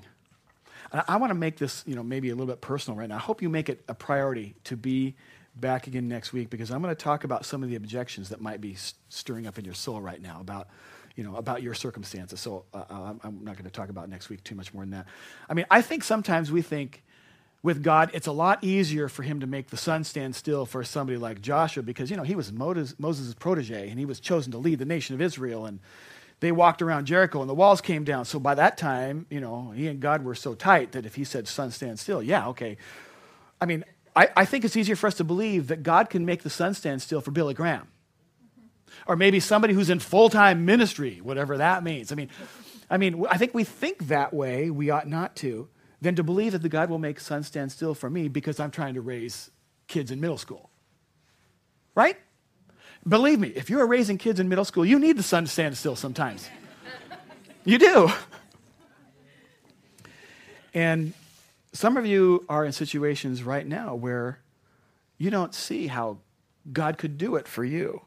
And 0.92 1.02
I, 1.09 1.16
want 1.16 1.30
to 1.30 1.35
make 1.35 1.56
this, 1.56 1.82
you 1.87 1.96
know, 1.96 2.02
maybe 2.02 2.28
a 2.28 2.35
little 2.35 2.46
bit 2.46 2.61
personal 2.61 2.98
right 2.98 3.09
now. 3.09 3.16
I 3.16 3.20
hope 3.20 3.42
you 3.42 3.48
make 3.48 3.68
it 3.68 3.82
a 3.88 3.94
priority 3.94 4.54
to 4.64 4.76
be 4.76 5.16
back 5.57 5.87
again 5.87 6.09
next 6.09 6.33
week 6.33 6.51
because 6.51 6.71
I'm 6.71 6.83
going 6.83 6.95
to 6.95 7.03
talk 7.03 7.25
about 7.25 7.45
some 7.45 7.62
of 7.62 7.69
the 7.69 7.77
objections 7.77 8.29
that 8.29 8.40
might 8.40 8.61
be 8.61 8.77
stirring 9.09 9.47
up 9.47 9.59
in 9.59 9.64
your 9.64 9.75
soul 9.75 10.01
right 10.01 10.21
now 10.21 10.38
about, 10.40 10.69
you 11.14 11.25
know, 11.25 11.37
about 11.37 11.62
your 11.62 11.75
circumstances. 11.75 12.40
So 12.40 12.64
uh, 12.75 12.85
uh 12.88 13.14
I'm 13.23 13.45
not 13.45 13.55
going 13.55 13.64
to 13.64 13.71
talk 13.71 13.88
about 13.88 14.09
next 14.09 14.29
week 14.29 14.45
too 14.45 14.55
much 14.55 14.75
more 14.75 14.83
than 14.83 14.90
that. 14.90 15.07
I 15.49 15.55
mean, 15.55 15.66
I 15.71 15.83
think 15.83 16.05
sometimes 16.05 16.53
we 16.53 16.62
think 16.62 17.03
with 17.62 17.83
God, 17.83 18.11
it's 18.12 18.27
a 18.27 18.33
lot 18.33 18.62
easier 18.62 19.09
for 19.09 19.23
him 19.23 19.40
to 19.40 19.47
make 19.47 19.71
the 19.71 19.77
sun 19.77 20.05
stand 20.05 20.37
still 20.37 20.66
for 20.66 20.85
somebody 20.85 21.19
like 21.19 21.40
Joshua 21.40 21.83
because, 21.83 22.11
you 22.11 22.16
know, 22.16 22.23
he 22.23 22.37
was 22.37 22.53
Moses' 22.53 23.35
protege 23.35 23.88
and 23.88 23.99
he 23.99 24.05
was 24.05 24.21
chosen 24.21 24.53
to 24.53 24.59
lead 24.59 24.79
the 24.79 24.85
nation 24.85 25.14
of 25.14 25.21
Israel. 25.21 25.66
And, 25.66 25.81
they 26.40 26.53
walked 26.53 26.83
around 26.83 27.07
Jericho 27.07 27.40
and 27.40 27.49
the 27.49 27.55
walls 27.55 27.81
came 27.81 28.05
down. 28.05 28.25
So 28.25 28.38
by 28.38 28.55
that 28.57 28.77
time, 28.77 29.27
you 29.31 29.40
know, 29.40 29.71
he 29.71 29.88
and 29.88 30.01
God 30.01 30.25
were 30.25 30.35
so 30.35 30.55
tight 30.55 30.92
that 30.92 31.07
if 31.07 31.14
he 31.14 31.25
said, 31.25 31.49
sun, 31.49 31.71
stand 31.71 31.99
still, 31.99 32.23
yeah, 32.23 32.49
okay. 32.49 32.77
I 33.61 33.66
mean, 33.66 33.85
I, 34.16 34.31
I 34.35 34.44
think 34.46 34.64
it's 34.64 34.76
easier 34.76 34.96
for 34.96 35.07
us 35.07 35.14
to 35.16 35.24
believe 35.24 35.68
that 35.68 35.83
God 35.83 36.09
can 36.09 36.24
make 36.24 36.42
the 36.42 36.50
sun 36.50 36.72
stand 36.72 37.02
still 37.02 37.20
for 37.20 37.31
Billy 37.31 37.52
Graham. 37.52 37.87
Or 39.07 39.14
maybe 39.14 39.38
somebody 39.40 39.74
who's 39.74 39.90
in 39.90 40.00
full 40.00 40.31
time 40.31 40.64
ministry, 40.64 41.20
whatever 41.22 41.59
that 41.59 41.85
means. 41.85 42.11
I 42.11 42.14
mean, 42.14 42.31
I 42.88 42.96
mean, 42.96 43.26
I 43.31 43.37
think 43.37 43.52
we 43.52 43.62
think 43.62 44.09
that 44.09 44.33
way, 44.33 44.70
we 44.70 44.90
ought 44.90 45.07
not 45.07 45.37
to, 45.37 45.68
than 46.00 46.14
to 46.16 46.22
believe 46.22 46.52
that 46.52 46.62
the 46.62 46.68
God 46.68 46.88
will 46.88 46.98
make 46.98 47.20
sun 47.20 47.42
stand 47.42 47.70
still 47.72 47.94
for 47.94 48.09
me 48.09 48.29
because 48.29 48.59
I'm 48.59 48.70
trying 48.70 48.94
to 48.94 49.00
raise 49.02 49.50
kids 49.87 50.11
in 50.11 50.20
middle 50.20 50.38
school. 50.38 50.70
Right? 51.94 52.16
Believe 53.07 53.38
me, 53.38 53.48
if 53.48 53.70
you're 53.70 53.87
raising 53.87 54.18
kids 54.18 54.40
in 54.40 54.48
middle 54.48 54.64
school, 54.64 54.85
you 54.85 54.98
need 54.98 55.16
the 55.16 55.22
sun 55.22 55.44
to 55.44 55.50
stand 55.50 55.76
still 55.76 55.94
sometimes. 55.94 56.48
you 57.64 57.79
do. 57.79 58.11
And 60.74 61.12
some 61.76 61.96
of 61.96 62.06
you 62.06 62.44
are 62.48 62.64
in 62.64 62.72
situations 62.72 63.42
right 63.42 63.66
now 63.66 63.94
where 63.94 64.40
you 65.18 65.30
don't 65.30 65.54
see 65.54 65.86
how 65.86 66.18
God 66.72 66.98
could 66.98 67.18
do 67.18 67.36
it 67.36 67.46
for 67.46 67.64
you. 67.64 68.02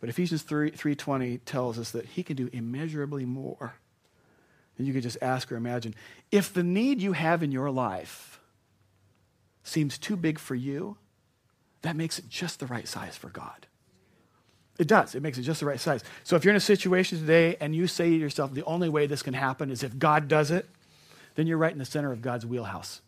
But 0.00 0.08
Ephesians 0.08 0.42
3, 0.42 0.72
3.20 0.72 1.40
tells 1.44 1.78
us 1.78 1.90
that 1.92 2.06
he 2.06 2.22
can 2.22 2.36
do 2.36 2.50
immeasurably 2.52 3.24
more 3.24 3.74
than 4.76 4.86
you 4.86 4.92
could 4.92 5.02
just 5.02 5.18
ask 5.22 5.52
or 5.52 5.56
imagine. 5.56 5.94
If 6.30 6.52
the 6.52 6.62
need 6.62 7.00
you 7.00 7.12
have 7.12 7.42
in 7.42 7.52
your 7.52 7.70
life 7.70 8.40
seems 9.62 9.98
too 9.98 10.16
big 10.16 10.38
for 10.38 10.54
you, 10.54 10.96
that 11.82 11.94
makes 11.94 12.18
it 12.18 12.28
just 12.28 12.58
the 12.58 12.66
right 12.66 12.88
size 12.88 13.16
for 13.16 13.28
God. 13.28 13.66
It 14.78 14.88
does. 14.88 15.14
It 15.14 15.22
makes 15.22 15.38
it 15.38 15.42
just 15.42 15.60
the 15.60 15.66
right 15.66 15.78
size. 15.78 16.02
So 16.24 16.34
if 16.34 16.44
you're 16.44 16.52
in 16.52 16.56
a 16.56 16.60
situation 16.60 17.18
today 17.18 17.56
and 17.60 17.74
you 17.74 17.86
say 17.86 18.08
to 18.08 18.16
yourself, 18.16 18.54
the 18.54 18.64
only 18.64 18.88
way 18.88 19.06
this 19.06 19.22
can 19.22 19.34
happen 19.34 19.70
is 19.70 19.82
if 19.82 19.98
God 19.98 20.26
does 20.26 20.50
it, 20.50 20.68
then 21.34 21.46
you're 21.46 21.58
right 21.58 21.72
in 21.72 21.78
the 21.78 21.84
center 21.84 22.12
of 22.12 22.22
God's 22.22 22.46
wheelhouse. 22.46 23.00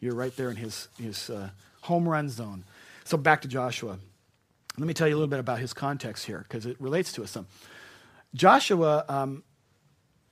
You're 0.00 0.14
right 0.14 0.34
there 0.36 0.50
in 0.50 0.56
his, 0.56 0.88
his 1.00 1.30
uh, 1.30 1.50
home 1.82 2.08
run 2.08 2.28
zone. 2.28 2.64
So 3.04 3.16
back 3.16 3.42
to 3.42 3.48
Joshua. 3.48 3.98
Let 4.78 4.86
me 4.86 4.94
tell 4.94 5.08
you 5.08 5.14
a 5.14 5.18
little 5.18 5.28
bit 5.28 5.40
about 5.40 5.58
his 5.58 5.72
context 5.72 6.24
here 6.26 6.44
because 6.48 6.64
it 6.64 6.80
relates 6.80 7.12
to 7.12 7.22
us 7.22 7.30
some. 7.30 7.46
Joshua 8.34 9.04
um, 9.08 9.42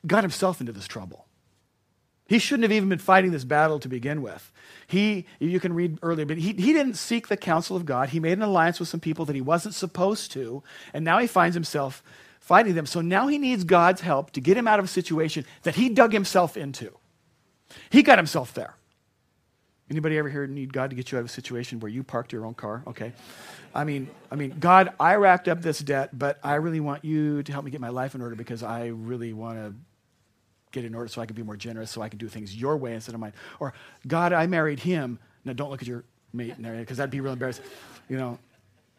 got 0.06 0.24
himself 0.24 0.60
into 0.60 0.72
this 0.72 0.86
trouble. 0.86 1.26
He 2.28 2.38
shouldn't 2.38 2.64
have 2.64 2.72
even 2.72 2.90
been 2.90 2.98
fighting 2.98 3.30
this 3.30 3.44
battle 3.44 3.80
to 3.80 3.88
begin 3.88 4.20
with. 4.20 4.52
He, 4.86 5.26
you 5.38 5.58
can 5.60 5.72
read 5.72 5.98
earlier, 6.02 6.26
but 6.26 6.36
he, 6.36 6.52
he 6.52 6.72
didn't 6.74 6.94
seek 6.94 7.28
the 7.28 7.38
counsel 7.38 7.74
of 7.74 7.86
God. 7.86 8.10
He 8.10 8.20
made 8.20 8.34
an 8.34 8.42
alliance 8.42 8.78
with 8.78 8.88
some 8.88 9.00
people 9.00 9.24
that 9.24 9.34
he 9.34 9.40
wasn't 9.40 9.74
supposed 9.74 10.30
to, 10.32 10.62
and 10.92 11.04
now 11.04 11.18
he 11.18 11.26
finds 11.26 11.54
himself 11.54 12.02
fighting 12.38 12.74
them. 12.74 12.84
So 12.84 13.00
now 13.00 13.28
he 13.28 13.38
needs 13.38 13.64
God's 13.64 14.02
help 14.02 14.30
to 14.32 14.42
get 14.42 14.58
him 14.58 14.68
out 14.68 14.78
of 14.78 14.84
a 14.84 14.88
situation 14.88 15.46
that 15.62 15.74
he 15.74 15.88
dug 15.88 16.12
himself 16.12 16.56
into. 16.56 16.92
He 17.90 18.02
got 18.02 18.18
himself 18.18 18.54
there. 18.54 18.74
Anybody 19.90 20.18
ever 20.18 20.28
here 20.28 20.46
need 20.46 20.72
God 20.72 20.90
to 20.90 20.96
get 20.96 21.10
you 21.10 21.18
out 21.18 21.20
of 21.20 21.26
a 21.26 21.30
situation 21.30 21.80
where 21.80 21.90
you 21.90 22.02
parked 22.02 22.32
your 22.32 22.44
own 22.44 22.54
car? 22.54 22.82
Okay. 22.86 23.12
I 23.74 23.84
mean, 23.84 24.08
I 24.30 24.36
mean, 24.36 24.56
God, 24.60 24.92
I 25.00 25.14
racked 25.14 25.48
up 25.48 25.62
this 25.62 25.78
debt, 25.78 26.18
but 26.18 26.38
I 26.42 26.56
really 26.56 26.80
want 26.80 27.04
you 27.04 27.42
to 27.42 27.52
help 27.52 27.64
me 27.64 27.70
get 27.70 27.80
my 27.80 27.88
life 27.88 28.14
in 28.14 28.20
order 28.20 28.34
because 28.34 28.62
I 28.62 28.88
really 28.88 29.32
want 29.32 29.58
to 29.58 29.74
get 30.72 30.84
in 30.84 30.94
order 30.94 31.08
so 31.08 31.22
I 31.22 31.26
can 31.26 31.34
be 31.34 31.42
more 31.42 31.56
generous, 31.56 31.90
so 31.90 32.02
I 32.02 32.10
can 32.10 32.18
do 32.18 32.28
things 32.28 32.54
your 32.54 32.76
way 32.76 32.92
instead 32.92 33.14
of 33.14 33.20
mine. 33.20 33.32
Or, 33.60 33.72
God, 34.06 34.34
I 34.34 34.46
married 34.46 34.80
him. 34.80 35.18
Now, 35.46 35.54
don't 35.54 35.70
look 35.70 35.80
at 35.80 35.88
your 35.88 36.04
mate 36.34 36.54
there 36.58 36.76
because 36.76 36.98
that'd 36.98 37.10
be 37.10 37.20
real 37.20 37.32
embarrassing, 37.32 37.64
you 38.10 38.18
know. 38.18 38.38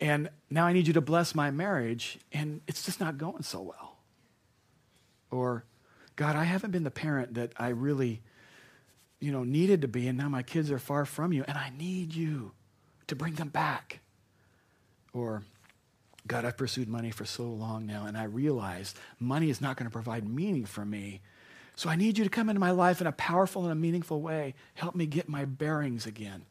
And 0.02 0.30
now 0.50 0.66
I 0.66 0.74
need 0.74 0.88
you 0.88 0.94
to 0.94 1.02
bless 1.02 1.36
my 1.36 1.52
marriage, 1.52 2.18
and 2.32 2.62
it's 2.68 2.84
just 2.84 3.00
not 3.00 3.20
going 3.20 3.44
so 3.44 3.62
well. 3.62 3.98
Or, 5.30 5.66
God, 6.16 6.36
I 6.36 6.46
haven't 6.46 6.72
been 6.72 6.84
the 6.84 6.92
parent 6.92 7.36
that 7.36 7.54
I 7.58 7.70
really 7.70 8.22
you 9.20 9.32
know, 9.32 9.44
needed 9.44 9.82
to 9.82 9.88
be, 9.88 10.08
and 10.08 10.18
now 10.18 10.30
my 10.30 10.44
kids 10.44 10.72
are 10.72 10.80
far 10.80 11.06
from 11.06 11.34
you, 11.34 11.44
and 11.48 11.58
I 11.58 11.72
need 11.78 12.14
you 12.14 12.52
to 13.08 13.16
bring 13.16 13.34
them 13.34 13.50
back. 13.50 14.00
Or, 15.14 15.44
God, 16.26 16.46
I've 16.46 16.58
pursued 16.58 16.88
money 16.88 17.12
for 17.12 17.26
so 17.26 17.44
long 17.44 17.86
now, 17.86 18.06
and 18.06 18.18
I 18.18 18.24
realize 18.24 18.96
money 19.20 19.50
is 19.50 19.60
not 19.60 19.76
going 19.76 19.88
to 19.88 19.94
provide 19.94 20.28
meaning 20.28 20.66
for 20.66 20.86
me. 20.86 21.22
So 21.76 21.90
I 21.90 21.96
need 21.96 22.18
you 22.18 22.24
to 22.24 22.30
come 22.30 22.50
into 22.50 22.60
my 22.60 22.72
life 22.72 23.02
in 23.02 23.08
a 23.08 23.12
powerful 23.12 23.64
and 23.64 23.72
a 23.72 23.76
meaningful 23.76 24.22
way. 24.22 24.54
Help 24.76 24.96
me 24.96 25.06
get 25.06 25.28
my 25.28 25.46
bearings 25.46 26.06
again. 26.06 26.46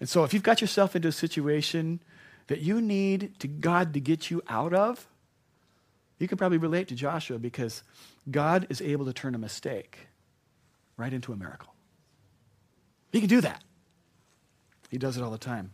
And 0.00 0.08
so 0.08 0.24
if 0.24 0.32
you've 0.32 0.42
got 0.42 0.60
yourself 0.60 0.94
into 0.94 1.08
a 1.08 1.12
situation 1.12 2.00
that 2.46 2.60
you 2.60 2.80
need 2.80 3.38
to 3.40 3.48
God 3.48 3.94
to 3.94 4.00
get 4.00 4.30
you 4.30 4.42
out 4.48 4.72
of, 4.72 5.06
you 6.18 6.28
can 6.28 6.38
probably 6.38 6.58
relate 6.58 6.88
to 6.88 6.94
Joshua 6.94 7.38
because 7.38 7.82
God 8.30 8.66
is 8.70 8.80
able 8.80 9.06
to 9.06 9.12
turn 9.12 9.34
a 9.34 9.38
mistake 9.38 10.08
right 10.98 11.12
into 11.12 11.32
a 11.32 11.36
miracle. 11.36 11.72
He 13.10 13.20
can 13.20 13.28
do 13.28 13.40
that. 13.40 13.62
He 14.90 14.98
does 14.98 15.16
it 15.16 15.22
all 15.22 15.30
the 15.30 15.38
time. 15.38 15.70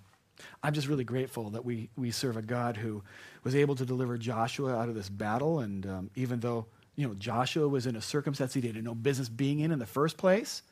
I'm 0.62 0.72
just 0.72 0.86
really 0.86 1.04
grateful 1.04 1.50
that 1.50 1.64
we, 1.64 1.88
we 1.96 2.10
serve 2.10 2.36
a 2.36 2.42
God 2.42 2.76
who 2.76 3.02
was 3.42 3.54
able 3.54 3.74
to 3.76 3.84
deliver 3.84 4.16
Joshua 4.18 4.76
out 4.76 4.88
of 4.88 4.94
this 4.94 5.08
battle. 5.08 5.60
And 5.60 5.86
um, 5.86 6.10
even 6.14 6.40
though, 6.40 6.66
you 6.96 7.06
know, 7.06 7.14
Joshua 7.14 7.68
was 7.68 7.86
in 7.86 7.96
a 7.96 8.00
circumstance 8.00 8.54
he 8.54 8.60
had 8.60 8.82
no 8.82 8.94
business 8.94 9.28
being 9.28 9.60
in 9.60 9.72
in 9.72 9.78
the 9.78 9.86
first 9.86 10.16
place, 10.16 10.62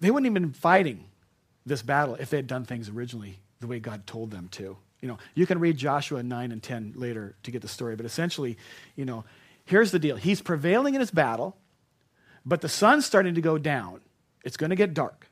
they 0.00 0.10
wouldn't 0.10 0.30
even 0.30 0.42
been 0.42 0.52
fighting 0.52 1.04
this 1.64 1.82
battle 1.82 2.16
if 2.16 2.30
they 2.30 2.36
had 2.38 2.46
done 2.46 2.64
things 2.64 2.88
originally 2.88 3.38
the 3.60 3.66
way 3.66 3.78
God 3.78 4.06
told 4.06 4.30
them 4.30 4.48
to. 4.52 4.76
You 5.00 5.08
know, 5.08 5.18
you 5.34 5.46
can 5.46 5.58
read 5.58 5.76
Joshua 5.76 6.22
9 6.22 6.52
and 6.52 6.62
10 6.62 6.94
later 6.96 7.34
to 7.42 7.50
get 7.50 7.62
the 7.62 7.68
story, 7.68 7.96
but 7.96 8.06
essentially, 8.06 8.56
you 8.96 9.04
know, 9.04 9.24
here's 9.64 9.90
the 9.90 9.98
deal. 9.98 10.16
He's 10.16 10.40
prevailing 10.40 10.94
in 10.94 11.00
his 11.00 11.10
battle. 11.10 11.56
But 12.44 12.60
the 12.60 12.68
sun's 12.68 13.06
starting 13.06 13.34
to 13.34 13.40
go 13.40 13.58
down. 13.58 14.00
It's 14.44 14.56
going 14.56 14.70
to 14.70 14.76
get 14.76 14.94
dark. 14.94 15.28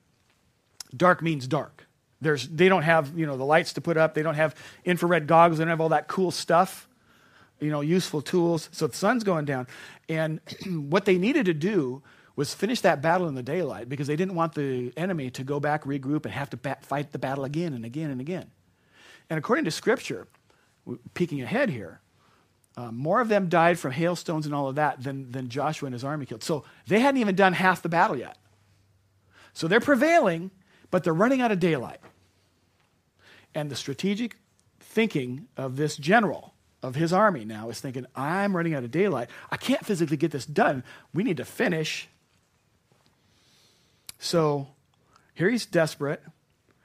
Dark 0.97 1.23
means 1.23 1.47
dark. 1.47 1.87
There's, 2.21 2.47
they 2.49 2.69
don't 2.69 2.83
have 2.83 3.17
you 3.19 3.27
know, 3.27 3.37
the 3.37 3.45
lights 3.45 3.73
to 3.75 3.81
put 3.81 3.97
up. 3.97 4.15
They 4.15 4.23
don't 4.23 4.35
have 4.35 4.55
infrared 4.85 5.27
goggles. 5.27 5.59
They 5.59 5.65
don't 5.65 5.71
have 5.71 5.81
all 5.81 5.89
that 5.91 6.07
cool 6.07 6.31
stuff, 6.31 6.89
you 7.61 7.71
know, 7.71 7.81
useful 7.81 8.21
tools. 8.21 8.69
So 8.73 8.87
the 8.87 8.97
sun's 8.97 9.25
going 9.25 9.47
down. 9.47 9.67
And 10.09 10.41
what 10.67 11.05
they 11.05 11.19
needed 11.19 11.47
to 11.47 11.55
do 11.55 12.03
was 12.37 12.55
finish 12.55 12.81
that 12.83 13.03
battle 13.03 13.29
in 13.29 13.35
the 13.35 13.43
daylight 13.43 13.89
because 13.89 14.07
they 14.07 14.17
didn't 14.17 14.35
want 14.35 14.55
the 14.55 14.93
enemy 14.97 15.31
to 15.31 15.45
go 15.45 15.61
back, 15.61 15.85
regroup, 15.85 16.25
and 16.25 16.35
have 16.35 16.51
to 16.51 16.57
bat- 16.57 16.85
fight 16.85 17.13
the 17.13 17.19
battle 17.19 17.45
again 17.45 17.73
and 17.73 17.85
again 17.85 18.11
and 18.11 18.21
again. 18.21 18.51
And 19.29 19.39
according 19.39 19.65
to 19.65 19.71
Scripture, 19.71 20.27
peeking 21.15 21.43
ahead 21.43 21.71
here, 21.71 22.01
uh, 22.77 22.91
more 22.93 23.21
of 23.21 23.29
them 23.29 23.49
died 23.49 23.79
from 23.79 23.93
hailstones 23.93 24.47
and 24.47 24.55
all 24.55 24.69
of 24.69 24.77
that 24.77 25.03
than, 25.03 25.31
than 25.31 25.49
Joshua 25.49 25.87
and 25.87 25.95
his 25.95 26.05
army 26.05 26.27
killed. 26.27 26.43
So 26.43 26.65
they 26.87 27.01
hadn't 27.01 27.21
even 27.21 27.35
done 27.35 27.53
half 27.53 27.83
the 27.83 27.89
battle 27.89 28.17
yet. 28.17 28.39
So 29.53 29.67
they're 29.69 29.81
prevailing, 29.81 30.51
but 30.91 31.05
they're 31.05 31.13
running 31.13 31.41
out 31.41 31.51
of 31.51 31.59
daylight. 31.59 32.01
And 33.55 33.71
the 33.71 33.77
strategic 33.77 34.37
thinking 34.79 35.49
of 35.57 35.77
this 35.77 35.97
general, 35.97 36.55
of 36.83 36.95
his 36.95 37.13
army 37.13 37.45
now, 37.45 37.69
is 37.69 37.81
thinking, 37.81 38.07
I'm 38.15 38.57
running 38.57 38.75
out 38.75 38.85
of 38.85 38.91
daylight. 38.91 39.29
I 39.51 39.57
can't 39.57 39.85
physically 39.85 40.17
get 40.17 40.31
this 40.31 40.47
done. 40.47 40.85
We 41.13 41.25
need 41.25 41.39
to 41.39 41.45
finish. 41.45 42.09
So 44.19 44.69
here 45.35 45.51
he's 45.51 45.67
desperate, 45.67 46.23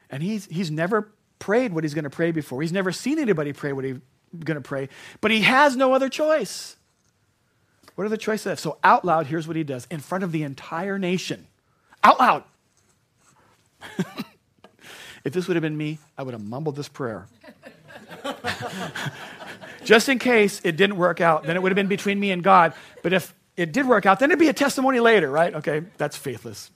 and 0.09 0.23
he's, 0.23 0.45
he's 0.47 0.71
never 0.71 1.13
prayed 1.37 1.73
what 1.73 1.83
he's 1.83 1.93
going 1.93 2.05
to 2.05 2.09
pray 2.09 2.31
before. 2.31 2.61
He's 2.61 2.73
never 2.73 2.91
seen 2.91 3.19
anybody 3.19 3.53
pray 3.53 3.71
what 3.73 3.85
he 3.85 3.95
going 4.35 4.55
to 4.55 4.61
pray, 4.61 4.89
but 5.21 5.31
he 5.31 5.41
has 5.41 5.75
no 5.75 5.93
other 5.93 6.09
choice. 6.09 6.75
What 7.95 8.05
are 8.05 8.09
the 8.09 8.17
choices? 8.17 8.59
So, 8.59 8.77
out 8.83 9.05
loud, 9.05 9.27
here's 9.27 9.47
what 9.47 9.55
he 9.55 9.63
does 9.63 9.87
in 9.89 9.99
front 9.99 10.23
of 10.23 10.31
the 10.31 10.43
entire 10.43 10.99
nation. 10.99 11.47
Out 12.03 12.19
loud. 12.19 12.43
if 15.23 15.33
this 15.33 15.47
would 15.47 15.55
have 15.55 15.61
been 15.61 15.77
me, 15.77 15.99
I 16.17 16.23
would 16.23 16.33
have 16.33 16.43
mumbled 16.43 16.75
this 16.75 16.89
prayer. 16.89 17.27
Just 19.83 20.09
in 20.09 20.19
case 20.19 20.61
it 20.63 20.75
didn't 20.75 20.97
work 20.97 21.21
out, 21.21 21.43
then 21.43 21.55
it 21.55 21.61
would 21.61 21.71
have 21.71 21.75
been 21.75 21.87
between 21.87 22.19
me 22.19 22.31
and 22.31 22.43
God. 22.43 22.73
But 23.01 23.13
if 23.13 23.33
it 23.55 23.71
did 23.71 23.87
work 23.87 24.05
out, 24.05 24.19
then 24.19 24.31
it'd 24.31 24.39
be 24.39 24.49
a 24.49 24.53
testimony 24.53 24.99
later, 24.99 25.29
right? 25.29 25.53
Okay, 25.53 25.83
that's 25.97 26.17
faithless. 26.17 26.71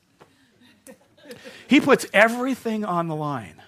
He 1.68 1.82
puts 1.82 2.06
everything 2.14 2.86
on 2.86 3.08
the 3.08 3.16
line. 3.16 3.62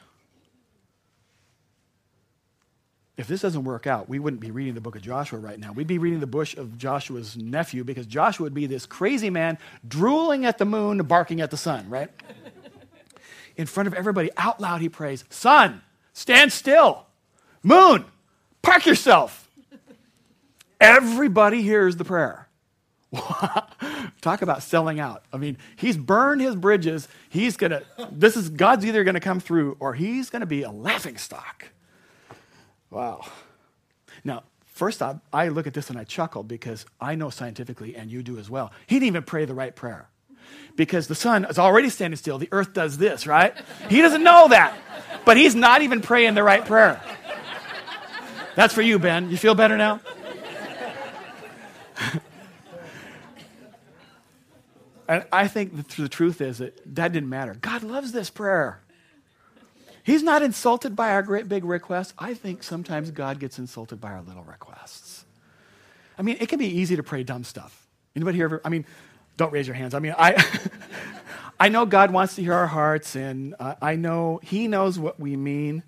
If 3.21 3.27
this 3.27 3.41
doesn't 3.41 3.63
work 3.63 3.85
out, 3.85 4.09
we 4.09 4.17
wouldn't 4.17 4.41
be 4.41 4.49
reading 4.49 4.73
the 4.73 4.81
book 4.81 4.95
of 4.95 5.03
Joshua 5.03 5.37
right 5.37 5.59
now. 5.59 5.71
We'd 5.73 5.85
be 5.85 5.99
reading 5.99 6.19
the 6.19 6.27
bush 6.27 6.57
of 6.57 6.75
Joshua's 6.75 7.37
nephew 7.37 7.83
because 7.83 8.07
Joshua 8.07 8.45
would 8.45 8.55
be 8.55 8.65
this 8.65 8.87
crazy 8.87 9.29
man 9.29 9.59
drooling 9.87 10.43
at 10.43 10.57
the 10.57 10.65
moon, 10.65 10.97
barking 11.03 11.39
at 11.39 11.51
the 11.51 11.57
sun, 11.57 11.87
right? 11.87 12.09
In 13.57 13.67
front 13.67 13.85
of 13.85 13.93
everybody, 13.93 14.31
out 14.37 14.59
loud, 14.59 14.81
he 14.81 14.89
prays, 14.89 15.23
Sun, 15.29 15.83
stand 16.13 16.51
still. 16.51 17.05
Moon, 17.61 18.05
park 18.63 18.87
yourself. 18.87 19.47
Everybody 20.79 21.61
hears 21.61 21.97
the 21.97 22.05
prayer. 22.05 22.47
Talk 24.21 24.41
about 24.41 24.63
selling 24.63 24.99
out. 24.99 25.25
I 25.31 25.37
mean, 25.37 25.59
he's 25.75 25.95
burned 25.95 26.41
his 26.41 26.55
bridges. 26.55 27.07
He's 27.29 27.55
going 27.55 27.69
to, 27.69 27.83
this 28.11 28.35
is, 28.35 28.49
God's 28.49 28.83
either 28.83 29.03
going 29.03 29.13
to 29.13 29.19
come 29.19 29.39
through 29.39 29.77
or 29.79 29.93
he's 29.93 30.31
going 30.31 30.39
to 30.39 30.47
be 30.47 30.63
a 30.63 30.71
laughing 30.71 31.17
stock. 31.17 31.67
Wow. 32.91 33.25
Now, 34.23 34.43
first 34.65 35.01
off, 35.01 35.17
I 35.33 35.47
look 35.47 35.65
at 35.65 35.73
this 35.73 35.89
and 35.89 35.97
I 35.97 36.03
chuckle 36.03 36.43
because 36.43 36.85
I 36.99 37.15
know 37.15 37.31
scientifically, 37.31 37.95
and 37.95 38.11
you 38.11 38.21
do 38.21 38.37
as 38.37 38.49
well, 38.49 38.71
he 38.85 38.97
didn't 38.97 39.07
even 39.07 39.23
pray 39.23 39.45
the 39.45 39.55
right 39.55 39.75
prayer. 39.75 40.09
Because 40.75 41.07
the 41.07 41.15
sun 41.15 41.45
is 41.45 41.57
already 41.57 41.89
standing 41.89 42.17
still, 42.17 42.37
the 42.37 42.49
earth 42.51 42.73
does 42.73 42.97
this, 42.97 43.25
right? 43.25 43.55
He 43.89 44.01
doesn't 44.01 44.23
know 44.23 44.49
that, 44.49 44.77
but 45.25 45.37
he's 45.37 45.55
not 45.55 45.81
even 45.81 46.01
praying 46.01 46.35
the 46.35 46.43
right 46.43 46.65
prayer. 46.65 47.01
That's 48.55 48.73
for 48.73 48.81
you, 48.81 48.99
Ben. 48.99 49.31
You 49.31 49.37
feel 49.37 49.55
better 49.55 49.77
now? 49.77 50.01
and 55.07 55.25
I 55.31 55.47
think 55.47 55.77
the, 55.77 56.01
the 56.01 56.09
truth 56.09 56.41
is 56.41 56.57
that 56.57 56.77
that 56.95 57.13
didn't 57.13 57.29
matter. 57.29 57.53
God 57.53 57.83
loves 57.83 58.11
this 58.11 58.29
prayer. 58.29 58.81
He's 60.03 60.23
not 60.23 60.41
insulted 60.41 60.95
by 60.95 61.11
our 61.11 61.21
great 61.21 61.47
big 61.47 61.63
requests. 61.63 62.13
I 62.17 62.33
think 62.33 62.63
sometimes 62.63 63.11
God 63.11 63.39
gets 63.39 63.59
insulted 63.59 64.01
by 64.01 64.11
our 64.11 64.21
little 64.21 64.43
requests. 64.43 65.25
I 66.17 66.23
mean, 66.23 66.37
it 66.39 66.49
can 66.49 66.59
be 66.59 66.67
easy 66.67 66.95
to 66.95 67.03
pray 67.03 67.23
dumb 67.23 67.43
stuff. 67.43 67.87
Anybody 68.15 68.37
here 68.37 68.45
ever? 68.45 68.61
I 68.65 68.69
mean, 68.69 68.85
don't 69.37 69.53
raise 69.53 69.67
your 69.67 69.75
hands. 69.75 69.93
I 69.93 69.99
mean, 69.99 70.15
I, 70.17 70.43
I 71.59 71.69
know 71.69 71.85
God 71.85 72.11
wants 72.11 72.35
to 72.35 72.41
hear 72.41 72.53
our 72.53 72.67
hearts, 72.67 73.15
and 73.15 73.55
uh, 73.59 73.75
I 73.81 73.95
know 73.95 74.39
He 74.43 74.67
knows 74.67 74.97
what 74.97 75.19
we 75.19 75.35
mean. 75.35 75.83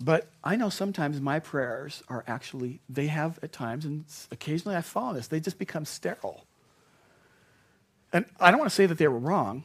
But 0.00 0.28
I 0.44 0.56
know 0.56 0.68
sometimes 0.68 1.20
my 1.20 1.38
prayers 1.38 2.02
are 2.08 2.22
actually, 2.26 2.80
they 2.88 3.06
have 3.06 3.38
at 3.42 3.52
times, 3.52 3.84
and 3.86 4.04
occasionally 4.30 4.76
I 4.76 4.82
fall 4.82 5.10
in 5.10 5.16
this, 5.16 5.28
they 5.28 5.40
just 5.40 5.58
become 5.58 5.84
sterile. 5.86 6.44
And 8.12 8.26
I 8.38 8.50
don't 8.50 8.60
want 8.60 8.70
to 8.70 8.74
say 8.74 8.86
that 8.86 8.98
they 8.98 9.08
were 9.08 9.18
wrong 9.18 9.64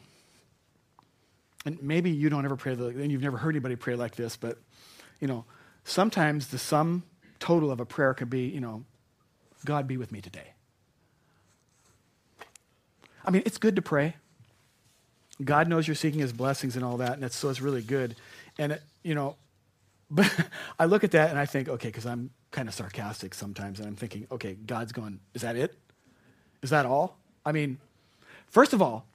and 1.66 1.82
maybe 1.82 2.09
you 2.09 2.30
don't 2.30 2.45
ever 2.45 2.55
pray, 2.55 2.74
and 2.74 3.12
you've 3.12 3.22
never 3.22 3.38
heard 3.38 3.55
anybody 3.55 3.76
pray 3.76 3.95
like 3.95 4.16
this, 4.16 4.36
but, 4.38 4.57
you 5.20 5.28
know, 5.28 5.45
sometimes 5.84 6.47
the 6.47 6.57
sum 6.57 7.03
total 7.39 7.72
of 7.72 7.80
a 7.80 7.86
prayer 7.86 8.14
could 8.14 8.30
be, 8.30 8.47
you 8.47 8.59
know, 8.59 8.84
God 9.66 9.88
be 9.88 9.97
with 9.97 10.12
me 10.12 10.22
today. 10.22 10.53
I 13.24 13.30
mean, 13.30 13.43
it's 13.45 13.57
good 13.57 13.76
to 13.76 13.82
pray. 13.82 14.16
God 15.43 15.68
knows 15.68 15.88
you're 15.88 15.95
seeking 15.95 16.20
his 16.20 16.34
blessings 16.34 16.76
and 16.76 16.84
all 16.84 16.97
that, 16.97 17.14
and 17.14 17.24
it's, 17.24 17.36
so 17.36 17.49
it's 17.49 17.62
really 17.62 17.82
good. 17.82 18.16
And, 18.57 18.74
it, 18.74 18.82
you 19.03 19.16
know, 19.16 19.36
but 20.12 20.32
I 20.80 20.86
look 20.86 21.03
at 21.03 21.12
that 21.12 21.30
and 21.30 21.39
I 21.39 21.45
think, 21.45 21.70
okay, 21.70 21.88
because 21.88 22.05
I'm 22.05 22.32
kind 22.51 22.68
of 22.68 22.74
sarcastic 22.74 23.34
sometimes, 23.34 23.80
and 23.80 23.88
I'm 23.88 23.95
thinking, 23.95 24.28
okay, 24.32 24.55
God's 24.55 24.91
going, 24.91 25.20
is 25.34 25.41
that 25.41 25.55
it? 25.55 25.76
Is 26.62 26.72
that 26.72 26.86
all? 26.86 27.18
I 27.45 27.51
mean, 27.51 27.78
first 28.47 28.74
of 28.74 28.82
all, 28.82 29.05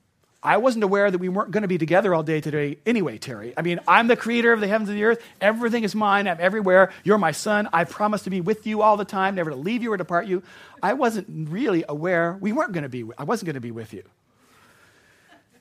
I 0.46 0.58
wasn't 0.58 0.84
aware 0.84 1.10
that 1.10 1.18
we 1.18 1.28
weren't 1.28 1.50
going 1.50 1.62
to 1.62 1.68
be 1.68 1.76
together 1.76 2.14
all 2.14 2.22
day 2.22 2.40
today 2.40 2.78
anyway, 2.86 3.18
Terry. 3.18 3.52
I 3.56 3.62
mean, 3.62 3.80
I'm 3.88 4.06
the 4.06 4.14
creator 4.14 4.52
of 4.52 4.60
the 4.60 4.68
heavens 4.68 4.88
and 4.88 4.96
the 4.96 5.02
earth. 5.02 5.20
Everything 5.40 5.82
is 5.82 5.92
mine. 5.92 6.28
I'm 6.28 6.36
everywhere. 6.38 6.92
You're 7.02 7.18
my 7.18 7.32
son. 7.32 7.68
I 7.72 7.82
promise 7.82 8.22
to 8.22 8.30
be 8.30 8.40
with 8.40 8.64
you 8.64 8.80
all 8.80 8.96
the 8.96 9.04
time, 9.04 9.34
never 9.34 9.50
to 9.50 9.56
leave 9.56 9.82
you 9.82 9.92
or 9.92 9.96
depart 9.96 10.28
you. 10.28 10.44
I 10.80 10.92
wasn't 10.92 11.50
really 11.50 11.84
aware 11.88 12.38
we 12.40 12.52
weren't 12.52 12.70
going 12.70 12.84
to 12.84 12.88
be, 12.88 13.04
I 13.18 13.24
wasn't 13.24 13.46
going 13.46 13.54
to 13.54 13.60
be 13.60 13.72
with 13.72 13.92
you. 13.92 14.04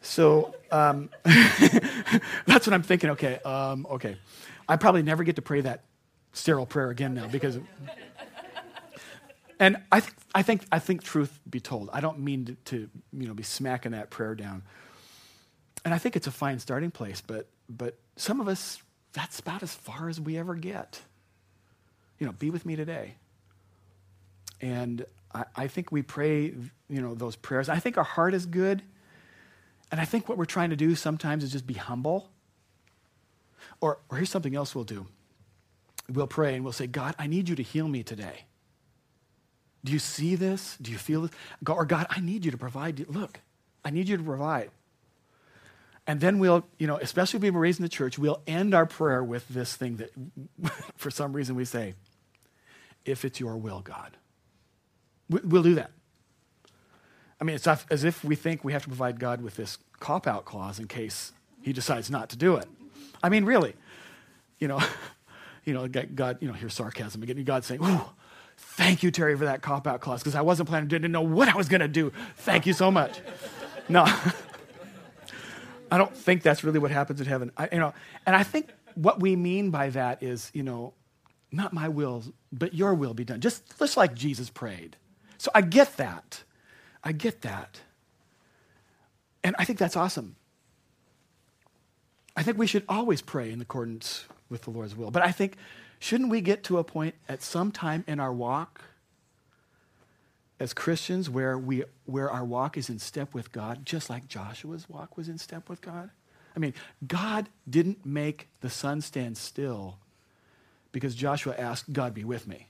So 0.03 0.53
um, 0.71 1.09
that's 1.23 2.67
what 2.67 2.73
I'm 2.75 2.83
thinking. 2.83 3.09
Okay, 3.09 3.39
um, 3.39 3.87
okay. 3.89 4.17
I 4.69 4.75
probably 4.75 5.01
never 5.01 5.23
get 5.23 5.37
to 5.37 5.41
pray 5.41 5.61
that 5.61 5.81
sterile 6.31 6.67
prayer 6.67 6.91
again 6.91 7.15
now 7.15 7.25
because. 7.25 7.57
And 9.59 9.77
I, 9.91 10.01
th- 10.01 10.13
I, 10.33 10.41
think, 10.41 10.65
I 10.71 10.79
think 10.79 11.03
truth 11.03 11.39
be 11.49 11.59
told, 11.59 11.89
I 11.93 12.01
don't 12.01 12.19
mean 12.19 12.45
to, 12.45 12.55
to, 12.65 12.89
you 13.13 13.27
know, 13.27 13.33
be 13.33 13.43
smacking 13.43 13.93
that 13.93 14.09
prayer 14.09 14.35
down. 14.35 14.63
And 15.85 15.93
I 15.93 15.97
think 15.97 16.15
it's 16.15 16.27
a 16.27 16.31
fine 16.31 16.59
starting 16.59 16.91
place, 16.91 17.21
but, 17.21 17.47
but 17.69 17.97
some 18.17 18.41
of 18.41 18.47
us, 18.47 18.81
that's 19.13 19.39
about 19.39 19.63
as 19.63 19.73
far 19.73 20.09
as 20.09 20.19
we 20.19 20.37
ever 20.37 20.55
get. 20.55 20.99
You 22.19 22.25
know, 22.25 22.33
be 22.33 22.49
with 22.49 22.65
me 22.65 22.75
today. 22.75 23.15
And 24.59 25.05
I, 25.33 25.45
I 25.55 25.67
think 25.67 25.91
we 25.91 26.01
pray, 26.01 26.53
you 26.89 27.01
know, 27.01 27.13
those 27.13 27.35
prayers. 27.35 27.69
I 27.69 27.79
think 27.79 27.97
our 27.97 28.03
heart 28.03 28.33
is 28.33 28.45
good. 28.45 28.81
And 29.91 30.01
I 30.01 30.05
think 30.05 30.27
what 30.27 30.37
we're 30.37 30.45
trying 30.45 30.71
to 30.71 30.75
do 30.75 30.95
sometimes 30.95 31.43
is 31.43 31.51
just 31.51 31.67
be 31.67 31.75
humble. 31.75 32.29
Or, 33.79 33.99
or 34.09 34.17
here's 34.17 34.29
something 34.29 34.55
else 34.55 34.75
we'll 34.75 34.83
do 34.83 35.07
we'll 36.07 36.27
pray 36.27 36.53
and 36.53 36.63
we'll 36.63 36.73
say, 36.73 36.85
God, 36.85 37.15
I 37.17 37.25
need 37.25 37.49
you 37.49 37.55
to 37.55 37.63
heal 37.63 37.87
me 37.87 38.03
today. 38.03 38.45
Do 39.85 39.91
you 39.91 39.99
see 39.99 40.35
this? 40.35 40.77
Do 40.81 40.91
you 40.91 40.97
feel 40.97 41.21
this? 41.21 41.31
God, 41.63 41.75
Or 41.75 41.85
God, 41.85 42.07
I 42.09 42.19
need 42.19 42.43
you 42.43 42.49
to 42.49 42.57
provide. 42.57 43.07
Look, 43.07 43.39
I 43.85 43.91
need 43.91 44.09
you 44.09 44.17
to 44.17 44.23
provide. 44.23 44.71
And 46.07 46.19
then 46.19 46.39
we'll, 46.39 46.65
you 46.79 46.87
know, 46.87 46.97
especially 46.97 47.49
were 47.51 47.59
raised 47.59 47.79
in 47.79 47.83
the 47.83 47.89
church, 47.89 48.17
we'll 48.17 48.41
end 48.47 48.73
our 48.73 48.87
prayer 48.87 49.23
with 49.23 49.47
this 49.47 49.75
thing 49.75 49.97
that 49.97 50.11
for 50.97 51.11
some 51.11 51.33
reason 51.33 51.55
we 51.55 51.65
say, 51.65 51.93
if 53.05 53.23
it's 53.23 53.39
your 53.39 53.57
will, 53.57 53.81
God. 53.81 54.17
We'll 55.29 55.63
do 55.63 55.75
that. 55.75 55.91
I 57.39 57.43
mean, 57.43 57.55
it's 57.55 57.67
as 57.67 58.03
if 58.03 58.23
we 58.23 58.35
think 58.35 58.63
we 58.63 58.73
have 58.73 58.83
to 58.83 58.87
provide 58.87 59.19
God 59.19 59.41
with 59.41 59.55
this 59.55 59.77
cop 59.99 60.25
out 60.25 60.45
clause 60.45 60.79
in 60.79 60.87
case 60.87 61.31
he 61.61 61.73
decides 61.73 62.09
not 62.09 62.29
to 62.29 62.37
do 62.37 62.55
it. 62.55 62.67
I 63.21 63.29
mean, 63.29 63.45
really, 63.45 63.75
you 64.59 64.67
know, 64.67 64.79
you 65.65 65.73
know, 65.73 65.87
God, 65.87 66.37
you 66.41 66.47
know, 66.47 66.53
here's 66.53 66.73
sarcasm 66.73 67.21
again. 67.23 67.43
God 67.43 67.63
saying, 67.63 67.81
"Oh, 67.83 68.13
thank 68.57 69.03
you, 69.03 69.11
Terry, 69.11 69.37
for 69.37 69.45
that 69.45 69.61
cop 69.61 69.87
out 69.87 70.01
clause 70.01 70.21
because 70.21 70.35
I 70.35 70.41
wasn't 70.41 70.69
planning, 70.69 70.87
didn't 70.87 71.11
know 71.11 71.21
what 71.21 71.47
I 71.47 71.55
was 71.55 71.69
going 71.69 71.81
to 71.81 71.87
do. 71.87 72.11
Thank 72.37 72.65
you 72.65 72.73
so 72.73 72.91
much." 72.91 73.19
No, 73.87 74.05
I 75.91 75.97
don't 75.97 76.15
think 76.15 76.41
that's 76.41 76.63
really 76.63 76.79
what 76.79 76.91
happens 76.91 77.21
in 77.21 77.27
heaven. 77.27 77.51
I, 77.57 77.69
you 77.71 77.79
know, 77.79 77.93
and 78.25 78.35
I 78.35 78.43
think 78.43 78.69
what 78.95 79.19
we 79.19 79.35
mean 79.35 79.69
by 79.69 79.89
that 79.91 80.23
is, 80.23 80.51
you 80.53 80.63
know, 80.63 80.93
not 81.51 81.73
my 81.73 81.87
will, 81.87 82.23
but 82.51 82.73
your 82.73 82.93
will 82.93 83.13
be 83.13 83.23
done. 83.23 83.41
Just, 83.41 83.77
just 83.77 83.97
like 83.97 84.15
Jesus 84.15 84.49
prayed. 84.49 84.97
So 85.37 85.51
I 85.53 85.61
get 85.61 85.97
that. 85.97 86.43
I 87.03 87.11
get 87.11 87.41
that. 87.41 87.81
And 89.43 89.55
I 89.59 89.65
think 89.65 89.77
that's 89.77 89.95
awesome. 89.95 90.35
I 92.35 92.43
think 92.43 92.57
we 92.57 92.67
should 92.67 92.83
always 92.89 93.21
pray 93.21 93.51
in 93.51 93.61
accordance 93.61 94.25
with 94.49 94.63
the 94.63 94.71
Lord's 94.71 94.95
will. 94.95 95.11
But 95.11 95.23
I 95.23 95.31
think, 95.31 95.55
shouldn't 96.05 96.29
we 96.29 96.39
get 96.39 96.63
to 96.63 96.77
a 96.77 96.83
point 96.83 97.15
at 97.27 97.41
some 97.41 97.71
time 97.71 98.03
in 98.07 98.19
our 98.19 98.31
walk 98.31 98.83
as 100.59 100.71
Christians 100.71 101.31
where, 101.31 101.57
we, 101.57 101.83
where 102.05 102.29
our 102.29 102.45
walk 102.45 102.77
is 102.77 102.89
in 102.91 102.99
step 102.99 103.33
with 103.33 103.51
God, 103.51 103.87
just 103.87 104.07
like 104.07 104.27
Joshua's 104.27 104.87
walk 104.87 105.17
was 105.17 105.27
in 105.29 105.39
step 105.39 105.67
with 105.67 105.81
God? 105.81 106.11
I 106.55 106.59
mean, 106.59 106.75
God 107.07 107.49
didn't 107.67 108.05
make 108.05 108.49
the 108.61 108.69
sun 108.69 109.01
stand 109.01 109.35
still 109.35 109.97
because 110.91 111.15
Joshua 111.15 111.55
asked, 111.57 111.91
God 111.91 112.13
be 112.13 112.23
with 112.23 112.47
me. 112.47 112.67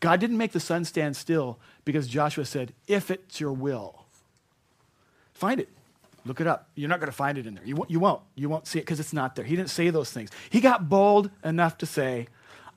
God 0.00 0.18
didn't 0.18 0.36
make 0.36 0.50
the 0.50 0.58
sun 0.58 0.84
stand 0.84 1.16
still 1.16 1.60
because 1.84 2.08
Joshua 2.08 2.44
said, 2.44 2.72
if 2.88 3.08
it's 3.08 3.38
your 3.38 3.52
will. 3.52 4.04
Find 5.32 5.60
it. 5.60 5.68
Look 6.26 6.40
it 6.40 6.48
up. 6.48 6.70
You're 6.74 6.88
not 6.88 6.98
going 6.98 7.10
to 7.10 7.16
find 7.16 7.38
it 7.38 7.46
in 7.46 7.54
there. 7.54 7.64
You 7.64 7.76
won't. 7.76 7.90
You 7.90 8.00
won't, 8.00 8.22
you 8.34 8.48
won't 8.48 8.66
see 8.66 8.80
it 8.80 8.82
because 8.82 8.98
it's 8.98 9.12
not 9.12 9.36
there. 9.36 9.44
He 9.44 9.54
didn't 9.54 9.70
say 9.70 9.90
those 9.90 10.10
things. 10.10 10.30
He 10.50 10.60
got 10.60 10.88
bold 10.88 11.30
enough 11.44 11.78
to 11.78 11.86
say, 11.86 12.26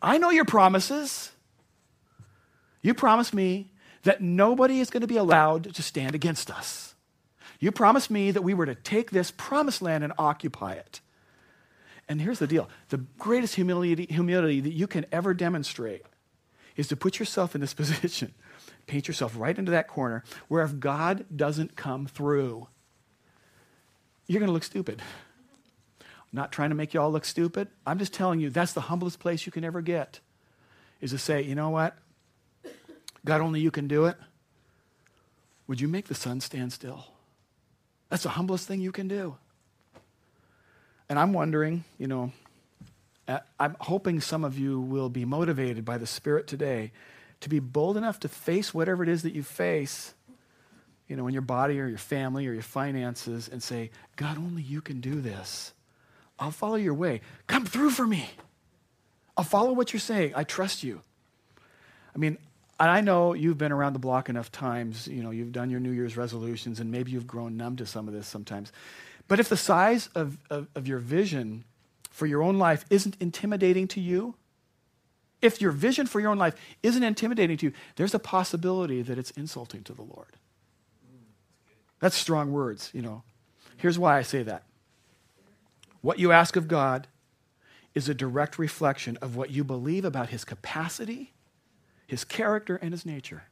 I 0.01 0.17
know 0.17 0.29
your 0.29 0.45
promises. 0.45 1.31
You 2.81 2.93
promised 2.93 3.33
me 3.33 3.71
that 4.03 4.21
nobody 4.21 4.79
is 4.79 4.89
going 4.89 5.01
to 5.01 5.07
be 5.07 5.17
allowed 5.17 5.73
to 5.73 5.81
stand 5.81 6.15
against 6.15 6.49
us. 6.49 6.95
You 7.59 7.71
promised 7.71 8.11
me 8.11 8.31
that 8.31 8.43
we 8.43 8.53
were 8.53 8.65
to 8.65 8.75
take 8.75 9.11
this 9.11 9.31
promised 9.31 9.81
land 9.81 10.03
and 10.03 10.13
occupy 10.17 10.73
it. 10.73 11.01
And 12.07 12.21
here's 12.21 12.39
the 12.39 12.47
deal 12.47 12.69
the 12.89 12.99
greatest 13.17 13.55
humility, 13.55 14.07
humility 14.09 14.61
that 14.61 14.73
you 14.73 14.87
can 14.87 15.05
ever 15.11 15.33
demonstrate 15.33 16.03
is 16.75 16.87
to 16.87 16.95
put 16.95 17.19
yourself 17.19 17.55
in 17.55 17.61
this 17.61 17.73
position, 17.73 18.33
paint 18.85 19.07
yourself 19.07 19.33
right 19.37 19.57
into 19.57 19.71
that 19.71 19.87
corner 19.87 20.23
where 20.47 20.63
if 20.63 20.79
God 20.79 21.25
doesn't 21.35 21.75
come 21.75 22.05
through, 22.05 22.67
you're 24.27 24.39
going 24.39 24.47
to 24.47 24.53
look 24.53 24.63
stupid. 24.63 25.01
I'm 26.31 26.37
not 26.37 26.51
trying 26.51 26.69
to 26.69 26.75
make 26.75 26.93
you 26.93 27.01
all 27.01 27.11
look 27.11 27.25
stupid. 27.25 27.67
I'm 27.85 27.99
just 27.99 28.13
telling 28.13 28.39
you 28.39 28.49
that's 28.49 28.73
the 28.73 28.81
humblest 28.81 29.19
place 29.19 29.45
you 29.45 29.51
can 29.51 29.63
ever 29.63 29.81
get 29.81 30.19
is 31.01 31.11
to 31.11 31.17
say, 31.17 31.41
you 31.41 31.55
know 31.55 31.69
what? 31.69 31.97
God, 33.25 33.41
only 33.41 33.59
you 33.59 33.71
can 33.71 33.87
do 33.87 34.05
it. 34.05 34.17
Would 35.67 35.81
you 35.81 35.87
make 35.87 36.07
the 36.07 36.15
sun 36.15 36.41
stand 36.41 36.73
still? 36.73 37.05
That's 38.09 38.23
the 38.23 38.29
humblest 38.29 38.67
thing 38.67 38.79
you 38.79 38.91
can 38.91 39.07
do. 39.07 39.35
And 41.09 41.19
I'm 41.19 41.33
wondering, 41.33 41.83
you 41.97 42.07
know, 42.07 42.31
I'm 43.59 43.75
hoping 43.81 44.21
some 44.21 44.43
of 44.43 44.57
you 44.57 44.79
will 44.79 45.09
be 45.09 45.25
motivated 45.25 45.83
by 45.83 45.97
the 45.97 46.07
Spirit 46.07 46.47
today 46.47 46.91
to 47.41 47.49
be 47.49 47.59
bold 47.59 47.97
enough 47.97 48.19
to 48.21 48.29
face 48.29 48.73
whatever 48.73 49.03
it 49.03 49.09
is 49.09 49.23
that 49.23 49.33
you 49.33 49.43
face 49.43 50.13
you 51.07 51.15
know, 51.15 51.27
in 51.27 51.33
your 51.33 51.41
body 51.41 51.79
or 51.79 51.87
your 51.87 51.97
family 51.97 52.47
or 52.47 52.53
your 52.53 52.61
finances 52.61 53.47
and 53.47 53.63
say, 53.63 53.91
God, 54.15 54.37
only 54.37 54.61
you 54.61 54.81
can 54.81 54.99
do 54.99 55.21
this. 55.21 55.73
I'll 56.39 56.51
follow 56.51 56.75
your 56.75 56.93
way. 56.93 57.21
Come 57.47 57.65
through 57.65 57.91
for 57.91 58.05
me. 58.05 58.29
I'll 59.35 59.43
follow 59.43 59.73
what 59.73 59.93
you're 59.93 59.99
saying. 59.99 60.33
I 60.35 60.43
trust 60.43 60.83
you. 60.83 61.01
I 62.15 62.17
mean, 62.17 62.37
I 62.79 63.01
know 63.01 63.33
you've 63.33 63.57
been 63.57 63.71
around 63.71 63.93
the 63.93 63.99
block 63.99 64.29
enough 64.29 64.51
times, 64.51 65.07
you 65.07 65.23
know, 65.23 65.31
you've 65.31 65.51
done 65.51 65.69
your 65.69 65.79
New 65.79 65.91
Year's 65.91 66.15
resolutions, 66.15 66.79
and 66.79 66.91
maybe 66.91 67.11
you've 67.11 67.25
grown 67.25 67.57
numb 67.57 67.75
to 67.77 67.85
some 67.85 68.07
of 68.07 68.13
this 68.13 68.27
sometimes. 68.27 68.71
But 69.27 69.39
if 69.39 69.49
the 69.49 69.57
size 69.57 70.09
of, 70.15 70.37
of, 70.49 70.67
of 70.75 70.87
your 70.87 70.99
vision 70.99 71.63
for 72.11 72.27
your 72.27 72.43
own 72.43 72.59
life 72.59 72.85
isn't 72.89 73.17
intimidating 73.19 73.87
to 73.89 73.99
you, 73.99 74.35
if 75.41 75.61
your 75.61 75.71
vision 75.71 76.05
for 76.07 76.19
your 76.19 76.29
own 76.29 76.37
life 76.37 76.55
isn't 76.83 77.03
intimidating 77.03 77.57
to 77.57 77.67
you, 77.67 77.73
there's 77.95 78.13
a 78.13 78.19
possibility 78.19 79.01
that 79.01 79.17
it's 79.17 79.31
insulting 79.31 79.83
to 79.83 79.93
the 79.93 80.01
Lord. 80.01 80.33
That's 81.99 82.15
strong 82.15 82.51
words, 82.51 82.91
you 82.93 83.01
know. 83.01 83.23
Here's 83.77 83.97
why 83.97 84.17
I 84.17 84.21
say 84.21 84.43
that. 84.43 84.63
What 86.07 86.19
you 86.19 86.31
ask 86.31 86.55
of 86.55 86.69
God 86.69 87.05
is 87.93 88.07
a 88.07 88.13
direct 88.13 88.57
reflection 88.57 89.17
of 89.17 89.35
what 89.35 89.51
you 89.51 89.65
believe 89.65 90.05
about 90.05 90.29
his 90.29 90.45
capacity, 90.45 91.33
his 92.07 92.23
character, 92.23 92.77
and 92.77 92.93
his 92.93 93.05
nature. 93.05 93.43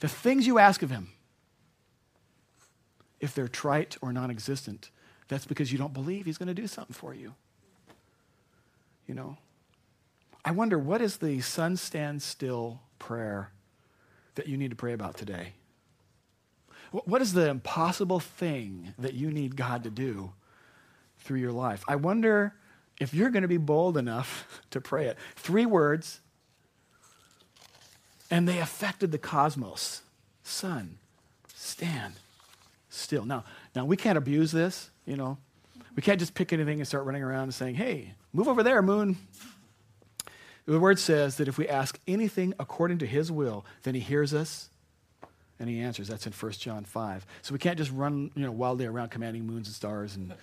The 0.00 0.08
things 0.08 0.44
you 0.44 0.58
ask 0.58 0.82
of 0.82 0.90
him, 0.90 1.12
if 3.20 3.36
they're 3.36 3.46
trite 3.46 3.98
or 4.02 4.12
non 4.12 4.32
existent, 4.32 4.90
that's 5.28 5.46
because 5.46 5.70
you 5.70 5.78
don't 5.78 5.94
believe 5.94 6.26
he's 6.26 6.38
going 6.38 6.48
to 6.48 6.60
do 6.60 6.66
something 6.66 6.92
for 6.92 7.14
you. 7.14 7.34
You 9.06 9.14
know? 9.14 9.36
I 10.44 10.50
wonder 10.50 10.80
what 10.80 11.00
is 11.00 11.18
the 11.18 11.40
sun 11.40 11.76
stand 11.76 12.20
still 12.20 12.80
prayer 12.98 13.52
that 14.34 14.48
you 14.48 14.56
need 14.56 14.70
to 14.70 14.76
pray 14.76 14.92
about 14.92 15.16
today? 15.16 15.52
What 16.90 17.22
is 17.22 17.32
the 17.32 17.48
impossible 17.48 18.18
thing 18.18 18.92
that 18.98 19.14
you 19.14 19.30
need 19.30 19.54
God 19.54 19.84
to 19.84 19.90
do 19.90 20.32
through 21.22 21.38
your 21.38 21.52
life? 21.52 21.84
I 21.88 21.96
wonder 21.96 22.54
if 23.00 23.14
you're 23.14 23.30
going 23.30 23.42
to 23.42 23.48
be 23.48 23.56
bold 23.56 23.96
enough 23.96 24.60
to 24.70 24.80
pray 24.80 25.06
it. 25.06 25.16
Three 25.36 25.66
words, 25.66 26.20
and 28.30 28.48
they 28.48 28.58
affected 28.58 29.12
the 29.12 29.18
cosmos. 29.18 30.02
Sun, 30.42 30.98
stand 31.54 32.14
still. 32.88 33.24
Now, 33.24 33.44
now 33.74 33.84
we 33.84 33.96
can't 33.96 34.18
abuse 34.18 34.52
this, 34.52 34.90
you 35.06 35.16
know. 35.16 35.38
We 35.94 36.02
can't 36.02 36.18
just 36.18 36.34
pick 36.34 36.52
anything 36.52 36.78
and 36.78 36.88
start 36.88 37.04
running 37.04 37.22
around 37.22 37.44
and 37.44 37.54
saying, 37.54 37.74
hey, 37.74 38.14
move 38.32 38.48
over 38.48 38.62
there, 38.62 38.80
moon. 38.80 39.18
The 40.66 40.78
word 40.78 40.98
says 40.98 41.36
that 41.36 41.48
if 41.48 41.58
we 41.58 41.68
ask 41.68 41.98
anything 42.06 42.54
according 42.58 42.98
to 42.98 43.06
his 43.06 43.32
will, 43.32 43.66
then 43.82 43.94
he 43.94 44.00
hears 44.00 44.32
us 44.32 44.70
And 45.58 45.68
he 45.68 45.80
answers. 45.80 46.08
That's 46.08 46.26
in 46.26 46.32
1 46.32 46.52
John 46.52 46.84
5. 46.84 47.26
So 47.42 47.52
we 47.52 47.58
can't 47.58 47.78
just 47.78 47.90
run 47.92 48.30
you 48.34 48.42
know, 48.42 48.52
wildly 48.52 48.86
around 48.86 49.10
commanding 49.10 49.46
moons 49.46 49.68
and 49.68 49.74
stars. 49.74 50.16
And, 50.16 50.34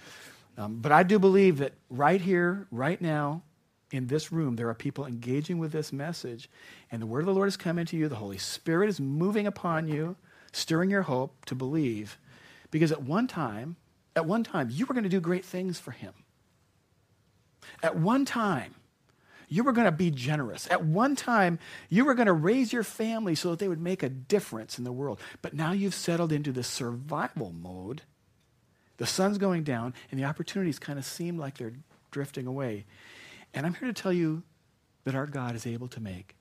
um, 0.60 0.80
but 0.82 0.91
I 0.91 1.03
do 1.03 1.20
believe 1.20 1.60
that 1.60 1.74
right 1.89 2.20
here, 2.20 2.68
right 2.70 2.99
now, 2.99 3.43
in 3.91 4.07
this 4.07 4.32
room, 4.32 4.57
there 4.57 4.68
are 4.68 4.76
people 4.76 5.05
engaging 5.05 5.57
with 5.57 5.72
this 5.72 5.93
message, 5.93 6.49
and 6.91 7.01
the 7.01 7.05
word 7.05 7.22
of 7.22 7.28
the 7.28 7.34
Lord 7.34 7.47
is 7.47 7.55
coming 7.55 7.86
to 7.86 7.95
you. 7.95 8.10
The 8.10 8.18
Holy 8.18 8.38
Spirit 8.38 8.89
is 8.89 8.99
moving 8.99 9.47
upon 9.47 9.88
you, 9.88 10.18
stirring 10.51 10.89
your 10.89 11.03
hope 11.03 11.45
to 11.45 11.55
believe. 11.55 12.20
Because 12.72 12.91
at 12.91 13.01
one 13.01 13.26
time, 13.26 13.78
at 14.18 14.26
one 14.26 14.43
time, 14.43 14.70
you 14.70 14.86
were 14.86 14.93
going 14.93 15.05
to 15.05 15.10
do 15.10 15.22
great 15.22 15.45
things 15.45 15.80
for 15.80 15.91
him. 15.91 16.14
At 17.82 17.95
one 17.95 18.26
time, 18.26 18.76
you 19.47 19.64
were 19.64 19.72
going 19.72 19.86
to 19.86 19.91
be 19.91 20.12
generous. 20.12 20.70
At 20.70 20.84
one 20.84 21.16
time, 21.16 21.57
you 21.88 22.03
were 22.03 22.14
going 22.14 22.28
to 22.28 22.34
raise 22.34 22.74
your 22.74 22.84
family 22.84 23.34
so 23.34 23.51
that 23.51 23.60
they 23.60 23.70
would 23.70 23.82
make 23.82 24.03
a 24.03 24.10
difference 24.10 24.78
in 24.78 24.84
the 24.84 24.91
world. 24.91 25.22
But 25.41 25.53
now 25.53 25.72
you've 25.72 25.95
settled 25.95 26.34
into 26.34 26.51
this 26.51 26.68
survival 26.68 27.53
mode. 27.53 28.01
The 29.00 29.08
sun's 29.08 29.38
going 29.38 29.64
down, 29.64 29.93
and 30.12 30.20
the 30.20 30.26
opportunities 30.26 30.78
kind 30.78 31.00
of 31.00 31.06
seem 31.06 31.38
like 31.38 31.58
they're 31.58 31.74
drifting 32.12 32.45
away. 32.45 32.86
And 33.54 33.66
I'm 33.66 33.74
here 33.74 33.88
to 33.88 33.93
tell 33.93 34.12
you 34.12 34.43
that 35.06 35.16
our 35.16 35.26
God 35.26 35.56
is 35.56 35.66
able 35.66 35.88
to 35.88 36.02
make 36.02 36.36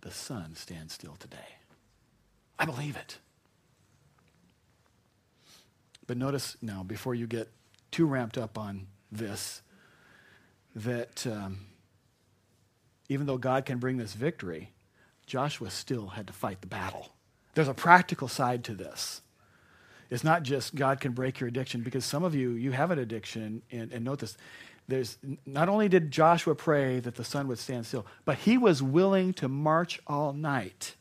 the 0.00 0.12
sun 0.12 0.54
stand 0.54 0.92
still 0.92 1.16
today. 1.18 1.58
I 2.56 2.66
believe 2.66 2.96
it. 2.96 3.18
But 6.06 6.16
notice 6.16 6.56
now, 6.62 6.84
before 6.84 7.16
you 7.16 7.26
get 7.26 7.50
too 7.90 8.06
ramped 8.06 8.38
up 8.38 8.56
on 8.56 8.86
this, 9.10 9.62
that 10.76 11.26
um, 11.26 11.66
even 13.08 13.26
though 13.26 13.38
God 13.38 13.64
can 13.64 13.78
bring 13.78 13.96
this 13.96 14.12
victory, 14.12 14.70
Joshua 15.26 15.68
still 15.68 16.08
had 16.08 16.28
to 16.28 16.32
fight 16.32 16.60
the 16.60 16.68
battle. 16.68 17.08
There's 17.54 17.68
a 17.68 17.74
practical 17.74 18.28
side 18.28 18.62
to 18.64 18.74
this. 18.74 19.20
It's 20.10 20.24
not 20.24 20.42
just 20.42 20.74
God 20.74 21.00
can 21.00 21.12
break 21.12 21.40
your 21.40 21.48
addiction, 21.48 21.82
because 21.82 22.04
some 22.04 22.24
of 22.24 22.34
you, 22.34 22.50
you 22.50 22.72
have 22.72 22.90
an 22.90 22.98
addiction, 22.98 23.62
and, 23.70 23.92
and 23.92 24.04
note 24.04 24.20
this. 24.20 24.36
There's, 24.86 25.16
not 25.46 25.68
only 25.70 25.88
did 25.88 26.10
Joshua 26.10 26.54
pray 26.54 27.00
that 27.00 27.14
the 27.14 27.24
sun 27.24 27.48
would 27.48 27.58
stand 27.58 27.86
still, 27.86 28.04
but 28.26 28.38
he 28.38 28.58
was 28.58 28.82
willing 28.82 29.32
to 29.34 29.48
march 29.48 29.98
all 30.06 30.34
night 30.34 30.94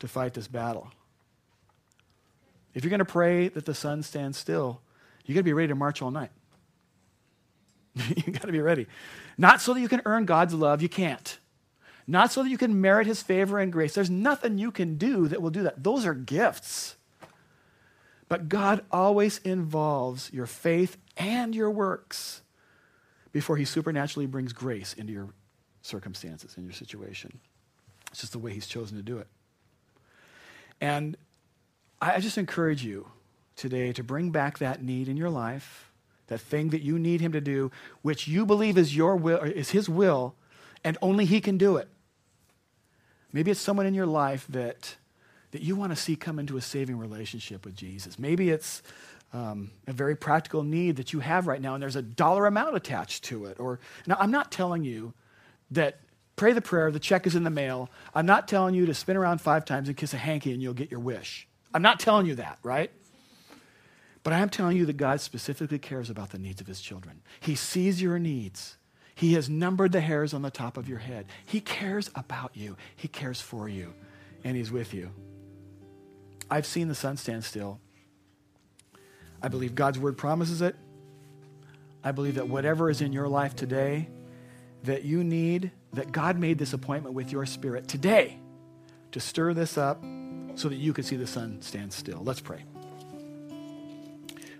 to 0.00 0.08
fight 0.08 0.34
this 0.34 0.48
battle. 0.48 0.90
If 2.74 2.84
you're 2.84 2.90
going 2.90 2.98
to 2.98 3.04
pray 3.04 3.48
that 3.48 3.64
the 3.64 3.74
sun 3.74 4.02
stands 4.02 4.36
still, 4.36 4.80
you 5.24 5.34
got 5.34 5.40
to 5.40 5.44
be 5.44 5.52
ready 5.52 5.68
to 5.68 5.74
march 5.74 6.02
all 6.02 6.10
night. 6.10 6.30
you 7.94 8.32
got 8.32 8.42
to 8.42 8.52
be 8.52 8.60
ready. 8.60 8.86
Not 9.38 9.60
so 9.60 9.72
that 9.72 9.80
you 9.80 9.88
can 9.88 10.02
earn 10.04 10.24
God's 10.24 10.52
love, 10.52 10.82
you 10.82 10.88
can't. 10.88 11.38
Not 12.06 12.32
so 12.32 12.42
that 12.42 12.50
you 12.50 12.58
can 12.58 12.80
merit 12.80 13.06
his 13.06 13.22
favor 13.22 13.58
and 13.58 13.72
grace. 13.72 13.94
There's 13.94 14.10
nothing 14.10 14.58
you 14.58 14.70
can 14.70 14.96
do 14.96 15.26
that 15.28 15.40
will 15.40 15.50
do 15.50 15.62
that. 15.62 15.82
Those 15.82 16.06
are 16.06 16.14
gifts. 16.14 16.95
But 18.28 18.48
God 18.48 18.84
always 18.90 19.38
involves 19.38 20.32
your 20.32 20.46
faith 20.46 20.96
and 21.16 21.54
your 21.54 21.70
works 21.70 22.42
before 23.32 23.56
he 23.56 23.64
supernaturally 23.64 24.26
brings 24.26 24.52
grace 24.52 24.94
into 24.94 25.12
your 25.12 25.28
circumstances, 25.82 26.54
in 26.56 26.64
your 26.64 26.72
situation. 26.72 27.38
It's 28.10 28.20
just 28.20 28.32
the 28.32 28.38
way 28.38 28.52
he's 28.52 28.66
chosen 28.66 28.96
to 28.96 29.02
do 29.02 29.18
it. 29.18 29.28
And 30.80 31.16
I 32.00 32.20
just 32.20 32.38
encourage 32.38 32.84
you 32.84 33.08
today 33.54 33.92
to 33.92 34.02
bring 34.02 34.30
back 34.30 34.58
that 34.58 34.82
need 34.82 35.08
in 35.08 35.16
your 35.16 35.30
life, 35.30 35.90
that 36.26 36.40
thing 36.40 36.70
that 36.70 36.82
you 36.82 36.98
need 36.98 37.20
him 37.20 37.32
to 37.32 37.40
do, 37.40 37.70
which 38.02 38.28
you 38.28 38.44
believe 38.44 38.76
is 38.76 38.96
your 38.96 39.16
will, 39.16 39.38
is 39.38 39.70
his 39.70 39.88
will, 39.88 40.34
and 40.84 40.98
only 41.00 41.24
he 41.24 41.40
can 41.40 41.56
do 41.56 41.76
it. 41.76 41.88
Maybe 43.32 43.50
it's 43.50 43.60
someone 43.60 43.86
in 43.86 43.94
your 43.94 44.06
life 44.06 44.46
that, 44.48 44.96
that 45.56 45.62
you 45.62 45.74
want 45.74 45.90
to 45.90 45.96
see 45.96 46.16
come 46.16 46.38
into 46.38 46.58
a 46.58 46.60
saving 46.60 46.98
relationship 46.98 47.64
with 47.64 47.74
Jesus. 47.74 48.18
Maybe 48.18 48.50
it's 48.50 48.82
um, 49.32 49.70
a 49.86 49.92
very 49.94 50.14
practical 50.14 50.62
need 50.62 50.96
that 50.96 51.14
you 51.14 51.20
have 51.20 51.46
right 51.46 51.62
now, 51.62 51.72
and 51.72 51.82
there's 51.82 51.96
a 51.96 52.02
dollar 52.02 52.44
amount 52.44 52.76
attached 52.76 53.24
to 53.24 53.46
it. 53.46 53.58
Or 53.58 53.80
now, 54.06 54.18
I'm 54.20 54.30
not 54.30 54.52
telling 54.52 54.84
you 54.84 55.14
that 55.70 55.98
pray 56.36 56.52
the 56.52 56.60
prayer, 56.60 56.90
the 56.90 57.00
check 57.00 57.26
is 57.26 57.34
in 57.34 57.42
the 57.42 57.48
mail. 57.48 57.88
I'm 58.14 58.26
not 58.26 58.48
telling 58.48 58.74
you 58.74 58.84
to 58.84 58.92
spin 58.92 59.16
around 59.16 59.40
five 59.40 59.64
times 59.64 59.88
and 59.88 59.96
kiss 59.96 60.12
a 60.12 60.18
hanky 60.18 60.52
and 60.52 60.60
you'll 60.60 60.74
get 60.74 60.90
your 60.90 61.00
wish. 61.00 61.48
I'm 61.72 61.80
not 61.80 62.00
telling 62.00 62.26
you 62.26 62.34
that, 62.34 62.58
right? 62.62 62.90
But 64.24 64.34
I 64.34 64.40
am 64.40 64.50
telling 64.50 64.76
you 64.76 64.84
that 64.84 64.98
God 64.98 65.22
specifically 65.22 65.78
cares 65.78 66.10
about 66.10 66.32
the 66.32 66.38
needs 66.38 66.60
of 66.60 66.66
his 66.66 66.82
children. 66.82 67.22
He 67.40 67.54
sees 67.54 68.02
your 68.02 68.18
needs. 68.18 68.76
He 69.14 69.32
has 69.32 69.48
numbered 69.48 69.92
the 69.92 70.02
hairs 70.02 70.34
on 70.34 70.42
the 70.42 70.50
top 70.50 70.76
of 70.76 70.86
your 70.86 70.98
head. 70.98 71.24
He 71.46 71.62
cares 71.62 72.10
about 72.14 72.50
you. 72.52 72.76
He 72.94 73.08
cares 73.08 73.40
for 73.40 73.70
you. 73.70 73.94
And 74.44 74.54
he's 74.54 74.70
with 74.70 74.92
you. 74.92 75.12
I've 76.50 76.66
seen 76.66 76.88
the 76.88 76.94
sun 76.94 77.16
stand 77.16 77.44
still. 77.44 77.80
I 79.42 79.48
believe 79.48 79.74
God's 79.74 79.98
word 79.98 80.16
promises 80.16 80.62
it. 80.62 80.76
I 82.02 82.12
believe 82.12 82.36
that 82.36 82.48
whatever 82.48 82.88
is 82.90 83.00
in 83.00 83.12
your 83.12 83.28
life 83.28 83.56
today 83.56 84.08
that 84.84 85.04
you 85.04 85.24
need, 85.24 85.72
that 85.92 86.12
God 86.12 86.38
made 86.38 86.58
this 86.58 86.72
appointment 86.72 87.14
with 87.14 87.32
your 87.32 87.44
spirit 87.46 87.88
today 87.88 88.38
to 89.12 89.20
stir 89.20 89.52
this 89.54 89.76
up 89.76 90.02
so 90.54 90.68
that 90.68 90.76
you 90.76 90.92
could 90.92 91.04
see 91.04 91.16
the 91.16 91.26
sun 91.26 91.60
stand 91.60 91.92
still. 91.92 92.22
Let's 92.22 92.40
pray. 92.40 92.64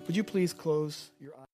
Would 0.07 0.17
you 0.17 0.25
please 0.25 0.53
close 0.53 1.11
your 1.21 1.33
eyes? 1.39 1.46